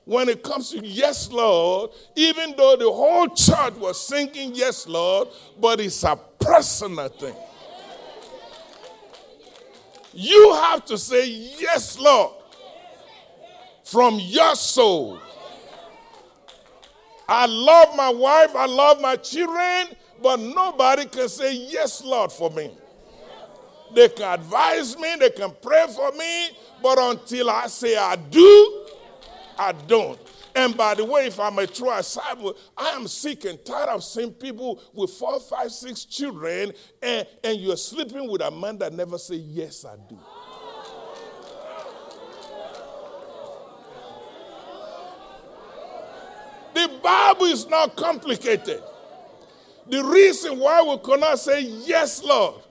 When 0.05 0.29
it 0.29 0.43
comes 0.43 0.71
to 0.71 0.85
yes, 0.85 1.31
Lord, 1.31 1.91
even 2.17 2.55
though 2.57 2.77
the 2.77 2.91
whole 2.91 3.29
church 3.29 3.75
was 3.75 4.05
singing 4.05 4.53
yes, 4.55 4.87
Lord, 4.87 5.29
but 5.61 5.81
it's 5.81 6.03
a 6.03 6.19
personal 6.41 7.09
thing. 7.09 7.35
You 10.13 10.55
have 10.55 10.85
to 10.87 10.99
say 10.99 11.29
yes, 11.29 11.99
Lord, 11.99 12.35
from 13.85 14.19
your 14.21 14.57
soul. 14.57 15.21
I 17.29 17.47
love 17.47 17.97
my 17.97 18.11
wife, 18.11 18.55
I 18.55 18.67
love 18.67 19.01
my 19.01 19.17
children, 19.17 19.97
but 20.23 20.39
nobody 20.39 21.07
can 21.07 21.29
say, 21.29 21.55
Yes, 21.55 22.03
Lord, 22.05 22.31
for 22.31 22.51
me. 22.51 22.71
They 23.95 24.09
can 24.09 24.35
advise 24.41 24.99
me, 24.99 25.17
they 25.19 25.31
can 25.31 25.53
pray 25.63 25.87
for 25.95 26.13
me, 26.13 26.51
but 26.83 26.99
until 26.99 27.51
I 27.51 27.67
say 27.69 27.97
I 27.97 28.17
do, 28.17 28.87
I 29.59 29.73
don't. 29.73 30.19
And 30.55 30.77
by 30.77 30.95
the 30.95 31.05
way, 31.05 31.27
if 31.27 31.41
I'm 31.41 31.59
a 31.59 31.67
true 31.67 31.95
disciple, 31.97 32.57
I 32.77 32.91
am 32.91 33.09
sick 33.09 33.45
and 33.45 33.63
tired 33.65 33.89
of 33.89 34.05
seeing 34.05 34.33
people 34.33 34.83
with 34.93 35.11
four, 35.11 35.41
five, 35.41 35.73
six 35.73 36.05
children, 36.05 36.73
and, 37.03 37.27
and 37.43 37.59
you're 37.59 37.77
sleeping 37.77 38.31
with 38.31 38.43
a 38.43 38.51
man 38.51 38.79
that 38.79 38.93
never 38.93 39.19
say, 39.19 39.37
Yes, 39.37 39.85
I 39.85 39.97
do. 40.09 40.19
The 46.75 46.91
Bible 47.03 47.47
is 47.47 47.67
not 47.69 47.97
complicated. 47.97 48.83
The 49.89 50.03
reason 50.05 50.59
why 50.59 50.83
we 50.83 50.99
cannot 50.99 51.39
say, 51.39 51.63
Yes, 51.63 52.23
Lord, 52.23 52.63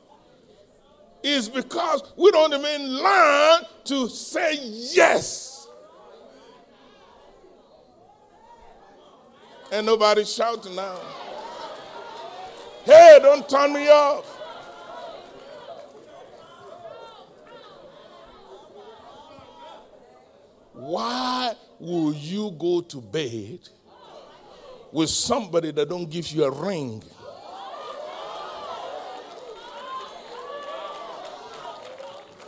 is 1.23 1.49
because 1.49 2.03
we 2.15 2.31
don't 2.31 2.53
even 2.53 2.97
learn 2.97 3.61
to 3.85 4.07
say 4.09 4.57
yes. 4.61 5.50
And 9.71 9.85
nobody 9.85 10.25
shouting 10.25 10.75
now. 10.75 10.99
Hey, 12.83 13.19
don't 13.21 13.47
turn 13.47 13.73
me 13.73 13.87
off. 13.87 14.25
Why 20.73 21.53
will 21.79 22.13
you 22.13 22.51
go 22.59 22.81
to 22.81 22.99
bed 22.99 23.59
with 24.91 25.09
somebody 25.09 25.71
that 25.71 25.87
don't 25.87 26.09
give 26.09 26.27
you 26.31 26.43
a 26.43 26.51
ring? 26.51 27.01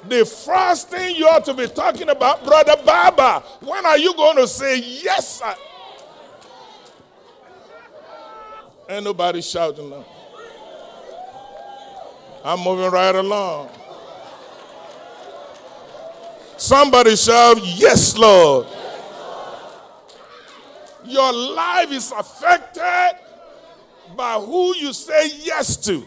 The 0.09 0.25
first 0.25 0.89
thing 0.89 1.15
you 1.15 1.25
ought 1.27 1.45
to 1.45 1.53
be 1.53 1.67
talking 1.67 2.09
about, 2.09 2.43
Brother 2.43 2.75
Baba, 2.83 3.41
when 3.61 3.85
are 3.85 3.97
you 3.97 4.13
going 4.13 4.35
to 4.35 4.47
say 4.47 4.79
yes? 4.79 5.41
I... 5.41 5.55
Ain't 8.93 9.05
nobody 9.05 9.41
shouting 9.41 9.89
now. 9.89 10.05
I'm 12.45 12.59
moving 12.59 12.91
right 12.91 13.15
along. 13.15 13.69
Somebody 16.57 17.15
shout, 17.15 17.57
Yes, 17.63 18.15
Lord. 18.15 18.67
Your 21.05 21.33
life 21.33 21.91
is 21.91 22.11
affected 22.11 23.17
by 24.15 24.35
who 24.35 24.75
you 24.75 24.93
say 24.93 25.27
yes 25.41 25.75
to. 25.77 26.05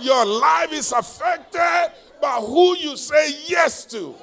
Your 0.00 0.24
life 0.24 0.72
is 0.72 0.92
affected 0.92 1.90
by 2.22 2.36
who 2.36 2.76
you 2.76 2.96
say 2.96 3.34
yes 3.48 3.84
to. 3.86 4.14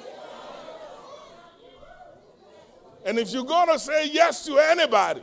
And 3.04 3.18
if 3.18 3.30
you're 3.30 3.44
going 3.44 3.68
to 3.68 3.78
say 3.78 4.08
yes 4.08 4.46
to 4.46 4.56
anybody, 4.56 5.22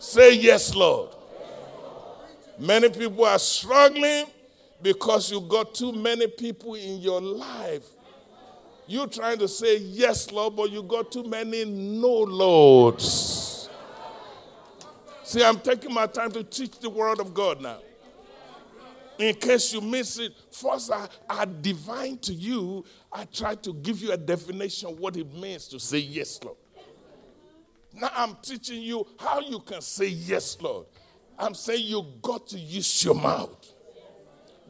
say 0.00 0.34
yes, 0.34 0.74
Lord. 0.74 1.14
Many 2.58 2.88
people 2.88 3.24
are 3.24 3.38
struggling 3.38 4.26
because 4.82 5.30
you 5.30 5.40
got 5.40 5.74
too 5.74 5.92
many 5.92 6.26
people 6.26 6.74
in 6.74 6.98
your 6.98 7.20
life. 7.20 7.86
You're 8.86 9.06
trying 9.06 9.38
to 9.38 9.48
say 9.48 9.76
yes, 9.78 10.32
Lord, 10.32 10.56
but 10.56 10.70
you 10.70 10.82
got 10.82 11.12
too 11.12 11.22
many 11.22 11.64
no, 11.64 12.08
Lords. 12.08 13.68
See, 15.22 15.44
I'm 15.44 15.60
taking 15.60 15.92
my 15.92 16.06
time 16.06 16.32
to 16.32 16.42
teach 16.42 16.78
the 16.78 16.88
word 16.88 17.20
of 17.20 17.34
God 17.34 17.60
now. 17.60 17.78
In 19.18 19.34
case 19.34 19.72
you 19.72 19.80
miss 19.80 20.18
it, 20.18 20.32
first 20.50 20.90
I, 20.90 21.06
I 21.28 21.44
divine 21.44 22.18
to 22.18 22.32
you, 22.32 22.84
I 23.12 23.24
try 23.24 23.56
to 23.56 23.74
give 23.74 24.00
you 24.00 24.12
a 24.12 24.16
definition 24.16 24.88
of 24.88 24.98
what 24.98 25.16
it 25.16 25.32
means 25.34 25.68
to 25.68 25.78
say 25.80 25.98
yes, 25.98 26.40
Lord. 26.42 26.56
Now 27.92 28.10
I'm 28.14 28.36
teaching 28.42 28.80
you 28.80 29.06
how 29.18 29.40
you 29.40 29.58
can 29.60 29.80
say 29.80 30.06
yes, 30.06 30.56
Lord. 30.60 30.86
I'm 31.38 31.54
saying 31.54 31.84
you 31.86 32.04
got 32.20 32.48
to 32.48 32.58
use 32.58 33.04
your 33.04 33.14
mouth. 33.14 33.54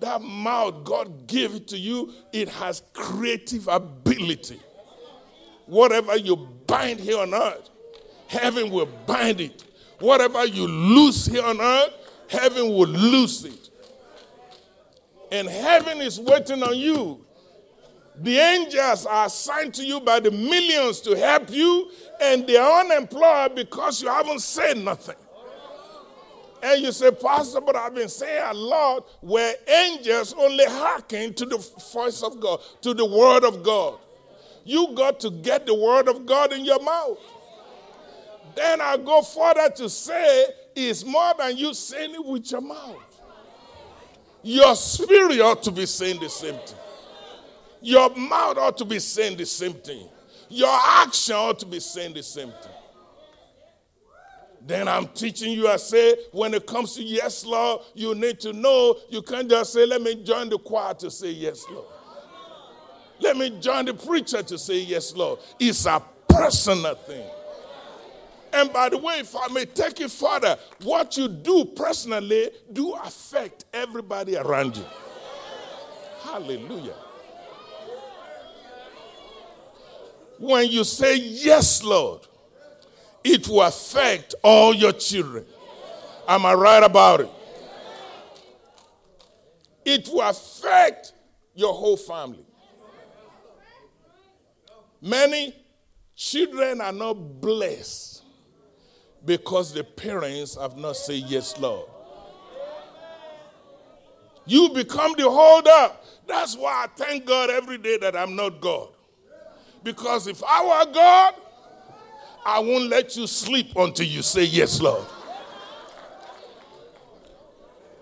That 0.00 0.22
mouth, 0.22 0.84
God 0.84 1.26
gave 1.26 1.54
it 1.54 1.68
to 1.68 1.78
you, 1.78 2.12
it 2.32 2.48
has 2.48 2.82
creative 2.92 3.66
ability. 3.68 4.60
Whatever 5.66 6.16
you 6.16 6.36
bind 6.36 7.00
here 7.00 7.18
on 7.18 7.34
earth, 7.34 7.68
heaven 8.26 8.70
will 8.70 8.86
bind 9.06 9.40
it. 9.40 9.64
Whatever 9.98 10.44
you 10.46 10.68
loose 10.68 11.26
here 11.26 11.44
on 11.44 11.60
earth, 11.60 11.92
heaven 12.28 12.68
will 12.68 12.86
loose 12.88 13.44
it. 13.44 13.70
And 15.32 15.48
heaven 15.48 15.98
is 15.98 16.20
waiting 16.20 16.62
on 16.62 16.76
you. 16.76 17.24
The 18.20 18.36
angels 18.38 19.06
are 19.06 19.26
assigned 19.26 19.74
to 19.74 19.84
you 19.84 20.00
by 20.00 20.20
the 20.20 20.30
millions 20.30 21.00
to 21.02 21.16
help 21.16 21.50
you, 21.50 21.90
and 22.20 22.46
they 22.46 22.56
are 22.56 22.80
unemployed 22.80 23.54
because 23.54 24.02
you 24.02 24.08
haven't 24.08 24.40
said 24.40 24.78
nothing. 24.78 25.16
And 26.62 26.82
you 26.82 26.92
say, 26.92 27.10
Pastor, 27.10 27.60
but 27.60 27.76
I've 27.76 27.94
been 27.94 28.08
saying 28.08 28.42
a 28.44 28.54
lot 28.54 29.06
where 29.20 29.54
angels 29.68 30.34
only 30.36 30.64
hearken 30.64 31.34
to 31.34 31.46
the 31.46 31.58
voice 31.92 32.22
of 32.22 32.40
God, 32.40 32.60
to 32.82 32.94
the 32.94 33.04
word 33.04 33.44
of 33.44 33.62
God. 33.62 33.98
You 34.64 34.92
got 34.94 35.20
to 35.20 35.30
get 35.30 35.66
the 35.66 35.74
word 35.74 36.08
of 36.08 36.26
God 36.26 36.52
in 36.52 36.64
your 36.64 36.82
mouth. 36.82 37.18
Then 38.54 38.80
I 38.80 38.96
go 38.96 39.22
further 39.22 39.70
to 39.76 39.88
say 39.88 40.46
it's 40.74 41.04
more 41.04 41.32
than 41.38 41.56
you 41.56 41.72
saying 41.74 42.14
it 42.14 42.24
with 42.24 42.50
your 42.50 42.60
mouth. 42.60 42.96
Your 44.42 44.74
spirit 44.76 45.40
ought 45.40 45.62
to 45.64 45.70
be 45.70 45.86
saying 45.86 46.20
the 46.20 46.28
same 46.28 46.54
thing. 46.54 46.76
Your 47.80 48.14
mouth 48.16 48.58
ought 48.58 48.76
to 48.78 48.84
be 48.84 48.98
saying 48.98 49.36
the 49.36 49.46
same 49.46 49.74
thing. 49.74 50.08
Your 50.48 50.76
action 50.82 51.34
ought 51.36 51.58
to 51.60 51.66
be 51.66 51.80
saying 51.80 52.14
the 52.14 52.22
same 52.22 52.50
thing. 52.50 52.77
Then 54.68 54.86
I'm 54.86 55.08
teaching 55.08 55.52
you, 55.52 55.66
I 55.66 55.76
say, 55.76 56.14
when 56.30 56.52
it 56.52 56.66
comes 56.66 56.94
to 56.96 57.02
yes, 57.02 57.42
Lord, 57.42 57.80
you 57.94 58.14
need 58.14 58.38
to 58.40 58.52
know 58.52 58.98
you 59.08 59.22
can't 59.22 59.48
just 59.48 59.72
say, 59.72 59.86
let 59.86 60.02
me 60.02 60.22
join 60.22 60.50
the 60.50 60.58
choir 60.58 60.92
to 60.92 61.10
say 61.10 61.30
yes, 61.30 61.64
Lord. 61.70 61.86
Let 63.18 63.38
me 63.38 63.58
join 63.60 63.86
the 63.86 63.94
preacher 63.94 64.42
to 64.42 64.58
say 64.58 64.80
yes, 64.80 65.16
Lord. 65.16 65.38
It's 65.58 65.86
a 65.86 66.02
personal 66.28 66.96
thing. 66.96 67.26
And 68.52 68.70
by 68.70 68.90
the 68.90 68.98
way, 68.98 69.20
if 69.20 69.34
I 69.34 69.48
may 69.48 69.64
take 69.64 70.02
it 70.02 70.10
further, 70.10 70.58
what 70.82 71.16
you 71.16 71.28
do 71.28 71.64
personally 71.64 72.50
do 72.70 72.92
affect 72.92 73.64
everybody 73.72 74.36
around 74.36 74.76
you. 74.76 74.84
Hallelujah. 76.24 76.94
When 80.38 80.68
you 80.68 80.84
say 80.84 81.16
yes, 81.16 81.82
Lord, 81.82 82.20
it 83.28 83.46
will 83.46 83.62
affect 83.62 84.34
all 84.42 84.74
your 84.74 84.92
children. 84.92 85.44
Am 86.26 86.46
I 86.46 86.54
right 86.54 86.82
about 86.82 87.20
it? 87.20 87.30
It 89.84 90.08
will 90.08 90.22
affect 90.22 91.12
your 91.54 91.74
whole 91.74 91.96
family. 91.96 92.46
Many 95.02 95.54
children 96.16 96.80
are 96.80 96.92
not 96.92 97.14
blessed 97.14 98.22
because 99.24 99.74
the 99.74 99.84
parents 99.84 100.56
have 100.56 100.76
not 100.76 100.96
said 100.96 101.22
yes, 101.26 101.58
Lord. 101.58 101.88
You 104.46 104.70
become 104.70 105.12
the 105.18 105.28
holder. 105.28 105.94
That's 106.26 106.56
why 106.56 106.84
I 106.84 106.86
thank 106.96 107.26
God 107.26 107.50
every 107.50 107.76
day 107.76 107.98
that 107.98 108.16
I'm 108.16 108.34
not 108.34 108.60
God. 108.60 108.88
Because 109.82 110.26
if 110.26 110.42
I 110.42 110.64
were 110.64 110.92
God, 110.92 111.34
I 112.44 112.60
won't 112.60 112.88
let 112.88 113.16
you 113.16 113.26
sleep 113.26 113.72
until 113.76 114.06
you 114.06 114.22
say 114.22 114.44
yes, 114.44 114.80
Lord. 114.80 115.04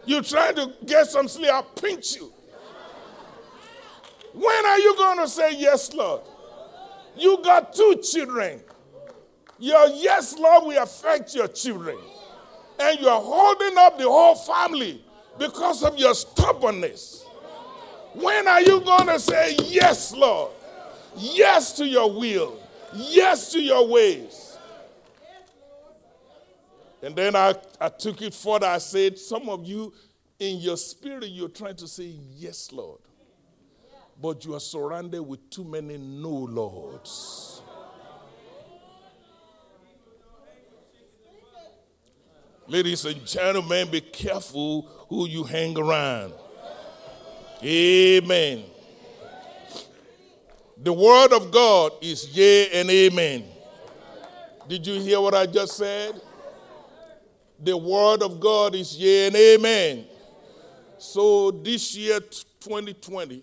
You 0.05 0.23
try 0.23 0.53
to 0.53 0.73
get 0.85 1.09
some 1.09 1.27
sleep, 1.27 1.51
I'll 1.53 1.65
pinch 1.65 2.17
you. 2.17 2.33
When 4.33 4.67
are 4.67 4.79
you 4.79 4.95
going 4.97 5.19
to 5.19 5.29
say 5.29 5.57
yes, 5.57 5.93
Lord? 5.93 6.21
You 7.17 7.39
got 7.43 7.75
two 7.75 8.01
children. 8.03 8.61
Your 9.59 9.89
yes, 9.89 10.37
Lord, 10.39 10.67
will 10.67 10.83
affect 10.83 11.35
your 11.35 11.49
children. 11.49 11.99
And 12.79 13.01
you're 13.01 13.21
holding 13.21 13.77
up 13.79 13.97
the 13.99 14.05
whole 14.05 14.35
family 14.35 15.03
because 15.39 15.83
of 15.83 15.99
your 15.99 16.15
stubbornness. 16.15 17.25
When 18.13 18.47
are 18.47 18.61
you 18.61 18.81
going 18.81 19.07
to 19.07 19.19
say 19.19 19.57
yes, 19.65 20.15
Lord? 20.15 20.53
Yes 21.17 21.73
to 21.73 21.87
your 21.87 22.13
will. 22.13 22.61
Yes 22.95 23.53
to 23.53 23.61
your 23.61 23.87
ways. 23.87 24.57
And 27.03 27.15
then 27.15 27.37
I, 27.37 27.55
I 27.81 27.89
took 27.89 28.23
it 28.23 28.35
further. 28.35 28.67
I 28.67 28.79
said, 28.79 29.19
Some 29.19 29.49
of 29.49 29.65
you, 29.65 29.93
in 30.39 30.59
your 30.59 30.77
spirit, 30.77 31.29
you're 31.29 31.49
trying 31.49 31.77
to 31.77 31.87
say, 31.87 32.15
Yes, 32.35 32.73
Lord. 32.73 33.01
But 34.21 34.45
you 34.45 34.55
are 34.55 34.61
surrounded 34.61 35.23
with 35.23 35.51
too 35.51 35.65
many 35.65 35.99
no 35.99 36.31
lords. 36.31 37.63
Ladies 42.67 43.05
and 43.05 43.25
gentlemen, 43.25 43.89
be 43.91 44.01
careful 44.01 44.83
who 45.09 45.29
you 45.29 45.45
hang 45.45 45.79
around. 45.79 46.33
Amen. 47.63 48.65
The 50.79 50.93
word 50.93 51.33
of 51.33 51.51
God 51.51 51.93
is 52.03 52.29
yea 52.37 52.69
and 52.81 52.91
amen. 52.91 53.45
Did 54.69 54.87
you 54.87 55.01
hear 55.01 55.21
what 55.21 55.35
I 55.35 55.47
just 55.47 55.77
said? 55.77 56.21
The 57.59 57.77
word 57.77 58.23
of 58.23 58.39
God 58.39 58.75
is 58.75 58.95
yea 58.97 59.29
and 59.29 59.37
amen. 59.37 60.05
So 60.99 61.51
this 61.51 61.97
year, 61.97 62.21
2020, 62.21 63.43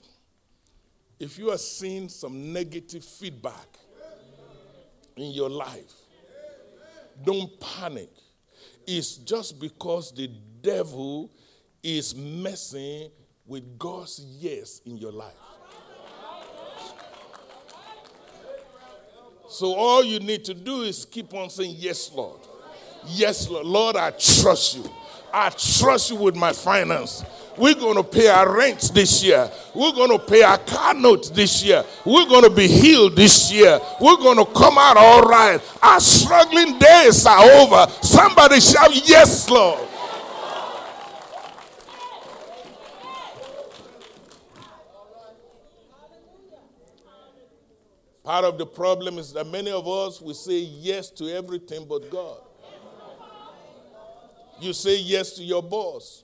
if 1.19 1.39
you 1.39 1.49
are 1.49 1.57
seeing 1.57 2.07
some 2.07 2.53
negative 2.53 3.03
feedback 3.03 3.67
in 5.15 5.31
your 5.31 5.49
life, 5.49 5.93
don't 7.23 7.59
panic. 7.59 8.09
It's 8.85 9.17
just 9.17 9.59
because 9.59 10.11
the 10.11 10.29
devil 10.61 11.31
is 11.81 12.15
messing 12.15 13.09
with 13.45 13.79
God's 13.79 14.19
yes 14.19 14.81
in 14.85 14.97
your 14.97 15.11
life. 15.11 15.33
So 19.53 19.75
all 19.75 20.03
you 20.03 20.19
need 20.19 20.43
to 20.45 20.55
do 20.55 20.81
is 20.81 21.05
keep 21.05 21.31
on 21.35 21.47
saying, 21.47 21.75
Yes, 21.77 22.11
Lord. 22.11 22.39
Yes, 23.05 23.47
Lord. 23.47 23.67
Lord, 23.67 23.95
I 23.95 24.09
trust 24.09 24.77
you. 24.77 24.89
I 25.31 25.51
trust 25.51 26.09
you 26.09 26.15
with 26.15 26.35
my 26.35 26.53
finance. 26.53 27.23
We're 27.55 27.75
going 27.75 27.97
to 27.97 28.03
pay 28.03 28.29
our 28.29 28.51
rent 28.51 28.89
this 28.95 29.23
year. 29.23 29.47
We're 29.75 29.91
going 29.91 30.09
to 30.09 30.17
pay 30.17 30.41
our 30.41 30.57
car 30.57 30.95
note 30.95 31.35
this 31.35 31.63
year. 31.63 31.83
We're 32.03 32.25
going 32.25 32.45
to 32.45 32.49
be 32.49 32.67
healed 32.67 33.15
this 33.15 33.51
year. 33.51 33.79
We're 34.01 34.17
going 34.17 34.37
to 34.37 34.45
come 34.53 34.79
out 34.79 34.97
all 34.97 35.21
right. 35.21 35.61
Our 35.83 35.99
struggling 35.99 36.79
days 36.79 37.23
are 37.27 37.43
over. 37.43 37.91
Somebody 38.01 38.59
shout, 38.59 39.07
Yes, 39.07 39.47
Lord. 39.51 39.87
Part 48.23 48.45
of 48.45 48.57
the 48.57 48.65
problem 48.65 49.17
is 49.17 49.33
that 49.33 49.45
many 49.47 49.69
of 49.69 49.85
us 49.87 50.21
we 50.21 50.33
say 50.33 50.59
yes 50.59 51.09
to 51.11 51.29
everything 51.29 51.85
but 51.87 52.09
God. 52.09 52.39
You 54.61 54.71
say 54.71 54.97
yes 54.97 55.33
to 55.33 55.43
your 55.43 55.61
boss, 55.61 56.23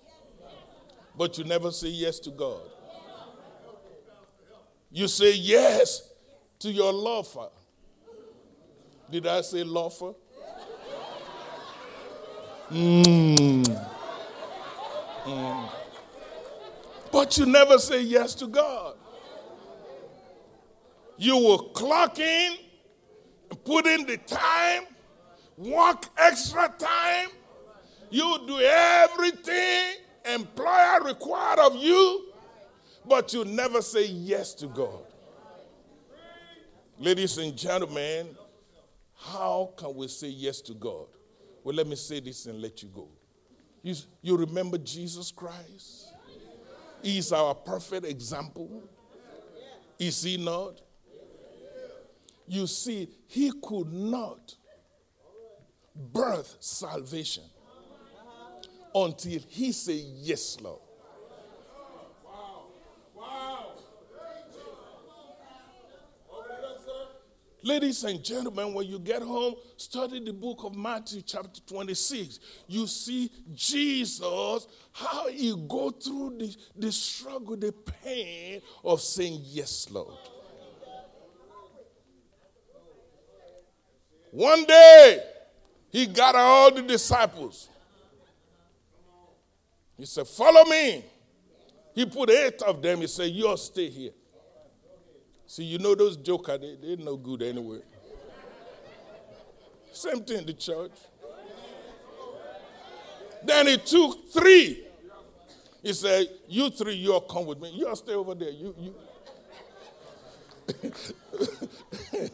but 1.18 1.38
you 1.38 1.44
never 1.44 1.72
say 1.72 1.90
yes 1.90 2.20
to 2.20 2.32
God. 2.32 2.62
You 4.92 5.08
say 5.10 5.34
yes 5.34 6.14
to 6.60 6.72
your 6.72 6.94
lover. 6.94 7.50
Did 9.12 9.28
I 9.28 9.42
say 9.42 9.64
lover? 9.64 10.14
Mm. 12.72 13.64
Mm. 15.26 15.70
But 17.12 17.38
you 17.38 17.46
never 17.46 17.78
say 17.78 18.02
yes 18.02 18.36
to 18.36 18.48
God. 18.48 18.96
You 21.20 21.36
will 21.36 21.60
clock 21.60 22.18
in, 22.18 22.54
put 23.66 23.86
in 23.86 24.06
the 24.06 24.16
time, 24.16 24.84
work 25.58 26.06
extra 26.18 26.74
time. 26.78 27.28
You 28.10 28.40
do 28.48 28.58
everything 28.58 29.96
employer 30.24 31.04
required 31.04 31.60
of 31.60 31.76
you, 31.76 32.32
but 33.06 33.34
you 33.34 33.44
never 33.44 33.82
say 33.82 34.06
yes 34.06 34.54
to 34.56 34.68
God. 34.68 35.02
Ladies 36.98 37.38
and 37.38 37.56
gentlemen, 37.56 38.30
how 39.14 39.74
can 39.76 39.94
we 39.96 40.08
say 40.08 40.30
yes 40.30 40.62
to 40.62 40.74
God? 40.74 41.08
Well, 41.66 41.76
let 41.76 41.86
me 41.86 41.98
say 41.98 42.22
this 42.22 42.46
and 42.46 42.62
let 42.62 42.82
you 42.82 42.88
go. 42.88 43.10
You, 43.84 43.94
you 44.22 44.38
remember 44.38 44.78
Jesus 44.78 45.32
Christ? 45.32 46.14
He 47.04 47.18
is 47.18 47.34
our 47.34 47.54
perfect 47.54 48.06
example. 48.06 48.84
Is 50.00 50.24
he 50.24 50.38
not? 50.38 50.80
You 52.50 52.66
see, 52.66 53.08
he 53.28 53.52
could 53.62 53.94
not 53.94 54.56
birth 55.96 56.58
salvation 56.60 57.44
until 58.96 59.40
he 59.48 59.72
said, 59.72 60.02
Yes, 60.16 60.58
Lord. 60.60 60.82
Ladies 67.62 68.04
and 68.06 68.24
gentlemen, 68.24 68.74
when 68.74 68.88
you 68.88 68.98
get 68.98 69.22
home, 69.22 69.54
study 69.78 70.20
the 70.24 70.34
book 70.34 70.64
of 70.64 70.76
Matthew, 70.76 71.22
chapter 71.22 71.62
26. 71.68 72.40
You 72.68 72.88
see 72.88 73.30
Jesus, 73.54 74.68
how 74.92 75.28
he 75.28 75.54
go 75.68 75.92
through 75.92 76.38
the, 76.40 76.56
the 76.76 76.92
struggle, 76.92 77.58
the 77.58 77.74
pain 77.74 78.62
of 78.84 79.02
saying, 79.02 79.42
Yes, 79.44 79.88
Lord. 79.92 80.16
One 84.32 84.66
day, 84.66 85.24
he 85.92 86.06
got 86.06 86.36
all 86.36 86.72
the 86.72 86.82
disciples. 86.82 87.68
He 89.98 90.06
said, 90.06 90.28
Follow 90.28 90.64
me. 90.66 91.04
He 91.96 92.06
put 92.06 92.30
eight 92.30 92.62
of 92.62 92.82
them. 92.82 93.00
He 93.00 93.08
said, 93.08 93.32
You'll 93.32 93.58
stay 93.58 93.90
here. 93.90 94.12
See, 95.48 95.64
you 95.64 95.80
know 95.80 95.96
those 95.96 96.16
jokers, 96.16 96.60
they, 96.62 96.78
they're 96.82 96.98
no 96.98 97.18
good 97.18 97.42
anyway. 97.42 97.80
Same 99.92 100.22
thing 100.24 100.40
in 100.40 100.46
the 100.46 100.54
church. 100.54 100.92
Then 103.44 103.68
he 103.68 103.78
took 103.78 104.32
three. 104.32 104.86
He 105.82 105.94
said, 105.94 106.28
You 106.48 106.70
three, 106.70 106.96
you'll 106.96 107.22
come 107.22 107.46
with 107.46 107.60
me. 107.60 107.72
You'll 107.74 107.96
stay 107.96 108.14
over 108.14 108.36
there. 108.36 108.52
You, 108.52 108.76
you. 108.80 108.94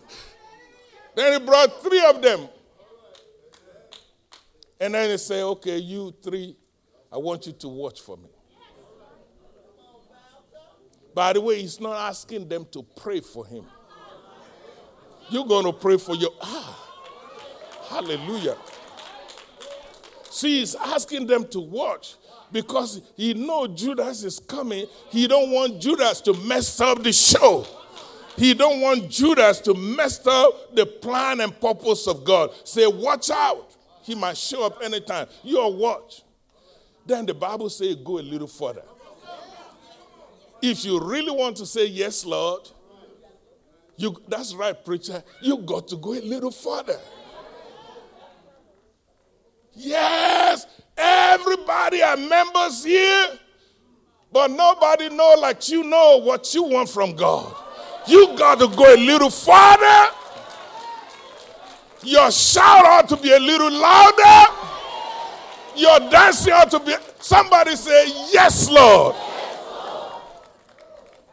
then 1.16 1.34
he 1.40 1.46
brought 1.46 1.82
three 1.82 2.04
of 2.06 2.22
them. 2.22 2.48
And 4.80 4.94
then 4.94 5.10
he 5.10 5.18
said, 5.18 5.44
Okay, 5.44 5.78
you 5.78 6.14
three, 6.22 6.56
I 7.12 7.18
want 7.18 7.48
you 7.48 7.54
to 7.54 7.68
watch 7.68 8.02
for 8.02 8.18
me. 8.18 8.30
By 11.14 11.32
the 11.32 11.40
way, 11.42 11.62
he's 11.62 11.80
not 11.80 11.96
asking 12.10 12.50
them 12.50 12.68
to 12.72 12.84
pray 12.84 13.22
for 13.22 13.46
him. 13.46 13.66
You're 15.30 15.46
going 15.46 15.66
to 15.66 15.74
pray 15.74 15.98
for 15.98 16.16
your 16.16 16.32
ah. 16.42 16.82
Hallelujah. 17.90 18.58
See, 20.30 20.60
he's 20.60 20.76
asking 20.76 21.28
them 21.28 21.48
to 21.48 21.62
watch 21.62 22.16
because 22.52 23.02
he 23.16 23.34
know 23.34 23.68
Judas 23.68 24.24
is 24.24 24.40
coming. 24.40 24.86
He 25.10 25.28
don't 25.28 25.52
want 25.52 25.80
Judas 25.80 26.20
to 26.22 26.34
mess 26.34 26.82
up 26.82 27.02
the 27.02 27.14
show. 27.14 27.66
He 28.38 28.54
don't 28.54 28.82
want 28.82 29.10
Judas 29.10 29.60
to 29.62 29.74
mess 29.74 30.26
up 30.28 30.76
the 30.76 30.86
plan 30.86 31.40
and 31.42 31.58
purpose 31.60 32.08
of 32.08 32.24
God. 32.24 32.52
Say, 32.64 32.86
watch 32.86 33.30
out. 33.30 33.76
He 34.02 34.14
might 34.14 34.38
show 34.38 34.66
up 34.66 34.80
anytime. 34.84 35.28
You're 35.44 35.72
watch. 35.72 36.24
Then 37.06 37.26
the 37.26 37.34
Bible 37.34 37.70
says, 37.70 37.96
go 37.96 38.20
a 38.20 38.22
little 38.22 38.48
further. 38.48 38.84
If 40.62 40.84
you 40.84 41.00
really 41.00 41.32
want 41.32 41.58
to 41.58 41.66
say 41.66 41.86
yes, 41.86 42.26
Lord, 42.26 42.68
you 43.98 44.16
that's 44.28 44.54
right, 44.54 44.84
preacher. 44.84 45.24
You 45.42 45.58
got 45.60 45.88
to 45.90 45.98
go 45.98 46.14
a 46.14 46.22
little 46.22 46.52
further. 46.52 47.00
Yes, 49.74 50.66
everybody 50.98 52.02
are 52.02 52.18
members 52.18 52.84
here, 52.84 53.28
but 54.32 54.52
nobody 54.52 55.10
know 55.10 55.36
like 55.40 55.70
you 55.70 55.84
know 55.84 56.18
what 56.18 56.54
you 56.54 56.64
want 56.64 56.90
from 56.90 57.16
God. 57.16 57.56
You 58.08 58.36
got 58.38 58.60
to 58.60 58.68
go 58.68 58.94
a 58.94 58.98
little 58.98 59.30
farther. 59.30 60.16
Your 62.04 62.32
shout 62.32 62.86
ought 62.86 63.10
to 63.10 63.18
be 63.18 63.32
a 63.32 63.40
little 63.40 63.72
louder. 63.72 64.54
Your 65.76 66.00
dancing 66.12 66.54
ought 66.54 66.70
to 66.72 66.80
be. 66.80 66.94
Somebody 67.20 67.76
say, 67.76 68.08
Yes, 68.32 68.70
Lord. 68.70 69.16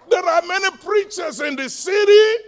There 0.08 0.24
are 0.24 0.42
many 0.42 0.70
preachers 0.78 1.40
in 1.40 1.56
the 1.56 1.68
city, 1.70 2.44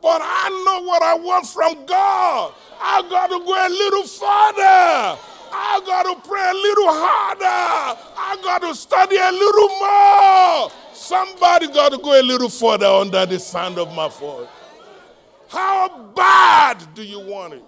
but 0.00 0.20
I 0.22 0.48
know 0.64 0.86
what 0.86 1.02
I 1.02 1.14
want 1.14 1.46
from 1.46 1.86
God. 1.86 2.54
I 2.80 3.02
got 3.02 3.26
to 3.26 3.38
go 3.44 3.66
a 3.66 3.68
little 3.68 4.04
farther. 4.04 5.18
I 5.50 5.80
got 5.84 6.02
to 6.04 6.28
pray 6.28 6.50
a 6.50 6.54
little 6.54 6.88
harder. 6.88 7.98
I 8.16 8.38
got 8.42 8.62
to 8.62 8.74
study 8.74 9.16
a 9.16 9.32
little 9.32 9.68
more. 9.80 10.87
Somebody 10.98 11.68
got 11.68 11.92
to 11.92 11.98
go 11.98 12.20
a 12.20 12.22
little 12.22 12.48
further 12.48 12.86
under 12.86 13.24
the 13.24 13.38
sound 13.38 13.78
of 13.78 13.94
my 13.94 14.08
voice. 14.08 14.48
How 15.48 16.10
bad 16.14 16.92
do 16.92 17.04
you 17.04 17.20
want 17.20 17.54
it? 17.54 17.62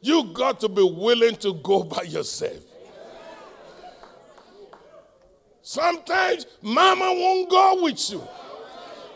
You 0.00 0.24
got 0.34 0.58
to 0.60 0.68
be 0.68 0.82
willing 0.82 1.36
to 1.36 1.54
go 1.54 1.84
by 1.84 2.02
yourself. 2.02 2.58
Sometimes 5.62 6.46
mama 6.60 7.04
won't 7.04 7.48
go 7.48 7.84
with 7.84 8.10
you. 8.10 8.22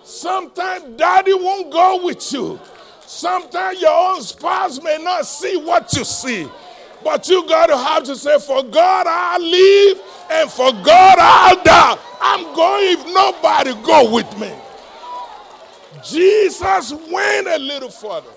Sometimes 0.05 0.97
daddy 0.97 1.35
won't 1.35 1.71
go 1.71 2.05
with 2.05 2.33
you. 2.33 2.61
Sometimes 3.01 3.81
your 3.81 4.15
own 4.15 4.23
spouse 4.23 4.81
may 4.81 4.99
not 5.03 5.27
see 5.27 5.57
what 5.57 5.93
you 5.95 6.05
see, 6.05 6.49
but 7.03 7.29
you 7.29 7.47
got 7.49 7.67
to 7.67 7.77
have 7.77 8.05
to 8.05 8.17
say, 8.17 8.39
For 8.39 8.63
God 8.63 9.07
I'll 9.07 9.41
live 9.41 10.01
and 10.31 10.51
for 10.51 10.73
God 10.73 11.19
I'll 11.19 11.63
die. 11.63 11.99
I'm 12.21 12.55
going 12.55 12.99
if 12.99 13.07
nobody 13.07 13.75
go 13.83 14.13
with 14.15 14.39
me. 14.39 14.53
Jesus 16.05 16.93
went 16.93 17.49
a 17.49 17.59
little 17.59 17.91
further. 17.91 18.31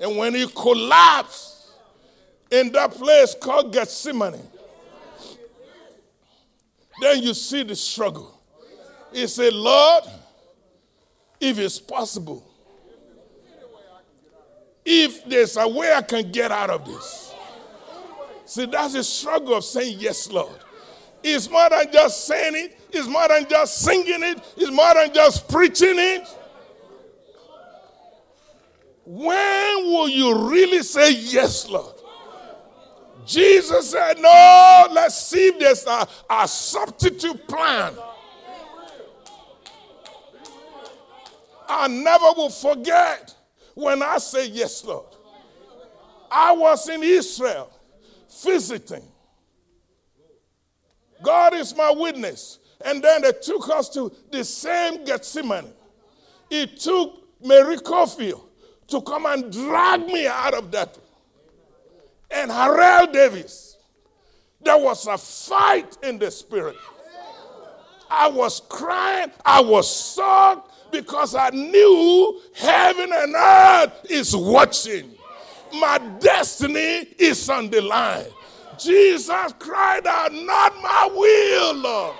And 0.00 0.16
when 0.16 0.34
he 0.34 0.46
collapsed 0.48 1.72
in 2.50 2.72
that 2.72 2.92
place 2.92 3.34
called 3.40 3.72
Gethsemane, 3.72 4.40
then 7.00 7.22
you 7.22 7.34
see 7.34 7.62
the 7.62 7.76
struggle. 7.76 8.40
He 9.12 9.26
said, 9.26 9.52
Lord, 9.52 10.04
if 11.40 11.58
it's 11.58 11.78
possible, 11.78 12.53
if 14.84 15.24
there's 15.24 15.56
a 15.56 15.66
way 15.66 15.92
I 15.92 16.02
can 16.02 16.30
get 16.30 16.52
out 16.52 16.70
of 16.70 16.84
this. 16.84 17.34
See, 18.44 18.66
that's 18.66 18.92
the 18.92 19.02
struggle 19.02 19.54
of 19.54 19.64
saying, 19.64 19.98
Yes, 19.98 20.30
Lord. 20.30 20.58
It's 21.22 21.48
more 21.48 21.70
than 21.70 21.90
just 21.90 22.26
saying 22.26 22.52
it, 22.54 22.78
it's 22.92 23.08
more 23.08 23.26
than 23.28 23.48
just 23.48 23.78
singing 23.78 24.22
it, 24.22 24.38
it's 24.56 24.70
more 24.70 24.94
than 24.94 25.12
just 25.14 25.48
preaching 25.48 25.96
it. 25.96 26.28
When 29.06 29.84
will 29.86 30.08
you 30.08 30.50
really 30.50 30.82
say, 30.82 31.12
Yes, 31.12 31.68
Lord? 31.68 31.94
Jesus 33.26 33.90
said, 33.90 34.18
No, 34.18 34.86
let's 34.92 35.18
see 35.18 35.48
if 35.48 35.58
there's 35.58 35.86
a, 35.86 36.06
a 36.28 36.46
substitute 36.46 37.46
plan. 37.48 37.94
I 41.66 41.88
never 41.88 42.26
will 42.36 42.50
forget 42.50 43.33
when 43.74 44.02
I 44.02 44.18
say, 44.18 44.48
Yes, 44.48 44.84
Lord. 44.84 45.06
I 46.30 46.52
was 46.52 46.88
in 46.88 47.02
Israel 47.02 47.70
visiting. 48.42 49.04
God 51.22 51.54
is 51.54 51.76
my 51.76 51.92
witness. 51.92 52.58
And 52.84 53.02
then 53.02 53.22
they 53.22 53.32
took 53.32 53.68
us 53.70 53.88
to 53.90 54.12
the 54.30 54.44
same 54.44 55.04
Gethsemane. 55.04 55.72
It 56.50 56.80
took 56.80 57.22
Mary 57.42 57.76
Cofield 57.76 58.42
to 58.88 59.00
come 59.00 59.26
and 59.26 59.50
drag 59.50 60.06
me 60.06 60.26
out 60.26 60.54
of 60.54 60.70
that. 60.72 60.98
And 62.30 62.50
Harrell 62.50 63.12
Davis. 63.12 63.78
There 64.60 64.78
was 64.78 65.06
a 65.06 65.18
fight 65.18 65.96
in 66.02 66.18
the 66.18 66.30
spirit. 66.30 66.76
I 68.10 68.28
was 68.28 68.60
crying, 68.68 69.30
I 69.44 69.60
was 69.60 70.14
shocked 70.14 70.73
because 71.02 71.34
I 71.34 71.50
knew 71.50 72.40
heaven 72.54 73.10
and 73.12 73.34
earth 73.34 74.06
is 74.10 74.34
watching. 74.34 75.10
My 75.72 75.98
destiny 76.20 77.08
is 77.18 77.48
on 77.48 77.70
the 77.70 77.82
line. 77.82 78.26
Jesus 78.78 79.52
cried 79.58 80.06
out, 80.06 80.32
Not 80.32 80.74
my 80.82 81.08
will, 81.12 81.74
Lord. 81.74 82.16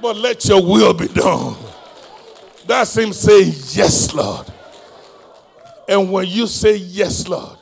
But 0.00 0.16
let 0.16 0.44
your 0.46 0.62
will 0.62 0.94
be 0.94 1.08
done. 1.08 1.56
That's 2.66 2.96
him 2.96 3.12
saying, 3.12 3.52
Yes, 3.72 4.14
Lord. 4.14 4.46
And 5.88 6.10
when 6.10 6.26
you 6.26 6.46
say 6.46 6.76
yes, 6.76 7.28
Lord, 7.28 7.58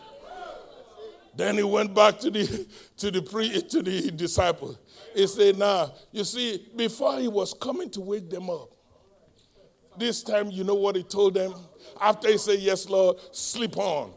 then 1.34 1.56
he 1.56 1.62
went 1.62 1.94
back 1.94 2.18
to 2.20 2.30
the 2.30 2.66
to 2.98 3.10
the 3.10 3.22
pre 3.22 3.62
to 3.62 3.82
the 3.82 4.10
disciples. 4.10 4.76
He 5.14 5.26
said, 5.26 5.58
Now, 5.58 5.92
you 6.12 6.24
see, 6.24 6.66
before 6.76 7.18
he 7.18 7.28
was 7.28 7.54
coming 7.54 7.90
to 7.90 8.00
wake 8.00 8.30
them 8.30 8.50
up, 8.50 8.70
this 9.98 10.22
time 10.22 10.50
you 10.50 10.64
know 10.64 10.74
what 10.74 10.96
he 10.96 11.02
told 11.02 11.34
them? 11.34 11.54
After 12.00 12.28
he 12.28 12.38
said, 12.38 12.60
Yes, 12.60 12.88
Lord, 12.88 13.18
sleep 13.32 13.76
on. 13.76 14.12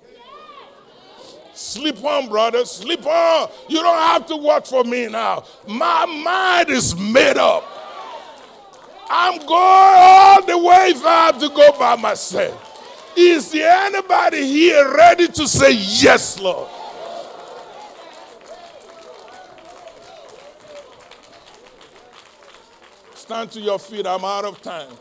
Sleep 1.54 2.04
on, 2.04 2.30
brother. 2.30 2.66
Sleep 2.66 3.06
on. 3.06 3.50
You 3.70 3.82
don't 3.82 3.98
have 3.98 4.26
to 4.28 4.38
work 4.38 4.66
for 4.66 4.84
me 4.84 5.08
now. 5.08 5.46
My 5.68 6.06
mind 6.06 6.70
is 6.70 6.98
made 6.98 7.38
up. 7.38 7.64
I'm 9.08 9.38
going 9.40 9.50
all 9.52 10.46
the 10.46 10.58
way 10.58 10.88
if 10.90 11.06
I 11.06 11.28
have 11.28 11.40
to 11.40 11.50
go 11.50 11.78
by 11.78 11.96
myself. 11.96 12.72
Is 13.16 13.52
there 13.52 13.72
anybody 13.86 14.44
here 14.48 14.96
ready 14.96 15.28
to 15.28 15.48
say 15.48 15.72
yes, 15.74 16.40
Lord? 16.40 16.68
Stand 23.24 23.52
to 23.52 23.62
your 23.62 23.80
feet. 23.80 24.06
I'm 24.06 24.26
out 24.26 24.44
of 24.44 24.62
time. 24.62 24.92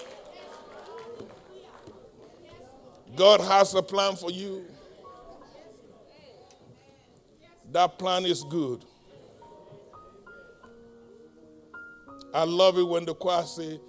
God 3.17 3.41
has 3.41 3.75
a 3.75 3.83
plan 3.83 4.15
for 4.15 4.31
you. 4.31 4.65
That 7.73 7.99
plan 7.99 8.25
is 8.25 8.45
good. 8.45 8.85
I 12.33 12.45
love 12.45 12.79
it 12.79 12.85
when 12.85 13.07
the 13.07 13.13
choir 13.17 13.43
say, 13.43 13.81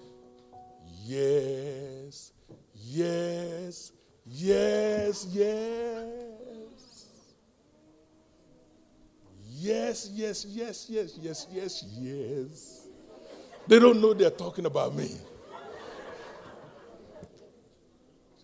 Yes, 1.05 2.31
yes, 2.73 3.91
yes, 4.25 5.27
yes. 5.29 7.05
Yes, 9.47 10.09
yes, 10.11 10.45
yes, 10.49 10.87
yes, 10.89 11.17
yes, 11.21 11.47
yes, 11.51 11.83
yes. 11.99 12.82
They 13.67 13.79
don't 13.79 14.01
know 14.01 14.13
they're 14.13 14.29
talking 14.29 14.65
about 14.65 14.93
me. 14.95 15.09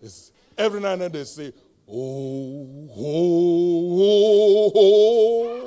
It's, 0.02 0.32
every 0.56 0.80
now 0.80 0.92
and 0.92 1.02
then 1.02 1.12
they 1.12 1.24
say, 1.24 1.52
Oh, 1.92 2.88
oh, 2.96 4.00
oh, 4.00 4.72
oh. 4.76 5.60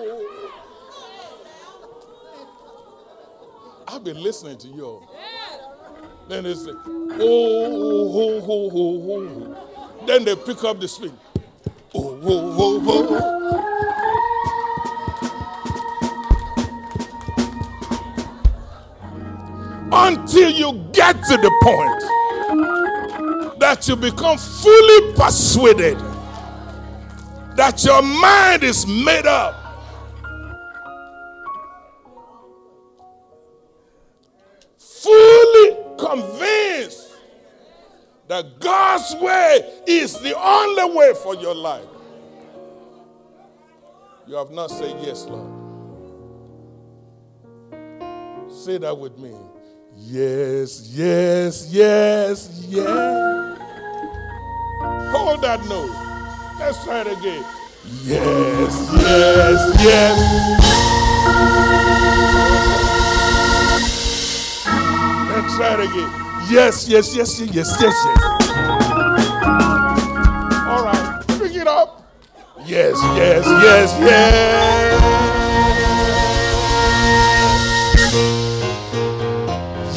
I've 3.90 4.06
been 4.06 4.24
listening 4.24 4.58
to 4.60 4.68
you 4.70 4.86
all. 4.86 5.16
Then 6.30 6.46
they 6.46 6.54
say, 6.54 6.72
oh, 6.72 7.20
oh, 7.20 8.42
oh, 8.48 8.72
oh, 8.74 9.02
oh. 9.12 10.06
Then 10.08 10.24
they 10.24 10.38
pick 10.38 10.64
up 10.64 10.80
the 10.80 10.88
spin. 10.88 11.12
Oh, 11.94 12.18
oh, 12.24 12.56
oh, 12.58 12.82
oh. 12.88 13.53
Until 20.06 20.50
you 20.52 20.86
get 20.92 21.14
to 21.14 21.38
the 21.38 21.52
point 21.62 23.60
that 23.60 23.88
you 23.88 23.96
become 23.96 24.38
fully 24.38 25.14
persuaded 25.14 25.98
that 27.56 27.84
your 27.86 28.02
mind 28.02 28.64
is 28.64 28.86
made 28.88 29.26
up. 29.26 29.56
Fully 34.78 35.78
convinced 35.98 37.10
that 38.28 38.60
God's 38.60 39.16
way 39.22 39.82
is 39.88 40.20
the 40.20 40.38
only 40.38 40.96
way 40.96 41.14
for 41.22 41.36
your 41.36 41.54
life. 41.54 41.86
You 44.26 44.36
have 44.36 44.52
not 44.52 44.72
said 44.72 44.96
yes, 45.02 45.26
Lord. 45.26 45.52
Say 48.52 48.78
that 48.80 48.98
with 48.98 49.18
me. 49.18 49.34
Yes, 50.06 50.92
yes, 50.94 51.68
yes, 51.72 52.50
yes. 52.68 53.58
Hold 55.12 55.42
that 55.42 55.64
note. 55.70 55.96
Let's 56.60 56.84
try 56.84 57.02
it 57.02 57.08
again. 57.08 57.44
Yes, 58.04 58.90
yes, 58.94 59.60
yes. 59.82 60.18
Let's 65.30 65.56
try 65.56 65.74
it 65.74 65.80
again. 65.90 66.10
Yes, 66.52 66.88
yes, 66.90 67.16
yes, 67.16 67.40
yes, 67.40 67.54
yes, 67.56 67.82
yes, 67.82 67.82
yes. 67.82 68.24
All 70.68 70.84
right, 70.84 71.24
pick 71.40 71.56
it 71.56 71.68
up. 71.68 72.04
Yes, 72.66 72.98
yes, 73.16 73.46
yes, 73.46 74.00
yes. 74.02 75.33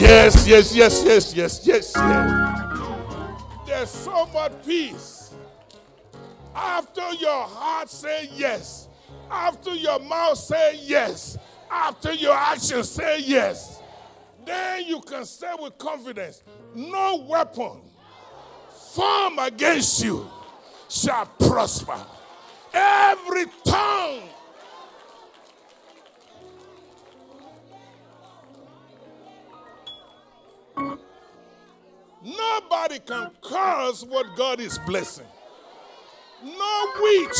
Yes, 0.09 0.47
yes, 0.47 0.73
yes, 0.73 1.05
yes, 1.05 1.35
yes, 1.35 1.67
yes, 1.67 1.93
yes. 1.97 3.37
There's 3.67 3.91
so 3.91 4.25
much 4.27 4.53
peace. 4.65 5.35
After 6.55 7.13
your 7.15 7.43
heart 7.43 7.91
say 7.91 8.31
yes, 8.33 8.87
after 9.29 9.75
your 9.75 9.99
mouth 9.99 10.39
say 10.39 10.79
yes, 10.81 11.37
after 11.69 12.13
your 12.13 12.35
actions 12.35 12.89
say 12.89 13.19
yes, 13.19 13.83
then 14.45 14.87
you 14.87 15.01
can 15.01 15.25
say 15.25 15.51
with 15.59 15.77
confidence, 15.77 16.45
no 16.73 17.27
weapon 17.29 17.81
formed 18.95 19.41
against 19.41 20.05
you 20.05 20.31
shall 20.89 21.27
prosper. 21.27 21.99
Every 22.73 23.47
tongue 23.65 24.23
Nobody 32.27 32.99
can 32.99 33.31
curse 33.41 34.03
what 34.03 34.35
God 34.37 34.59
is 34.59 34.79
blessing. 34.81 35.27
No 36.43 36.87
witch, 37.01 37.39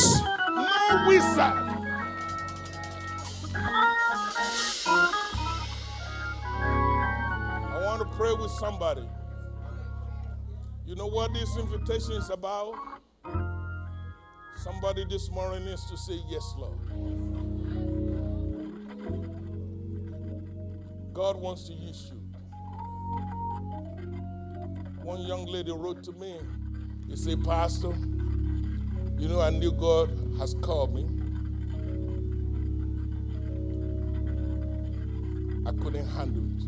no 0.49 1.05
wizard. 1.07 1.87
I 7.57 7.81
want 7.83 8.01
to 8.01 8.17
pray 8.17 8.33
with 8.33 8.51
somebody. 8.51 9.03
You 10.85 10.95
know 10.95 11.07
what 11.07 11.33
this 11.33 11.57
invitation 11.57 12.13
is 12.13 12.29
about? 12.29 12.75
Somebody 14.63 15.03
this 15.09 15.29
morning 15.29 15.65
needs 15.65 15.85
to 15.91 15.97
say, 15.97 16.17
Yes, 16.29 16.53
Lord. 16.57 16.79
God 21.13 21.35
wants 21.35 21.67
to 21.67 21.73
use 21.73 22.13
you. 22.13 22.26
One 25.07 25.21
young 25.21 25.45
lady 25.45 25.71
wrote 25.71 26.03
to 26.03 26.11
me. 26.11 26.35
He 27.07 27.15
said, 27.15 27.41
Pastor, 27.45 27.93
you 29.17 29.29
know, 29.29 29.39
I 29.39 29.51
knew 29.51 29.71
God 29.71 30.09
has 30.37 30.53
called 30.55 30.93
me. 30.93 31.05
I 35.65 35.71
couldn't 35.81 36.05
handle 36.07 36.43
it. 36.43 36.61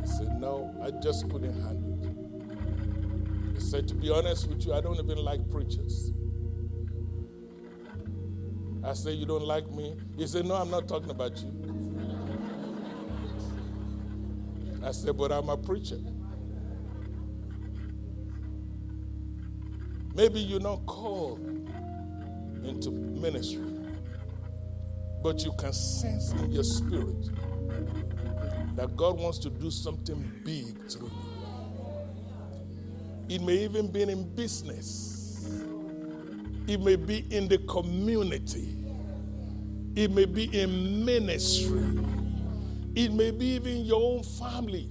I 0.00 0.06
said, 0.06 0.40
No, 0.40 0.72
I 0.80 0.92
just 1.02 1.28
couldn't 1.28 1.60
handle 1.60 1.98
it. 2.04 3.54
He 3.56 3.60
said, 3.60 3.88
To 3.88 3.94
be 3.96 4.08
honest 4.08 4.48
with 4.48 4.64
you, 4.64 4.74
I 4.74 4.80
don't 4.80 5.00
even 5.04 5.18
like 5.18 5.50
preachers. 5.50 6.12
I 8.84 8.92
said, 8.92 9.14
You 9.14 9.26
don't 9.26 9.44
like 9.44 9.68
me? 9.72 9.96
He 10.16 10.28
said, 10.28 10.46
No, 10.46 10.54
I'm 10.54 10.70
not 10.70 10.86
talking 10.86 11.10
about 11.10 11.36
you. 11.42 11.65
I 14.86 14.92
said, 14.92 15.16
But 15.16 15.32
I'm 15.32 15.48
a 15.48 15.56
preacher. 15.56 15.98
Maybe 20.14 20.38
you're 20.38 20.60
not 20.60 20.86
called 20.86 21.40
into 22.64 22.92
ministry, 22.92 23.64
but 25.22 25.44
you 25.44 25.52
can 25.58 25.72
sense 25.72 26.30
in 26.32 26.52
your 26.52 26.62
spirit 26.62 27.30
that 28.76 28.96
God 28.96 29.18
wants 29.18 29.38
to 29.40 29.50
do 29.50 29.72
something 29.72 30.32
big 30.44 30.88
through 30.88 31.10
you. 31.10 31.56
It 33.36 33.42
may 33.42 33.64
even 33.64 33.90
be 33.90 34.02
in 34.02 34.34
business, 34.36 35.50
it 36.68 36.80
may 36.80 36.96
be 36.96 37.26
in 37.30 37.48
the 37.48 37.58
community, 37.58 38.76
it 39.96 40.12
may 40.12 40.26
be 40.26 40.44
in 40.58 41.04
ministry, 41.04 41.98
it 42.96 43.12
may 43.12 43.30
be 43.30 43.46
even 43.46 43.84
your 43.84 44.00
own 44.02 44.22
family. 44.22 44.88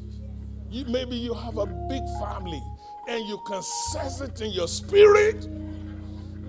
You, 0.70 0.86
maybe 0.86 1.16
you 1.16 1.34
have 1.34 1.58
a 1.58 1.66
big 1.66 2.04
family 2.20 2.62
and 3.10 3.28
you 3.28 3.40
can 3.48 3.64
sense 3.64 4.22
it 4.22 4.40
in 4.42 4.52
your 4.52 4.68
spirit 4.68 5.48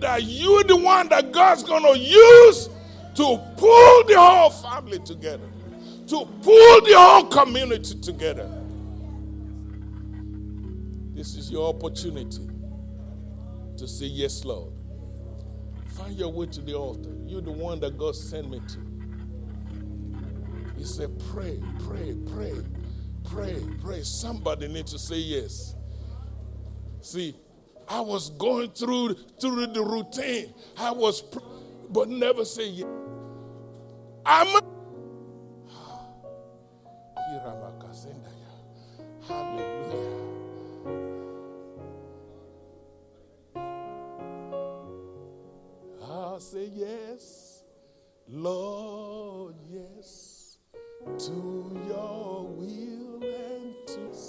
that 0.01 0.23
you're 0.24 0.65
the 0.65 0.77
one 0.77 1.09
that 1.09 1.33
God's 1.33 1.62
going 1.62 1.83
to 1.83 1.99
use 1.99 2.69
to 3.15 3.41
pull 3.57 4.05
the 4.05 4.15
whole 4.19 4.51
family 4.51 4.99
together, 4.99 5.49
to 6.09 6.27
pull 6.43 6.81
the 6.83 6.95
whole 6.95 7.24
community 7.24 7.99
together. 8.01 8.51
This 11.15 11.35
is 11.37 11.51
your 11.51 11.74
opportunity 11.74 12.47
to 13.78 13.89
say, 13.89 14.07
Yes, 14.07 14.45
Lord. 14.45 14.73
Find 15.89 16.15
your 16.15 16.31
way 16.31 16.45
to 16.47 16.61
the 16.61 16.74
altar. 16.74 17.16
You're 17.24 17.41
the 17.41 17.51
one 17.51 17.81
that 17.81 17.97
God 17.97 18.15
sent 18.15 18.51
me 18.51 18.61
to. 18.69 18.86
He 20.77 20.85
said, 20.85 21.11
Pray, 21.32 21.61
pray, 21.86 22.16
pray, 22.32 22.55
pray, 23.24 23.57
pray. 23.82 24.03
Somebody 24.03 24.69
needs 24.69 24.93
to 24.93 24.98
say 24.98 25.19
yes. 25.19 25.74
See, 27.01 27.35
I 27.89 28.01
was 28.01 28.31
going 28.31 28.70
through 28.73 29.15
through 29.40 29.69
the 29.69 29.82
routine. 29.82 30.53
I 30.77 30.90
was, 30.90 31.23
pr- 31.23 31.39
but 31.90 32.09
never 32.09 32.44
say 32.44 32.69
yes. 32.69 32.89
I'm. 34.24 34.48
A. 34.48 34.61
Hallelujah. 39.28 40.27
I'll 46.03 46.40
say 46.40 46.70
yes, 46.74 47.62
Lord, 48.28 49.55
yes, 49.70 50.26
to 51.19 51.81
your 51.89 52.47
will 52.49 53.23
and 53.23 53.74
to. 53.87 54.27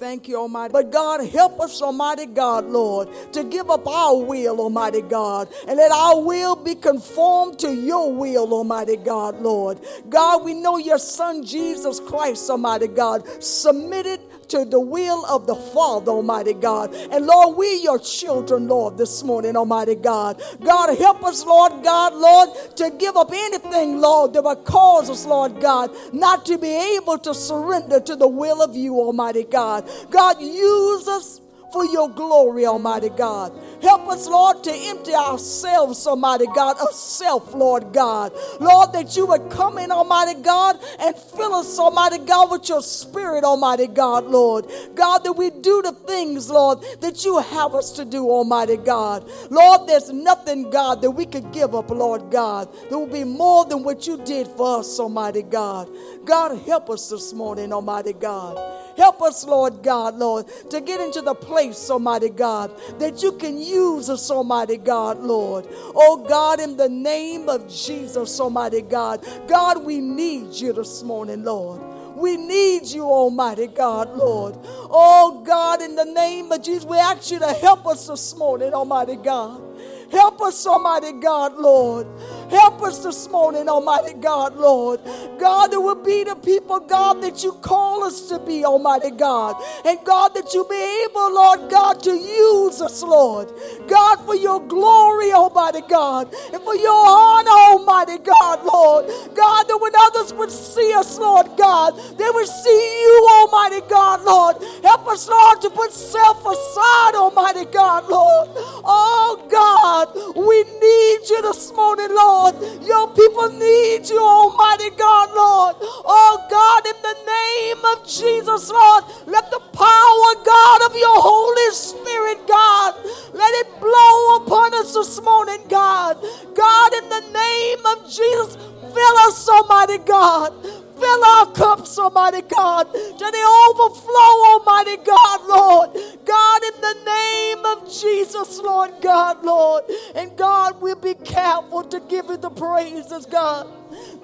Thank 0.00 0.28
you, 0.28 0.38
Almighty. 0.38 0.72
But 0.72 0.90
God, 0.90 1.22
help 1.26 1.60
us, 1.60 1.82
Almighty 1.82 2.24
God, 2.24 2.64
Lord, 2.64 3.08
to 3.34 3.44
give 3.44 3.68
up 3.68 3.86
our 3.86 4.16
will, 4.16 4.58
Almighty 4.58 5.02
God, 5.02 5.48
and 5.68 5.76
let 5.76 5.92
our 5.92 6.22
will 6.22 6.56
be 6.56 6.74
conformed 6.74 7.58
to 7.58 7.74
your 7.74 8.10
will, 8.10 8.52
Almighty 8.54 8.96
God, 8.96 9.42
Lord. 9.42 9.78
God, 10.08 10.42
we 10.42 10.54
know 10.54 10.78
your 10.78 10.98
Son, 10.98 11.44
Jesus 11.44 12.00
Christ, 12.00 12.48
Almighty 12.48 12.88
God, 12.88 13.28
submitted 13.42 14.20
to 14.50 14.64
the 14.64 14.80
will 14.80 15.24
of 15.26 15.46
the 15.46 15.54
Father, 15.54 16.10
Almighty 16.12 16.54
God. 16.54 16.94
And 16.94 17.26
Lord, 17.26 17.56
we 17.56 17.82
your 17.82 17.98
children, 17.98 18.68
Lord, 18.68 18.98
this 18.98 19.22
morning, 19.22 19.56
Almighty 19.56 19.94
God. 19.94 20.42
God, 20.62 20.96
help 20.98 21.22
us, 21.24 21.44
Lord 21.44 21.82
God, 21.82 22.14
Lord, 22.14 22.50
to 22.76 22.90
give 22.98 23.16
up 23.16 23.30
anything, 23.32 24.00
Lord, 24.00 24.32
that 24.34 24.44
would 24.44 24.64
cause 24.64 25.08
us, 25.08 25.24
Lord 25.26 25.60
God, 25.60 25.90
not 26.12 26.46
to 26.46 26.58
be 26.58 26.96
able 26.96 27.18
to 27.18 27.34
surrender 27.34 28.00
to 28.00 28.16
the 28.16 28.28
will 28.28 28.62
of 28.62 28.76
you, 28.76 28.94
Almighty 28.98 29.44
God. 29.44 29.88
God, 30.10 30.40
use 30.40 31.08
us 31.08 31.40
for 31.72 31.84
your 31.84 32.08
glory, 32.08 32.66
Almighty 32.66 33.10
God. 33.10 33.52
Help 33.82 34.08
us, 34.08 34.26
Lord, 34.26 34.62
to 34.64 34.72
empty 34.72 35.14
ourselves, 35.14 36.06
Almighty 36.06 36.46
God, 36.54 36.76
of 36.78 36.92
self, 36.92 37.54
Lord 37.54 37.92
God. 37.92 38.32
Lord, 38.60 38.92
that 38.92 39.16
you 39.16 39.26
would 39.26 39.50
come 39.50 39.78
in, 39.78 39.90
Almighty 39.90 40.40
God, 40.42 40.78
and 40.98 41.16
fill 41.16 41.54
us, 41.54 41.78
Almighty 41.78 42.18
God, 42.18 42.50
with 42.50 42.68
your 42.68 42.82
spirit, 42.82 43.44
Almighty 43.44 43.86
God, 43.86 44.26
Lord. 44.26 44.66
God, 44.94 45.18
that 45.24 45.32
we 45.32 45.50
do 45.50 45.82
the 45.82 45.92
things, 46.06 46.50
Lord, 46.50 46.80
that 47.00 47.24
you 47.24 47.38
have 47.38 47.74
us 47.74 47.92
to 47.92 48.04
do, 48.04 48.28
Almighty 48.28 48.76
God. 48.76 49.28
Lord, 49.50 49.88
there's 49.88 50.10
nothing, 50.12 50.70
God, 50.70 51.00
that 51.02 51.10
we 51.10 51.24
could 51.24 51.52
give 51.52 51.74
up, 51.74 51.90
Lord 51.90 52.30
God, 52.30 52.72
that 52.90 52.98
will 52.98 53.06
be 53.06 53.24
more 53.24 53.64
than 53.64 53.82
what 53.82 54.06
you 54.06 54.18
did 54.24 54.46
for 54.48 54.80
us, 54.80 55.00
Almighty 55.00 55.42
God. 55.42 55.88
God, 56.24 56.58
help 56.66 56.90
us 56.90 57.08
this 57.08 57.32
morning, 57.32 57.72
Almighty 57.72 58.12
God. 58.12 58.79
Help 58.96 59.22
us, 59.22 59.44
Lord 59.44 59.82
God, 59.82 60.16
Lord, 60.16 60.46
to 60.70 60.80
get 60.80 61.00
into 61.00 61.22
the 61.22 61.34
place, 61.34 61.90
Almighty 61.90 62.28
God, 62.28 62.70
that 62.98 63.22
you 63.22 63.32
can 63.32 63.58
use 63.58 64.10
us, 64.10 64.30
Almighty 64.30 64.76
God, 64.76 65.20
Lord. 65.20 65.66
Oh 65.70 66.24
God, 66.28 66.60
in 66.60 66.76
the 66.76 66.88
name 66.88 67.48
of 67.48 67.68
Jesus, 67.68 68.38
Almighty 68.40 68.82
God. 68.82 69.24
God, 69.48 69.84
we 69.84 69.98
need 70.00 70.54
you 70.54 70.72
this 70.72 71.02
morning, 71.02 71.44
Lord. 71.44 71.80
We 72.16 72.36
need 72.36 72.86
you, 72.86 73.04
Almighty 73.04 73.68
God, 73.68 74.16
Lord. 74.16 74.58
Oh 74.64 75.42
God, 75.44 75.80
in 75.80 75.94
the 75.94 76.04
name 76.04 76.52
of 76.52 76.62
Jesus, 76.62 76.84
we 76.84 76.98
ask 76.98 77.30
you 77.30 77.38
to 77.38 77.52
help 77.54 77.86
us 77.86 78.08
this 78.08 78.36
morning, 78.36 78.74
Almighty 78.74 79.16
God. 79.16 79.62
Help 80.10 80.42
us, 80.42 80.66
Almighty 80.66 81.12
God, 81.12 81.56
Lord. 81.56 82.06
Help 82.50 82.82
us 82.82 83.04
this 83.04 83.28
morning, 83.28 83.68
Almighty 83.68 84.14
God, 84.14 84.56
Lord. 84.56 85.00
God, 85.38 85.68
that 85.68 85.80
will 85.80 85.94
be 86.02 86.24
the 86.24 86.34
people, 86.36 86.80
God, 86.80 87.22
that 87.22 87.44
you 87.44 87.52
call 87.62 88.04
us 88.04 88.28
to 88.28 88.38
be, 88.40 88.64
Almighty 88.64 89.10
God. 89.12 89.56
And 89.86 89.98
God, 90.04 90.34
that 90.34 90.52
you 90.52 90.66
be 90.68 91.04
able, 91.04 91.32
Lord 91.32 91.70
God, 91.70 92.02
to 92.02 92.12
use 92.12 92.82
us, 92.82 93.02
Lord. 93.02 93.52
God, 93.88 94.16
for 94.26 94.34
your 94.34 94.60
glory, 94.66 95.32
Almighty 95.32 95.82
God. 95.88 96.34
And 96.52 96.62
for 96.62 96.74
your 96.74 97.06
honor, 97.08 97.50
Almighty 97.50 98.18
God, 98.18 98.64
Lord. 98.64 99.06
God, 99.34 99.68
that 99.68 99.78
when 99.80 99.92
others 99.96 100.32
would 100.34 100.50
see 100.50 100.92
us, 100.94 101.18
Lord 101.18 101.46
God, 101.56 101.96
they 102.18 102.28
would 102.30 102.48
see 102.48 103.02
you, 103.02 103.28
Almighty 103.32 103.80
God, 103.88 104.24
Lord. 104.24 104.56
Help 104.82 105.06
us, 105.08 105.28
Lord, 105.28 105.60
to 105.62 105.70
put 105.70 105.92
self 105.92 106.44
aside, 106.44 107.14
Almighty 107.14 107.64
God, 107.66 108.08
Lord. 108.08 108.48
Oh, 108.84 109.46
God, 109.50 110.36
we 110.36 110.64
need 110.64 111.30
you 111.30 111.42
this 111.42 111.72
morning, 111.72 112.08
Lord. 112.10 112.39
Your 112.86 113.08
people 113.14 113.48
need 113.50 114.08
you, 114.08 114.20
Almighty 114.20 114.90
God, 114.96 115.28
Lord. 115.34 115.76
Oh, 115.80 116.46
God, 116.50 116.86
in 116.86 116.96
the 117.02 117.16
name 117.26 117.84
of 117.92 118.06
Jesus, 118.08 118.70
Lord, 118.70 119.04
let 119.26 119.50
the 119.50 119.60
power, 119.72 120.30
God, 120.44 120.90
of 120.90 120.96
your 120.96 121.20
Holy 121.20 121.70
Spirit, 121.74 122.46
God, 122.48 122.94
let 123.34 123.52
it 123.66 123.80
blow 123.80 124.36
upon 124.36 124.74
us 124.74 124.94
this 124.94 125.20
morning, 125.22 125.60
God. 125.68 126.16
God, 126.54 126.92
in 126.94 127.08
the 127.08 127.24
name 127.32 127.86
of 127.86 128.04
Jesus, 128.08 128.56
fill 128.56 129.16
us, 129.28 129.48
Almighty 129.48 129.98
God. 129.98 130.52
Fill 131.00 131.24
our 131.24 131.52
cups, 131.52 131.98
Almighty 131.98 132.42
God, 132.42 132.92
to 132.92 133.18
the 133.18 133.44
overflow, 133.68 134.34
Almighty 134.52 134.98
God, 134.98 135.40
Lord. 135.48 135.90
God, 136.26 136.62
in 136.62 136.80
the 136.80 136.96
name 137.06 137.64
of 137.64 137.90
Jesus, 137.90 138.58
Lord 138.58 138.92
God, 139.00 139.42
Lord. 139.42 139.84
And 140.14 140.36
God, 140.36 140.80
we'll 140.80 140.96
be 140.96 141.14
careful 141.14 141.84
to 141.84 142.00
give 142.00 142.26
you 142.26 142.36
the 142.36 142.50
praises, 142.50 143.24
God, 143.24 143.66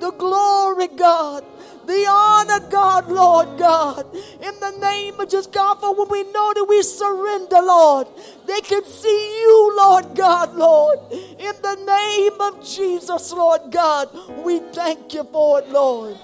the 0.00 0.10
glory, 0.12 0.88
God. 0.88 1.44
The 1.86 2.04
honor, 2.10 2.68
God, 2.68 3.08
Lord 3.08 3.58
God, 3.58 4.12
in 4.12 4.58
the 4.58 4.76
name 4.80 5.20
of 5.20 5.28
just 5.28 5.52
God, 5.52 5.78
for 5.78 5.94
when 5.94 6.08
we 6.08 6.24
know 6.32 6.52
that 6.52 6.64
we 6.68 6.82
surrender, 6.82 7.62
Lord, 7.62 8.08
they 8.44 8.60
can 8.60 8.84
see 8.84 9.40
you, 9.40 9.72
Lord 9.76 10.12
God, 10.16 10.56
Lord. 10.56 10.98
In 11.12 11.54
the 11.62 11.76
name 11.86 12.40
of 12.40 12.66
Jesus, 12.66 13.32
Lord 13.32 13.70
God, 13.70 14.08
we 14.44 14.58
thank 14.72 15.14
you 15.14 15.22
for 15.30 15.60
it, 15.60 15.68
Lord. 15.68 16.18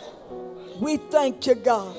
We 0.83 0.97
thank 0.97 1.47
you, 1.47 1.55
God. 1.55 1.97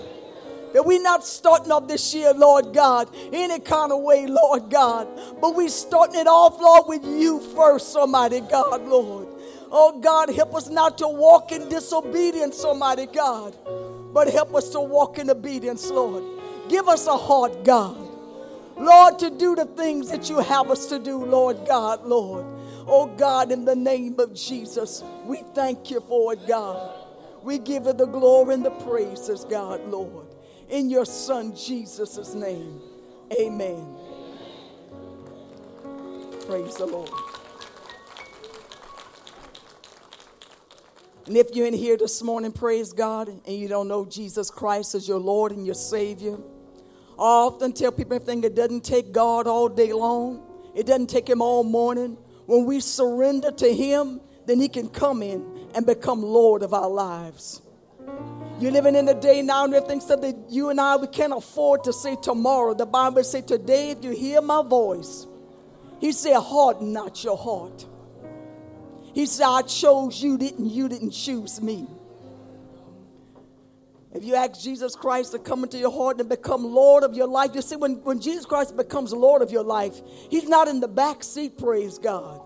That 0.73 0.85
we're 0.85 1.01
not 1.01 1.25
starting 1.25 1.71
off 1.71 1.87
this 1.87 2.13
year, 2.13 2.33
Lord 2.33 2.73
God, 2.73 3.07
any 3.31 3.61
kind 3.61 3.93
of 3.93 4.01
way, 4.01 4.27
Lord 4.27 4.69
God. 4.69 5.07
But 5.39 5.55
we're 5.55 5.69
starting 5.69 6.19
it 6.19 6.27
off, 6.27 6.59
Lord, 6.59 6.87
with 6.87 7.05
you 7.05 7.39
first, 7.55 7.95
Almighty 7.95 8.41
God, 8.41 8.85
Lord. 8.85 9.29
Oh 9.71 9.97
God, 10.01 10.29
help 10.35 10.53
us 10.53 10.69
not 10.69 10.97
to 10.97 11.07
walk 11.07 11.53
in 11.53 11.69
disobedience, 11.69 12.65
Almighty 12.65 13.05
God, 13.05 13.55
but 14.13 14.27
help 14.27 14.53
us 14.53 14.67
to 14.71 14.81
walk 14.81 15.17
in 15.17 15.29
obedience, 15.29 15.89
Lord. 15.89 16.25
Give 16.67 16.89
us 16.89 17.07
a 17.07 17.15
heart, 17.15 17.63
God. 17.63 17.95
Lord, 18.75 19.17
to 19.19 19.29
do 19.29 19.55
the 19.55 19.65
things 19.65 20.09
that 20.09 20.29
you 20.29 20.39
have 20.39 20.69
us 20.69 20.87
to 20.87 20.99
do, 20.99 21.23
Lord 21.23 21.65
God, 21.65 22.03
Lord. 22.03 22.45
Oh 22.85 23.05
God, 23.05 23.53
in 23.53 23.63
the 23.63 23.77
name 23.77 24.19
of 24.19 24.33
Jesus, 24.33 25.05
we 25.23 25.37
thank 25.55 25.89
you 25.89 26.01
for 26.01 26.33
it, 26.33 26.45
God. 26.45 27.02
We 27.43 27.59
give 27.59 27.85
you 27.85 27.93
the 27.93 28.05
glory 28.05 28.53
and 28.53 28.63
the 28.63 28.71
praises, 28.71 29.43
God, 29.43 29.85
Lord. 29.89 30.27
In 30.69 30.89
your 30.89 31.05
Son 31.05 31.53
Jesus' 31.53 32.33
name, 32.33 32.79
amen. 33.37 33.85
Praise 36.47 36.77
the 36.77 36.85
Lord. 36.85 37.09
And 41.25 41.35
if 41.35 41.53
you're 41.53 41.67
in 41.67 41.73
here 41.73 41.97
this 41.97 42.23
morning, 42.23 42.53
praise 42.53 42.93
God, 42.93 43.27
and 43.27 43.47
you 43.47 43.67
don't 43.67 43.89
know 43.89 44.05
Jesus 44.05 44.49
Christ 44.49 44.95
as 44.95 45.05
your 45.05 45.19
Lord 45.19 45.51
and 45.51 45.65
your 45.65 45.75
Savior, 45.75 46.37
I 47.19 47.23
often 47.23 47.73
tell 47.73 47.91
people 47.91 48.15
everything 48.15 48.43
it 48.45 48.55
doesn't 48.55 48.85
take 48.85 49.11
God 49.11 49.47
all 49.47 49.67
day 49.67 49.91
long, 49.91 50.41
it 50.73 50.85
doesn't 50.85 51.07
take 51.07 51.29
Him 51.29 51.41
all 51.41 51.65
morning. 51.65 52.17
When 52.45 52.65
we 52.65 52.79
surrender 52.79 53.51
to 53.51 53.73
Him, 53.73 54.21
then 54.45 54.61
He 54.61 54.69
can 54.69 54.87
come 54.87 55.21
in 55.21 55.62
and 55.75 55.85
become 55.85 56.21
Lord 56.21 56.63
of 56.63 56.73
our 56.73 56.89
lives. 56.89 57.61
You're 58.59 58.71
living 58.71 58.95
in 58.95 59.05
the 59.05 59.13
day 59.13 59.41
now, 59.41 59.65
and 59.65 59.73
everything 59.73 59.99
said 59.99 60.21
that 60.21 60.35
you 60.49 60.69
and 60.69 60.79
I 60.79 60.95
we 60.95 61.07
can't 61.07 61.33
afford 61.33 61.83
to 61.85 61.93
say 61.93 62.15
tomorrow. 62.21 62.73
The 62.73 62.85
Bible 62.85 63.23
says, 63.23 63.45
Today, 63.45 63.91
if 63.91 64.03
you 64.03 64.11
hear 64.11 64.41
my 64.41 64.61
voice, 64.61 65.25
He 65.99 66.11
said, 66.11 66.39
Harden 66.39 66.93
not 66.93 67.23
your 67.23 67.37
heart. 67.37 67.85
He 69.13 69.25
said, 69.25 69.45
I 69.45 69.61
chose 69.63 70.21
you, 70.21 70.37
didn't 70.37 70.69
you 70.69 70.87
didn't 70.87 71.11
choose 71.11 71.61
me. 71.61 71.87
If 74.13 74.23
you 74.23 74.35
ask 74.35 74.61
Jesus 74.61 74.95
Christ 74.95 75.31
to 75.31 75.39
come 75.39 75.63
into 75.63 75.79
your 75.79 75.91
heart 75.91 76.19
and 76.19 76.29
become 76.29 76.63
Lord 76.63 77.03
of 77.03 77.15
your 77.15 77.27
life, 77.27 77.51
you 77.55 77.63
see, 77.63 77.75
when, 77.75 77.95
when 78.03 78.21
Jesus 78.21 78.45
Christ 78.45 78.77
becomes 78.77 79.11
Lord 79.11 79.41
of 79.41 79.51
your 79.51 79.63
life, 79.63 79.99
He's 80.29 80.47
not 80.47 80.67
in 80.67 80.79
the 80.79 80.87
back 80.87 81.23
seat, 81.23 81.57
praise 81.57 81.97
God. 81.97 82.39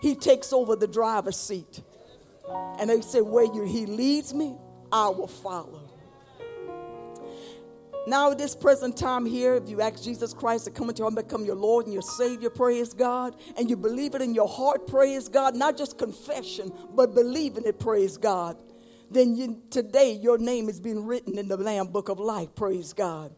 He 0.00 0.14
takes 0.14 0.52
over 0.52 0.76
the 0.76 0.86
driver's 0.86 1.36
seat. 1.36 1.82
And 2.78 2.90
they 2.90 3.00
say, 3.00 3.20
Where 3.20 3.44
you, 3.44 3.64
He 3.64 3.86
leads 3.86 4.34
me, 4.34 4.56
I 4.92 5.08
will 5.08 5.26
follow. 5.26 5.90
Now, 8.06 8.30
at 8.30 8.38
this 8.38 8.56
present 8.56 8.96
time 8.96 9.26
here, 9.26 9.56
if 9.56 9.68
you 9.68 9.80
ask 9.82 10.02
Jesus 10.02 10.32
Christ 10.32 10.64
to 10.64 10.70
come 10.70 10.88
into 10.88 11.00
your 11.00 11.10
heart 11.10 11.18
and 11.18 11.28
become 11.28 11.44
your 11.44 11.54
Lord 11.54 11.84
and 11.84 11.92
your 11.92 12.02
Savior, 12.02 12.48
praise 12.48 12.94
God, 12.94 13.36
and 13.58 13.68
you 13.68 13.76
believe 13.76 14.14
it 14.14 14.22
in 14.22 14.34
your 14.34 14.48
heart, 14.48 14.86
praise 14.86 15.28
God, 15.28 15.54
not 15.54 15.76
just 15.76 15.98
confession, 15.98 16.72
but 16.94 17.14
believing 17.14 17.64
it, 17.66 17.78
praise 17.78 18.16
God, 18.16 18.56
then 19.10 19.36
you, 19.36 19.62
today 19.70 20.12
your 20.12 20.38
name 20.38 20.68
is 20.68 20.80
being 20.80 21.04
written 21.04 21.38
in 21.38 21.48
the 21.48 21.58
Lamb 21.58 21.88
Book 21.88 22.08
of 22.08 22.18
Life, 22.18 22.54
praise 22.54 22.94
God. 22.94 23.34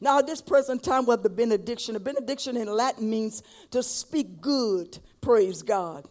Now, 0.00 0.20
at 0.20 0.26
this 0.26 0.40
present 0.40 0.82
time, 0.82 1.06
we 1.06 1.10
have 1.10 1.22
the 1.22 1.28
benediction. 1.28 1.96
A 1.96 2.00
benediction 2.00 2.56
in 2.56 2.68
Latin 2.68 3.10
means 3.10 3.42
to 3.72 3.82
speak 3.82 4.40
good, 4.40 4.98
praise 5.20 5.62
God. 5.62 6.06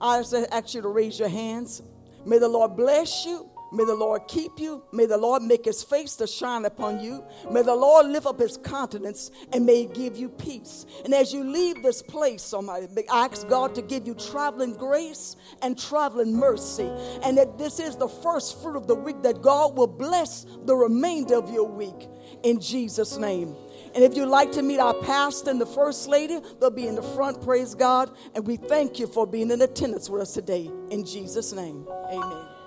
I 0.00 0.18
ask 0.18 0.74
you 0.74 0.82
to 0.82 0.88
raise 0.88 1.18
your 1.18 1.28
hands. 1.28 1.82
May 2.24 2.38
the 2.38 2.48
Lord 2.48 2.76
bless 2.76 3.24
you. 3.26 3.50
May 3.72 3.84
the 3.84 3.94
Lord 3.94 4.22
keep 4.26 4.58
you. 4.58 4.82
May 4.92 5.06
the 5.06 5.16
Lord 5.16 5.42
make 5.42 5.64
his 5.64 5.82
face 5.82 6.16
to 6.16 6.26
shine 6.26 6.64
upon 6.64 7.00
you. 7.00 7.22
May 7.50 7.62
the 7.62 7.74
Lord 7.74 8.06
lift 8.06 8.26
up 8.26 8.40
his 8.40 8.56
countenance 8.56 9.30
and 9.52 9.64
may 9.64 9.82
he 9.82 9.86
give 9.86 10.16
you 10.16 10.28
peace. 10.28 10.86
And 11.04 11.14
as 11.14 11.32
you 11.32 11.44
leave 11.44 11.80
this 11.82 12.02
place, 12.02 12.42
somebody, 12.42 12.88
I 13.10 13.26
ask 13.26 13.46
God 13.46 13.76
to 13.76 13.82
give 13.82 14.08
you 14.08 14.14
traveling 14.14 14.74
grace 14.74 15.36
and 15.62 15.78
traveling 15.78 16.34
mercy. 16.34 16.90
And 17.22 17.38
that 17.38 17.58
this 17.58 17.78
is 17.78 17.96
the 17.96 18.08
first 18.08 18.60
fruit 18.60 18.76
of 18.76 18.88
the 18.88 18.96
week 18.96 19.22
that 19.22 19.40
God 19.40 19.76
will 19.76 19.86
bless 19.86 20.46
the 20.64 20.74
remainder 20.74 21.36
of 21.36 21.50
your 21.50 21.68
week 21.68 22.08
in 22.42 22.60
Jesus' 22.60 23.18
name. 23.18 23.54
And 23.94 24.04
if 24.04 24.16
you'd 24.16 24.26
like 24.26 24.52
to 24.52 24.62
meet 24.62 24.78
our 24.78 24.94
pastor 24.94 25.50
and 25.50 25.60
the 25.60 25.66
first 25.66 26.08
lady, 26.08 26.38
they'll 26.60 26.70
be 26.70 26.86
in 26.86 26.94
the 26.94 27.02
front, 27.02 27.42
praise 27.42 27.74
God. 27.74 28.10
And 28.34 28.46
we 28.46 28.56
thank 28.56 28.98
you 28.98 29.06
for 29.06 29.26
being 29.26 29.50
in 29.50 29.60
attendance 29.62 30.08
with 30.08 30.22
us 30.22 30.32
today. 30.32 30.70
In 30.90 31.04
Jesus' 31.04 31.52
name, 31.52 31.86
amen. 32.12 32.59